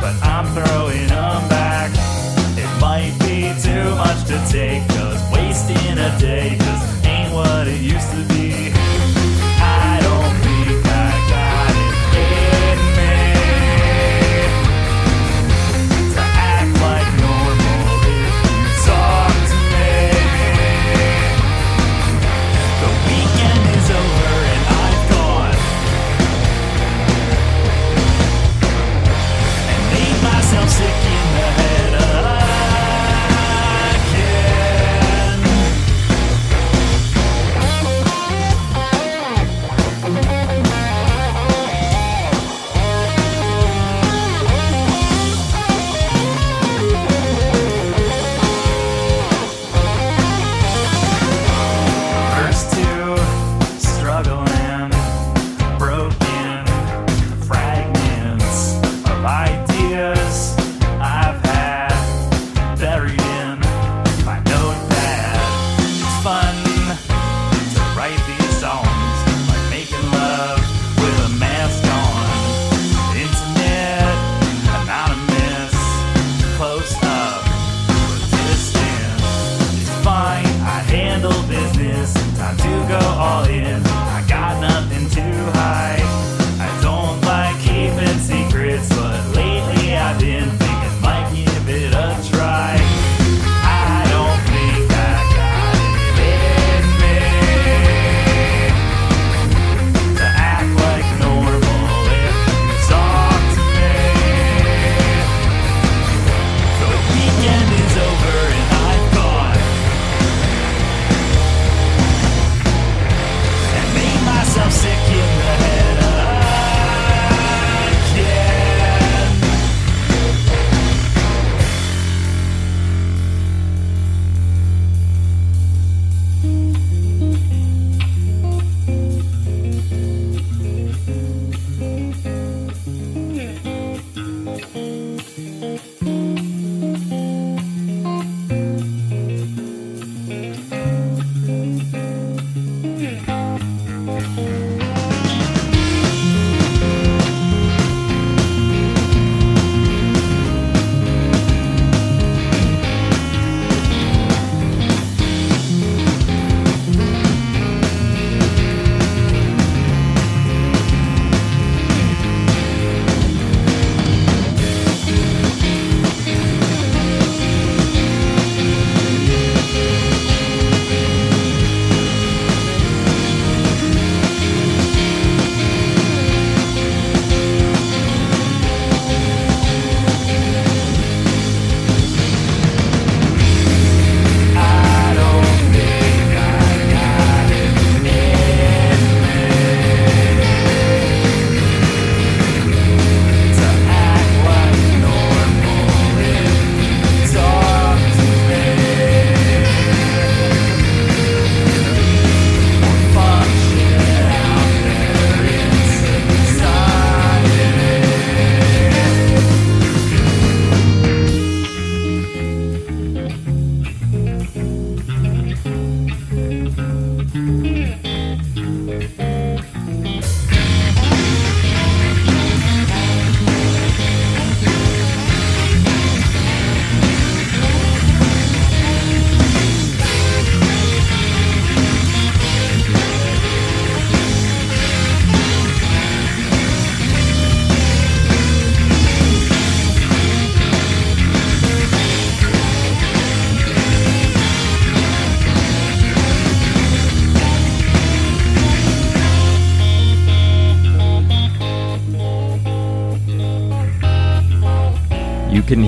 but 0.00 0.14
I'm 0.22 0.46
throwing 0.54 1.06
them 1.08 1.48
back. 1.48 1.90
It 2.56 2.80
might 2.80 3.14
be 3.20 3.52
too 3.62 3.94
much 3.96 4.24
to 4.28 4.38
take, 4.50 4.86
cause 4.88 5.20
wasting 5.32 5.98
a 5.98 6.18
day. 6.18 6.67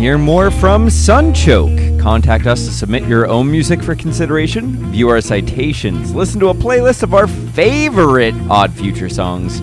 Hear 0.01 0.17
more 0.17 0.51
from 0.51 0.87
Sunchoke. 0.87 2.01
Contact 2.01 2.47
us 2.47 2.65
to 2.65 2.73
submit 2.73 3.07
your 3.07 3.27
own 3.27 3.51
music 3.51 3.83
for 3.83 3.95
consideration, 3.95 4.91
view 4.91 5.11
our 5.11 5.21
citations, 5.21 6.15
listen 6.15 6.41
to 6.41 6.49
a 6.49 6.55
playlist 6.55 7.03
of 7.03 7.13
our 7.13 7.27
favorite 7.27 8.35
Odd 8.49 8.73
Future 8.73 9.11
songs, 9.11 9.61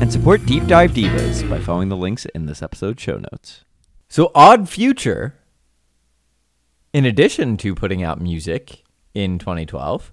and 0.00 0.12
support 0.12 0.46
Deep 0.46 0.68
Dive 0.68 0.92
Divas 0.92 1.48
by 1.50 1.58
following 1.58 1.88
the 1.88 1.96
links 1.96 2.24
in 2.26 2.46
this 2.46 2.62
episode's 2.62 3.02
show 3.02 3.16
notes. 3.16 3.64
So, 4.08 4.30
Odd 4.32 4.68
Future, 4.68 5.34
in 6.92 7.04
addition 7.04 7.56
to 7.56 7.74
putting 7.74 8.04
out 8.04 8.20
music 8.20 8.84
in 9.12 9.40
2012, 9.40 10.12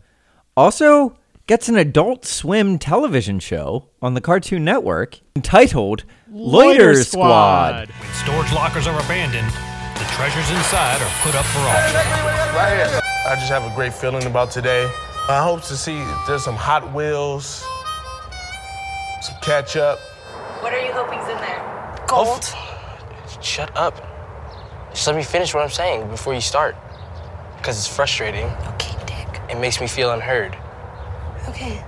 also 0.56 1.20
gets 1.48 1.70
an 1.70 1.78
adult 1.78 2.26
swim 2.26 2.78
television 2.78 3.40
show 3.40 3.88
on 4.02 4.14
the 4.14 4.22
Cartoon 4.22 4.66
Network 4.66 5.22
entitled 5.38 6.04
Loiter, 6.30 6.94
Loiter 6.94 7.04
Squad. 7.04 7.88
Squad. 7.88 8.02
When 8.02 8.14
storage 8.14 8.52
lockers 8.52 8.86
are 8.86 9.00
abandoned, 9.00 9.48
the 9.96 10.04
treasures 10.12 10.50
inside 10.52 11.02
are 11.02 11.12
put 11.24 11.34
up 11.36 11.46
for 11.46 11.60
auction. 11.60 13.02
I 13.26 13.36
just 13.36 13.50
have 13.50 13.64
a 13.64 13.74
great 13.76 13.94
feeling 13.94 14.26
about 14.26 14.52
today. 14.52 14.92
I 15.30 15.42
hope 15.42 15.62
to 15.64 15.78
see 15.78 16.04
there's 16.28 16.44
some 16.44 16.56
Hot 16.56 16.94
Wheels, 16.94 17.66
some 19.22 19.36
ketchup. 19.42 20.00
What 20.60 20.74
are 20.74 20.86
you 20.86 20.92
hoping's 20.92 21.30
in 21.30 21.38
there? 21.38 22.06
Gold. 22.08 22.44
Shut 23.42 23.76
up. 23.78 23.96
Just 24.92 25.08
let 25.08 25.16
me 25.16 25.24
finish 25.24 25.54
what 25.54 25.64
I'm 25.64 25.70
saying 25.70 26.10
before 26.10 26.34
you 26.34 26.42
start. 26.42 26.76
Because 27.56 27.78
it's 27.78 27.88
frustrating. 27.88 28.46
Okay, 28.74 28.98
Dick. 29.06 29.42
It 29.50 29.60
makes 29.60 29.80
me 29.80 29.88
feel 29.88 30.12
unheard. 30.12 30.58
Okay. 31.50 31.84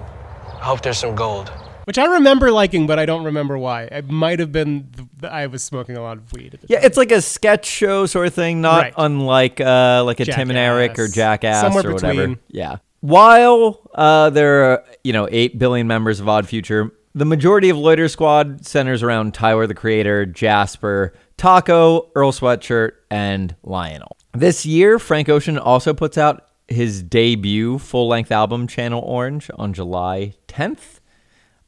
I 0.59 0.63
hope 0.65 0.81
there's 0.81 0.97
some 0.97 1.15
gold. 1.15 1.49
Which 1.85 1.97
I 1.97 2.05
remember 2.05 2.51
liking, 2.51 2.85
but 2.85 2.99
I 2.99 3.05
don't 3.05 3.23
remember 3.23 3.57
why. 3.57 3.83
It 3.83 4.09
might 4.09 4.39
have 4.39 4.51
been 4.51 4.89
th- 5.21 5.31
I 5.31 5.47
was 5.47 5.63
smoking 5.63 5.97
a 5.97 6.01
lot 6.03 6.17
of 6.17 6.31
weed. 6.33 6.53
At 6.53 6.61
the 6.61 6.67
Yeah, 6.69 6.79
it's 6.83 6.97
like 6.97 7.11
a 7.11 7.21
sketch 7.21 7.65
show 7.65 8.05
sort 8.05 8.27
of 8.27 8.33
thing, 8.33 8.61
not 8.61 8.83
Right. 8.83 8.93
unlike 8.97 9.59
uh, 9.59 10.03
like 10.05 10.19
a 10.19 10.25
Tim 10.25 10.49
and 10.49 10.57
Eric 10.59 10.99
or 10.99 11.07
Jackass. 11.07 11.15
Jackass 11.15 11.61
Somewhere 11.61 11.89
or 11.89 11.93
whatever. 11.93 12.35
Yeah. 12.49 12.77
While 13.01 13.79
uh, 13.95 14.29
there 14.29 14.65
are 14.71 14.83
you 15.03 15.13
know 15.13 15.27
eight 15.31 15.57
billion 15.57 15.87
members 15.87 16.19
of 16.19 16.29
Odd 16.29 16.47
Future, 16.47 16.91
the 17.15 17.25
majority 17.25 17.69
of 17.69 17.77
Loiter 17.77 18.07
Squad 18.07 18.65
centers 18.65 19.01
around 19.01 19.33
Tyler 19.33 19.65
the 19.65 19.73
Creator, 19.73 20.27
Jasper, 20.27 21.13
Taco, 21.37 22.11
Earl 22.13 22.31
Sweatshirt, 22.33 22.91
and 23.09 23.55
Lionel. 23.63 24.15
This 24.33 24.63
year, 24.63 24.99
Frank 24.99 25.27
Ocean 25.27 25.57
also 25.57 25.93
puts 25.95 26.19
out 26.19 26.48
his 26.69 27.03
debut 27.03 27.79
full-length 27.79 28.31
album, 28.31 28.67
Channel 28.67 29.01
Orange, 29.01 29.49
on 29.55 29.73
July 29.73 30.33
10th, 30.47 30.99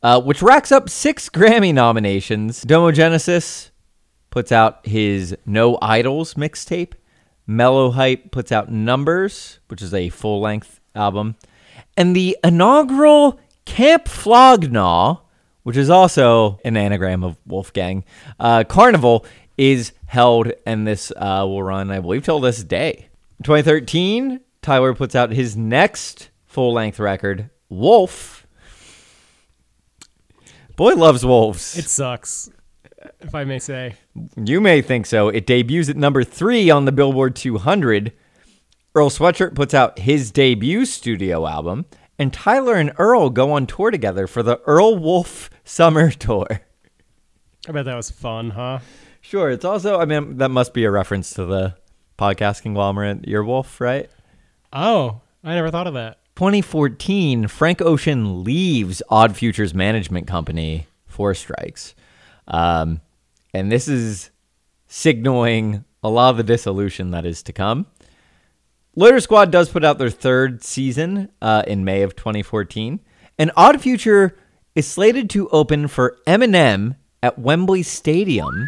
uh, 0.03 0.21
which 0.21 0.41
racks 0.41 0.71
up 0.71 0.89
six 0.89 1.29
Grammy 1.33 1.73
nominations. 1.73 2.61
Domo 2.61 2.91
Genesis 2.91 3.71
puts 4.29 4.51
out 4.51 4.85
his 4.85 5.35
No 5.45 5.77
Idols 5.81 6.35
mixtape. 6.35 6.93
Mellow 7.45 7.91
Hype 7.91 8.31
puts 8.31 8.51
out 8.51 8.71
Numbers, 8.71 9.59
which 9.67 9.81
is 9.81 9.93
a 9.93 10.09
full 10.09 10.39
length 10.39 10.79
album. 10.95 11.35
And 11.97 12.15
the 12.15 12.37
inaugural 12.43 13.39
Camp 13.65 14.07
Flog 14.07 14.71
Gnaw, 14.71 15.17
which 15.63 15.77
is 15.77 15.89
also 15.89 16.59
an 16.63 16.77
anagram 16.77 17.23
of 17.23 17.37
Wolfgang, 17.45 18.03
uh, 18.39 18.63
Carnival, 18.63 19.25
is 19.57 19.91
held, 20.07 20.51
and 20.65 20.87
this 20.87 21.11
uh, 21.15 21.43
will 21.45 21.61
run, 21.61 21.91
I 21.91 21.99
believe, 21.99 22.23
till 22.23 22.39
this 22.39 22.63
day. 22.63 23.09
2013, 23.43 24.39
Tyler 24.61 24.93
puts 24.93 25.15
out 25.15 25.31
his 25.31 25.57
next 25.57 26.29
full 26.45 26.73
length 26.73 26.99
record, 26.99 27.49
Wolf. 27.69 28.45
Boy 30.75 30.93
loves 30.95 31.25
wolves. 31.25 31.77
It 31.77 31.85
sucks, 31.89 32.49
if 33.19 33.35
I 33.35 33.43
may 33.43 33.59
say. 33.59 33.95
You 34.35 34.61
may 34.61 34.81
think 34.81 35.05
so. 35.05 35.29
It 35.29 35.45
debuts 35.45 35.89
at 35.89 35.97
number 35.97 36.23
three 36.23 36.69
on 36.69 36.85
the 36.85 36.91
Billboard 36.91 37.35
200. 37.35 38.13
Earl 38.93 39.09
Sweatshirt 39.09 39.55
puts 39.55 39.73
out 39.73 39.99
his 39.99 40.31
debut 40.31 40.85
studio 40.85 41.47
album, 41.47 41.85
and 42.19 42.33
Tyler 42.33 42.75
and 42.75 42.91
Earl 42.97 43.29
go 43.29 43.51
on 43.53 43.65
tour 43.67 43.89
together 43.91 44.27
for 44.27 44.43
the 44.43 44.59
Earl 44.65 44.97
Wolf 44.97 45.49
Summer 45.63 46.11
Tour. 46.11 46.61
I 47.67 47.71
bet 47.71 47.85
that 47.85 47.95
was 47.95 48.09
fun, 48.11 48.51
huh? 48.51 48.79
Sure. 49.21 49.49
It's 49.51 49.63
also, 49.65 49.99
I 49.99 50.05
mean, 50.05 50.37
that 50.37 50.49
must 50.49 50.73
be 50.73 50.83
a 50.83 50.91
reference 50.91 51.31
to 51.35 51.45
the 51.45 51.75
podcast 52.17 52.63
conglomerate 52.63 53.21
Earwolf, 53.23 53.79
right? 53.79 54.09
Oh, 54.73 55.21
I 55.43 55.55
never 55.55 55.71
thought 55.71 55.87
of 55.87 55.93
that. 55.95 56.19
2014, 56.35 57.47
Frank 57.47 57.81
Ocean 57.81 58.43
leaves 58.43 59.01
Odd 59.09 59.35
Futures 59.35 59.73
Management 59.73 60.27
Company, 60.27 60.87
Four 61.05 61.33
Strikes. 61.33 61.93
Um, 62.47 63.01
and 63.53 63.71
this 63.71 63.87
is 63.87 64.31
signaling 64.87 65.83
a 66.03 66.09
lot 66.09 66.31
of 66.31 66.37
the 66.37 66.43
dissolution 66.43 67.11
that 67.11 67.25
is 67.25 67.43
to 67.43 67.53
come. 67.53 67.85
Loiter 68.95 69.19
Squad 69.19 69.51
does 69.51 69.69
put 69.69 69.85
out 69.85 69.97
their 69.97 70.09
third 70.09 70.63
season 70.63 71.29
uh, 71.41 71.63
in 71.67 71.85
May 71.85 72.01
of 72.01 72.15
2014. 72.15 72.99
And 73.37 73.51
Odd 73.55 73.81
Future 73.81 74.37
is 74.75 74.87
slated 74.87 75.29
to 75.31 75.49
open 75.49 75.87
for 75.87 76.17
Eminem 76.27 76.95
at 77.23 77.39
Wembley 77.39 77.83
Stadium, 77.83 78.67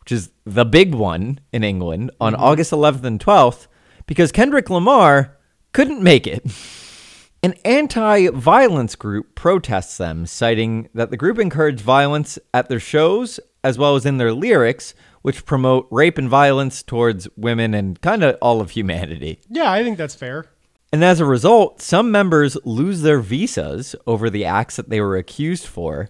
which 0.00 0.12
is 0.12 0.30
the 0.44 0.64
big 0.64 0.94
one 0.94 1.40
in 1.52 1.64
England, 1.64 2.10
on 2.20 2.34
August 2.34 2.72
11th 2.72 3.04
and 3.04 3.20
12th, 3.20 3.67
because 4.08 4.32
Kendrick 4.32 4.68
Lamar 4.68 5.36
couldn't 5.72 6.02
make 6.02 6.26
it. 6.26 6.44
An 7.44 7.54
anti 7.64 8.30
violence 8.30 8.96
group 8.96 9.36
protests 9.36 9.96
them, 9.96 10.26
citing 10.26 10.88
that 10.92 11.12
the 11.12 11.16
group 11.16 11.38
encouraged 11.38 11.80
violence 11.80 12.36
at 12.52 12.68
their 12.68 12.80
shows 12.80 13.38
as 13.62 13.78
well 13.78 13.94
as 13.94 14.04
in 14.04 14.16
their 14.16 14.32
lyrics, 14.32 14.92
which 15.22 15.44
promote 15.44 15.86
rape 15.92 16.18
and 16.18 16.28
violence 16.28 16.82
towards 16.82 17.28
women 17.36 17.74
and 17.74 18.00
kind 18.00 18.24
of 18.24 18.36
all 18.42 18.60
of 18.60 18.70
humanity. 18.70 19.38
Yeah, 19.48 19.70
I 19.70 19.84
think 19.84 19.98
that's 19.98 20.16
fair. 20.16 20.46
And 20.92 21.04
as 21.04 21.20
a 21.20 21.24
result, 21.24 21.80
some 21.80 22.10
members 22.10 22.56
lose 22.64 23.02
their 23.02 23.20
visas 23.20 23.94
over 24.06 24.30
the 24.30 24.44
acts 24.44 24.76
that 24.76 24.88
they 24.88 25.00
were 25.00 25.16
accused 25.16 25.66
for, 25.66 26.08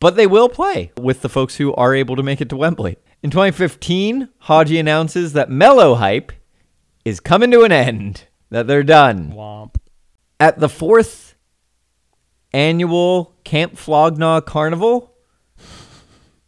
but 0.00 0.16
they 0.16 0.26
will 0.26 0.48
play 0.48 0.92
with 0.98 1.20
the 1.20 1.28
folks 1.28 1.56
who 1.56 1.74
are 1.74 1.94
able 1.94 2.16
to 2.16 2.22
make 2.22 2.40
it 2.40 2.48
to 2.48 2.56
Wembley. 2.56 2.96
In 3.22 3.30
2015, 3.30 4.30
Hodgy 4.44 4.80
announces 4.80 5.34
that 5.34 5.50
Mellow 5.50 5.96
Hype 5.96 6.32
is 7.04 7.20
coming 7.20 7.50
to 7.50 7.62
an 7.62 7.72
end, 7.72 8.24
that 8.50 8.66
they're 8.66 8.82
done. 8.82 9.32
Womp. 9.32 9.76
At 10.38 10.58
the 10.58 10.68
fourth 10.68 11.34
annual 12.52 13.36
Camp 13.44 13.76
Flog 13.78 14.18
Gnaw 14.18 14.40
Carnival, 14.40 15.14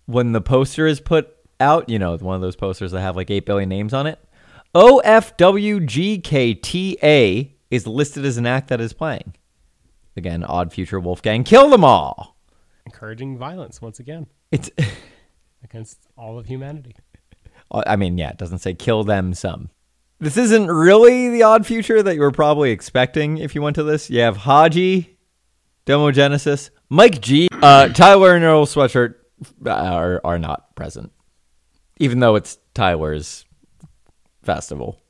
when 0.07 0.33
the 0.33 0.41
poster 0.41 0.87
is 0.87 1.01
put 1.01 1.29
out, 1.61 1.89
you 1.89 1.99
know, 1.99 2.17
one 2.17 2.35
of 2.35 2.41
those 2.41 2.57
posters 2.57 2.93
that 2.93 3.01
have 3.01 3.17
like 3.17 3.31
8 3.31 3.47
billion 3.47 3.69
names 3.69 3.95
on 3.95 4.07
it, 4.07 4.19
OFWGKTA 4.75 5.83
is 7.71 7.87
listed 7.87 8.25
as 8.25 8.39
an 8.39 8.47
act 8.47 8.69
that 8.69 8.81
is 8.81 8.93
playing. 8.93 9.35
Again, 10.17 10.45
Odd 10.45 10.73
Future 10.73 11.01
Wolfgang, 11.01 11.45
kill 11.45 11.71
them 11.71 11.85
all. 11.85 12.37
Encouraging 12.87 13.39
violence 13.39 13.81
once 13.81 14.01
again 14.01 14.27
It's, 14.51 14.69
against 15.65 16.01
all 16.17 16.39
of 16.39 16.47
humanity. 16.47 16.97
I 17.71 17.97
mean, 17.97 18.19
yeah, 18.19 18.31
it 18.31 18.37
doesn't 18.39 18.59
say 18.59 18.75
kill 18.75 19.05
them 19.05 19.33
some. 19.33 19.71
This 20.23 20.37
isn't 20.37 20.69
really 20.69 21.31
the 21.31 21.43
odd 21.43 21.67
future 21.67 22.01
that 22.01 22.15
you 22.15 22.21
were 22.21 22.31
probably 22.31 22.71
expecting 22.71 23.39
if 23.39 23.57
you 23.57 23.61
went 23.61 23.75
to 23.75 23.83
this. 23.83 24.09
You 24.09 24.21
have 24.21 24.37
Hodgy, 24.37 25.17
Demogenesis, 25.85 26.71
Mike 26.89 27.21
G, 27.21 27.49
uh, 27.61 27.89
Tyler 27.89 28.37
and 28.37 28.45
Earl 28.45 28.67
Sweatshirt 28.67 29.17
are, 29.67 30.21
are 30.23 30.39
not 30.39 30.77
present, 30.77 31.11
even 31.99 32.21
though 32.21 32.37
it's 32.37 32.59
Tyler's 32.73 33.45
festival. 34.45 35.01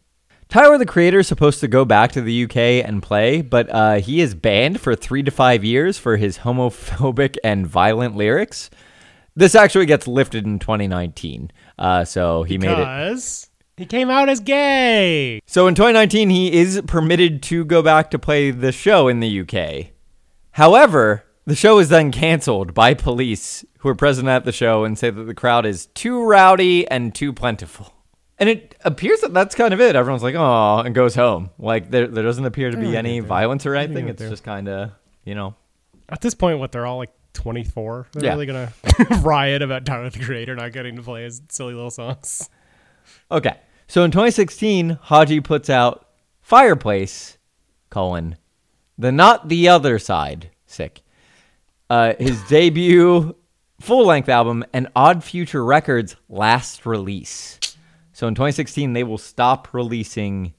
Tyler, 0.49 0.79
the 0.79 0.87
creator, 0.87 1.19
is 1.19 1.29
supposed 1.29 1.61
to 1.61 1.69
go 1.69 1.85
back 1.85 2.13
to 2.13 2.23
the 2.23 2.45
UK 2.45 2.57
and 2.83 3.03
play, 3.03 3.43
but 3.43 3.69
uh, 3.69 3.97
he 3.97 4.23
is 4.23 4.35
banned 4.35 4.81
for 4.81 4.97
three 4.97 5.23
to 5.23 5.31
five 5.31 5.63
years 5.63 5.99
for 5.99 6.17
his 6.17 6.39
homophobic 6.39 7.37
and 7.45 7.67
violent 7.67 8.17
lyrics. 8.17 8.71
This 9.37 9.55
actually 9.55 9.85
gets 9.85 10.09
lifted 10.09 10.47
in 10.47 10.59
2019, 10.59 11.51
uh, 11.79 12.07
so 12.07 12.45
he 12.45 12.57
made 12.57 12.79
it. 12.79 12.87
He 13.77 13.87
came 13.87 14.11
out 14.11 14.29
as 14.29 14.41
gay. 14.41 15.41
So 15.47 15.66
in 15.66 15.75
2019, 15.75 16.31
he 16.31 16.53
is 16.53 16.83
permitted 16.87 17.43
to 17.45 17.64
go 17.64 17.83
back 17.83 18.11
to 18.11 18.18
play 18.18 18.51
the 18.51 18.70
show 18.73 19.09
in 19.09 19.20
the 19.20 19.41
UK. 19.41 19.93
However, 20.53 21.25
the 21.47 21.57
show 21.57 21.79
is 21.79 21.89
then 21.89 22.12
canceled 22.12 22.75
by 22.75 22.95
police 22.95 23.64
who 23.79 23.89
are 23.89 23.95
present 23.95 24.29
at 24.29 24.45
the 24.45 24.53
show 24.53 24.85
and 24.85 24.99
say 24.99 25.11
that 25.11 25.25
the 25.25 25.35
crowd 25.35 25.64
is 25.66 25.87
too 25.87 26.23
rowdy 26.23 26.87
and 26.89 27.14
too 27.14 27.33
plentiful. 27.33 27.93
And 28.39 28.49
it 28.49 28.75
appears 28.85 29.20
that 29.20 29.33
that's 29.33 29.55
kind 29.55 29.73
of 29.73 29.81
it. 29.81 29.97
Everyone's 29.97 30.23
like, 30.23 30.35
oh, 30.35 30.79
and 30.85 30.95
goes 30.95 31.14
home. 31.14 31.51
Like, 31.59 31.91
there, 31.91 32.07
there 32.07 32.25
doesn't 32.25 32.45
appear 32.45 32.70
to 32.70 32.77
be 32.77 32.97
any 32.97 33.20
violence 33.20 33.64
or 33.66 33.75
anything. 33.75 34.09
It's 34.09 34.20
just 34.23 34.45
kind 34.45 34.68
of, 34.68 34.91
you 35.25 35.35
know. 35.35 35.55
At 36.09 36.20
this 36.20 36.35
point, 36.35 36.59
what 36.59 36.73
they're 36.73 36.87
all 36.87 36.99
like 36.99 37.12
24. 37.35 38.09
They're 38.12 38.25
Yeah. 38.25 38.31
really 38.33 38.47
gonna 38.47 38.73
riot 39.23 39.62
about 39.62 39.87
Tyler 39.87 40.11
the 40.11 40.18
Creator 40.18 40.57
not 40.57 40.73
getting 40.73 40.97
to 40.97 41.03
play 41.03 41.23
his 41.25 41.41
silly 41.49 41.73
little 41.75 41.91
songs. 41.91 42.51
Okay. 43.33 43.57
So 43.89 44.05
in 44.05 44.11
2016, 44.11 44.99
Hodgy 45.05 45.43
puts 45.43 45.70
out 45.70 46.07
Fireplace, 46.43 47.39
colon, 47.89 48.37
the 48.99 49.11
not 49.11 49.49
the 49.49 49.68
other 49.68 49.99
side, 49.99 50.51
sick. 50.66 51.03
Uh, 51.89 52.12
his 52.18 52.43
debut 52.49 53.35
full 53.80 54.07
length 54.07 54.28
album 54.28 54.64
and 54.74 54.89
Odd 54.95 55.24
Future 55.24 55.64
Records' 55.64 56.14
last 56.28 56.85
release. 56.85 57.59
So 58.12 58.28
in 58.28 58.35
2016, 58.35 58.93
they 58.93 59.03
will 59.03 59.18
stop 59.18 59.72
releasing 59.72 60.53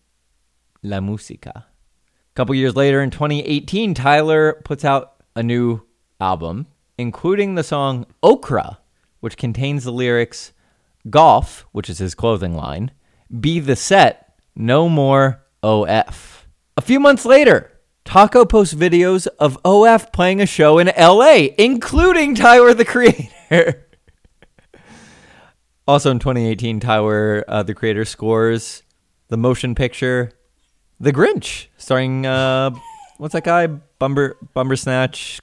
La 0.82 1.00
Musica. 1.00 1.68
A 1.68 2.34
couple 2.34 2.56
years 2.56 2.76
later, 2.76 3.02
in 3.02 3.12
2018, 3.12 3.94
Tyler 3.94 4.54
puts 4.66 4.84
out 4.84 5.24
a 5.36 5.44
new 5.44 5.82
album, 6.20 6.66
including 6.98 7.54
the 7.54 7.64
song 7.64 8.08
Okra, 8.24 8.80
which 9.20 9.38
contains 9.38 9.84
the 9.84 9.92
lyrics 9.92 10.53
Golf, 11.10 11.66
which 11.72 11.90
is 11.90 11.98
his 11.98 12.16
clothing 12.16 12.56
line, 12.56 12.92
Be 13.40 13.60
the 13.60 13.76
Set, 13.76 14.36
No 14.56 14.88
More 14.88 15.44
OF. 15.62 16.48
A 16.78 16.82
few 16.82 17.00
months 17.00 17.26
later, 17.26 17.72
Taco 18.06 18.46
posts 18.46 18.74
videos 18.74 19.28
of 19.40 19.58
OF 19.64 20.12
playing 20.12 20.42
a 20.42 20.46
show 20.46 20.78
in 20.80 20.92
LA, 20.98 21.48
including 21.58 22.36
Tyler 22.36 22.74
the 22.74 22.86
Creator. 22.86 23.86
also 25.88 26.12
in 26.12 26.20
2018, 26.20 26.80
Tyler 26.80 27.44
uh, 27.48 27.64
the 27.64 27.74
Creator 27.74 28.06
scores 28.06 28.84
the 29.30 29.38
motion 29.38 29.74
picture 29.76 30.32
The 31.00 31.14
Grinch, 31.14 31.68
starring 31.78 32.26
uh, 32.26 32.72
what's 33.18 33.34
that 33.34 33.44
guy? 33.44 33.68
Bumber 33.68 34.38
Bumber 34.54 34.76
Snatch 34.76 35.40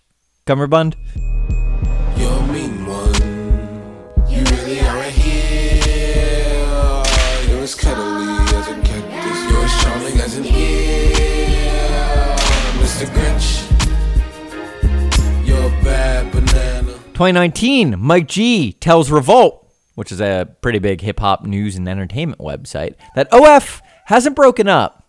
2019, 17.20 17.96
Mike 17.98 18.28
G 18.28 18.72
tells 18.72 19.10
Revolt, 19.10 19.70
which 19.94 20.10
is 20.10 20.22
a 20.22 20.48
pretty 20.62 20.78
big 20.78 21.02
hip 21.02 21.20
hop 21.20 21.44
news 21.44 21.76
and 21.76 21.86
entertainment 21.86 22.40
website, 22.40 22.94
that 23.14 23.28
OF 23.30 23.82
hasn't 24.06 24.34
broken 24.34 24.68
up, 24.68 25.06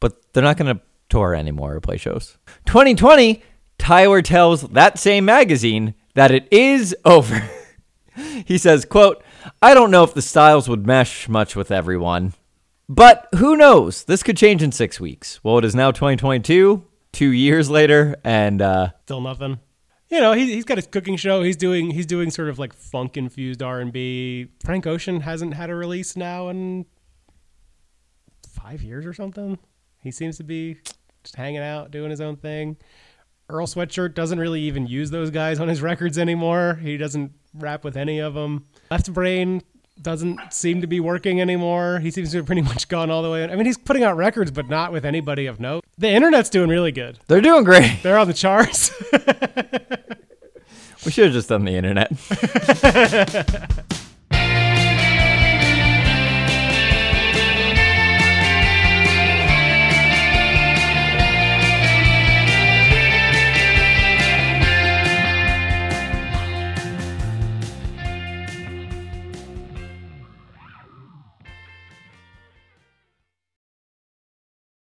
but 0.00 0.20
they're 0.32 0.42
not 0.42 0.56
going 0.56 0.74
to 0.74 0.82
tour 1.08 1.32
anymore 1.32 1.76
or 1.76 1.80
play 1.80 1.96
shows. 1.96 2.38
2020, 2.66 3.40
Tyler 3.78 4.20
tells 4.20 4.62
that 4.62 4.98
same 4.98 5.24
magazine 5.24 5.94
that 6.14 6.32
it 6.32 6.48
is 6.50 6.92
over. 7.04 7.48
he 8.44 8.58
says, 8.58 8.84
quote, 8.84 9.22
I 9.62 9.74
don't 9.74 9.92
know 9.92 10.02
if 10.02 10.14
the 10.14 10.22
styles 10.22 10.68
would 10.68 10.84
mesh 10.84 11.28
much 11.28 11.54
with 11.54 11.70
everyone, 11.70 12.32
but 12.88 13.28
who 13.36 13.56
knows? 13.56 14.02
This 14.02 14.24
could 14.24 14.36
change 14.36 14.60
in 14.60 14.72
six 14.72 14.98
weeks. 14.98 15.38
Well, 15.44 15.58
it 15.58 15.64
is 15.64 15.76
now 15.76 15.92
2022, 15.92 16.84
two 17.12 17.30
years 17.30 17.70
later, 17.70 18.16
and 18.24 18.60
uh, 18.60 18.88
Still 19.04 19.20
nothing. 19.20 19.60
You 20.12 20.20
know, 20.20 20.32
he, 20.34 20.52
he's 20.52 20.66
got 20.66 20.76
his 20.76 20.86
cooking 20.86 21.16
show. 21.16 21.42
He's 21.42 21.56
doing 21.56 21.90
he's 21.90 22.04
doing 22.04 22.30
sort 22.30 22.50
of 22.50 22.58
like 22.58 22.74
funk 22.74 23.16
infused 23.16 23.62
R 23.62 23.80
and 23.80 23.90
B. 23.90 24.48
Frank 24.62 24.86
Ocean 24.86 25.22
hasn't 25.22 25.54
had 25.54 25.70
a 25.70 25.74
release 25.74 26.16
now 26.16 26.50
in 26.50 26.84
five 28.46 28.82
years 28.82 29.06
or 29.06 29.14
something. 29.14 29.58
He 30.02 30.10
seems 30.10 30.36
to 30.36 30.44
be 30.44 30.76
just 31.24 31.36
hanging 31.36 31.62
out, 31.62 31.90
doing 31.90 32.10
his 32.10 32.20
own 32.20 32.36
thing. 32.36 32.76
Earl 33.48 33.66
Sweatshirt 33.66 34.12
doesn't 34.12 34.38
really 34.38 34.60
even 34.60 34.86
use 34.86 35.10
those 35.10 35.30
guys 35.30 35.58
on 35.58 35.68
his 35.68 35.80
records 35.80 36.18
anymore. 36.18 36.78
He 36.82 36.98
doesn't 36.98 37.32
rap 37.54 37.82
with 37.82 37.96
any 37.96 38.18
of 38.18 38.34
them. 38.34 38.66
Left 38.90 39.10
Brain 39.14 39.62
doesn't 40.02 40.52
seem 40.52 40.80
to 40.80 40.86
be 40.86 41.00
working 41.00 41.40
anymore. 41.40 41.98
He 42.00 42.10
seems 42.10 42.30
to 42.32 42.38
have 42.38 42.46
pretty 42.46 42.62
much 42.72 42.88
gone 42.88 43.10
all 43.10 43.22
the 43.22 43.30
way. 43.30 43.44
I 43.44 43.54
mean, 43.56 43.66
he's 43.66 43.78
putting 43.78 44.02
out 44.04 44.16
records, 44.16 44.50
but 44.50 44.68
not 44.68 44.92
with 44.92 45.04
anybody 45.04 45.46
of 45.46 45.60
note. 45.60 45.84
The 45.98 46.08
internet's 46.08 46.50
doing 46.50 46.68
really 46.68 46.92
good. 46.92 47.18
they're 47.28 47.40
doing 47.40 47.64
great. 47.64 47.98
They're 48.02 48.18
on 48.18 48.26
the 48.28 48.34
charts. 48.34 48.90
We 51.04 51.10
should 51.10 51.24
have 51.24 51.32
just 51.32 51.48
done 51.48 51.64
the 51.64 51.72
internet. 51.74 52.12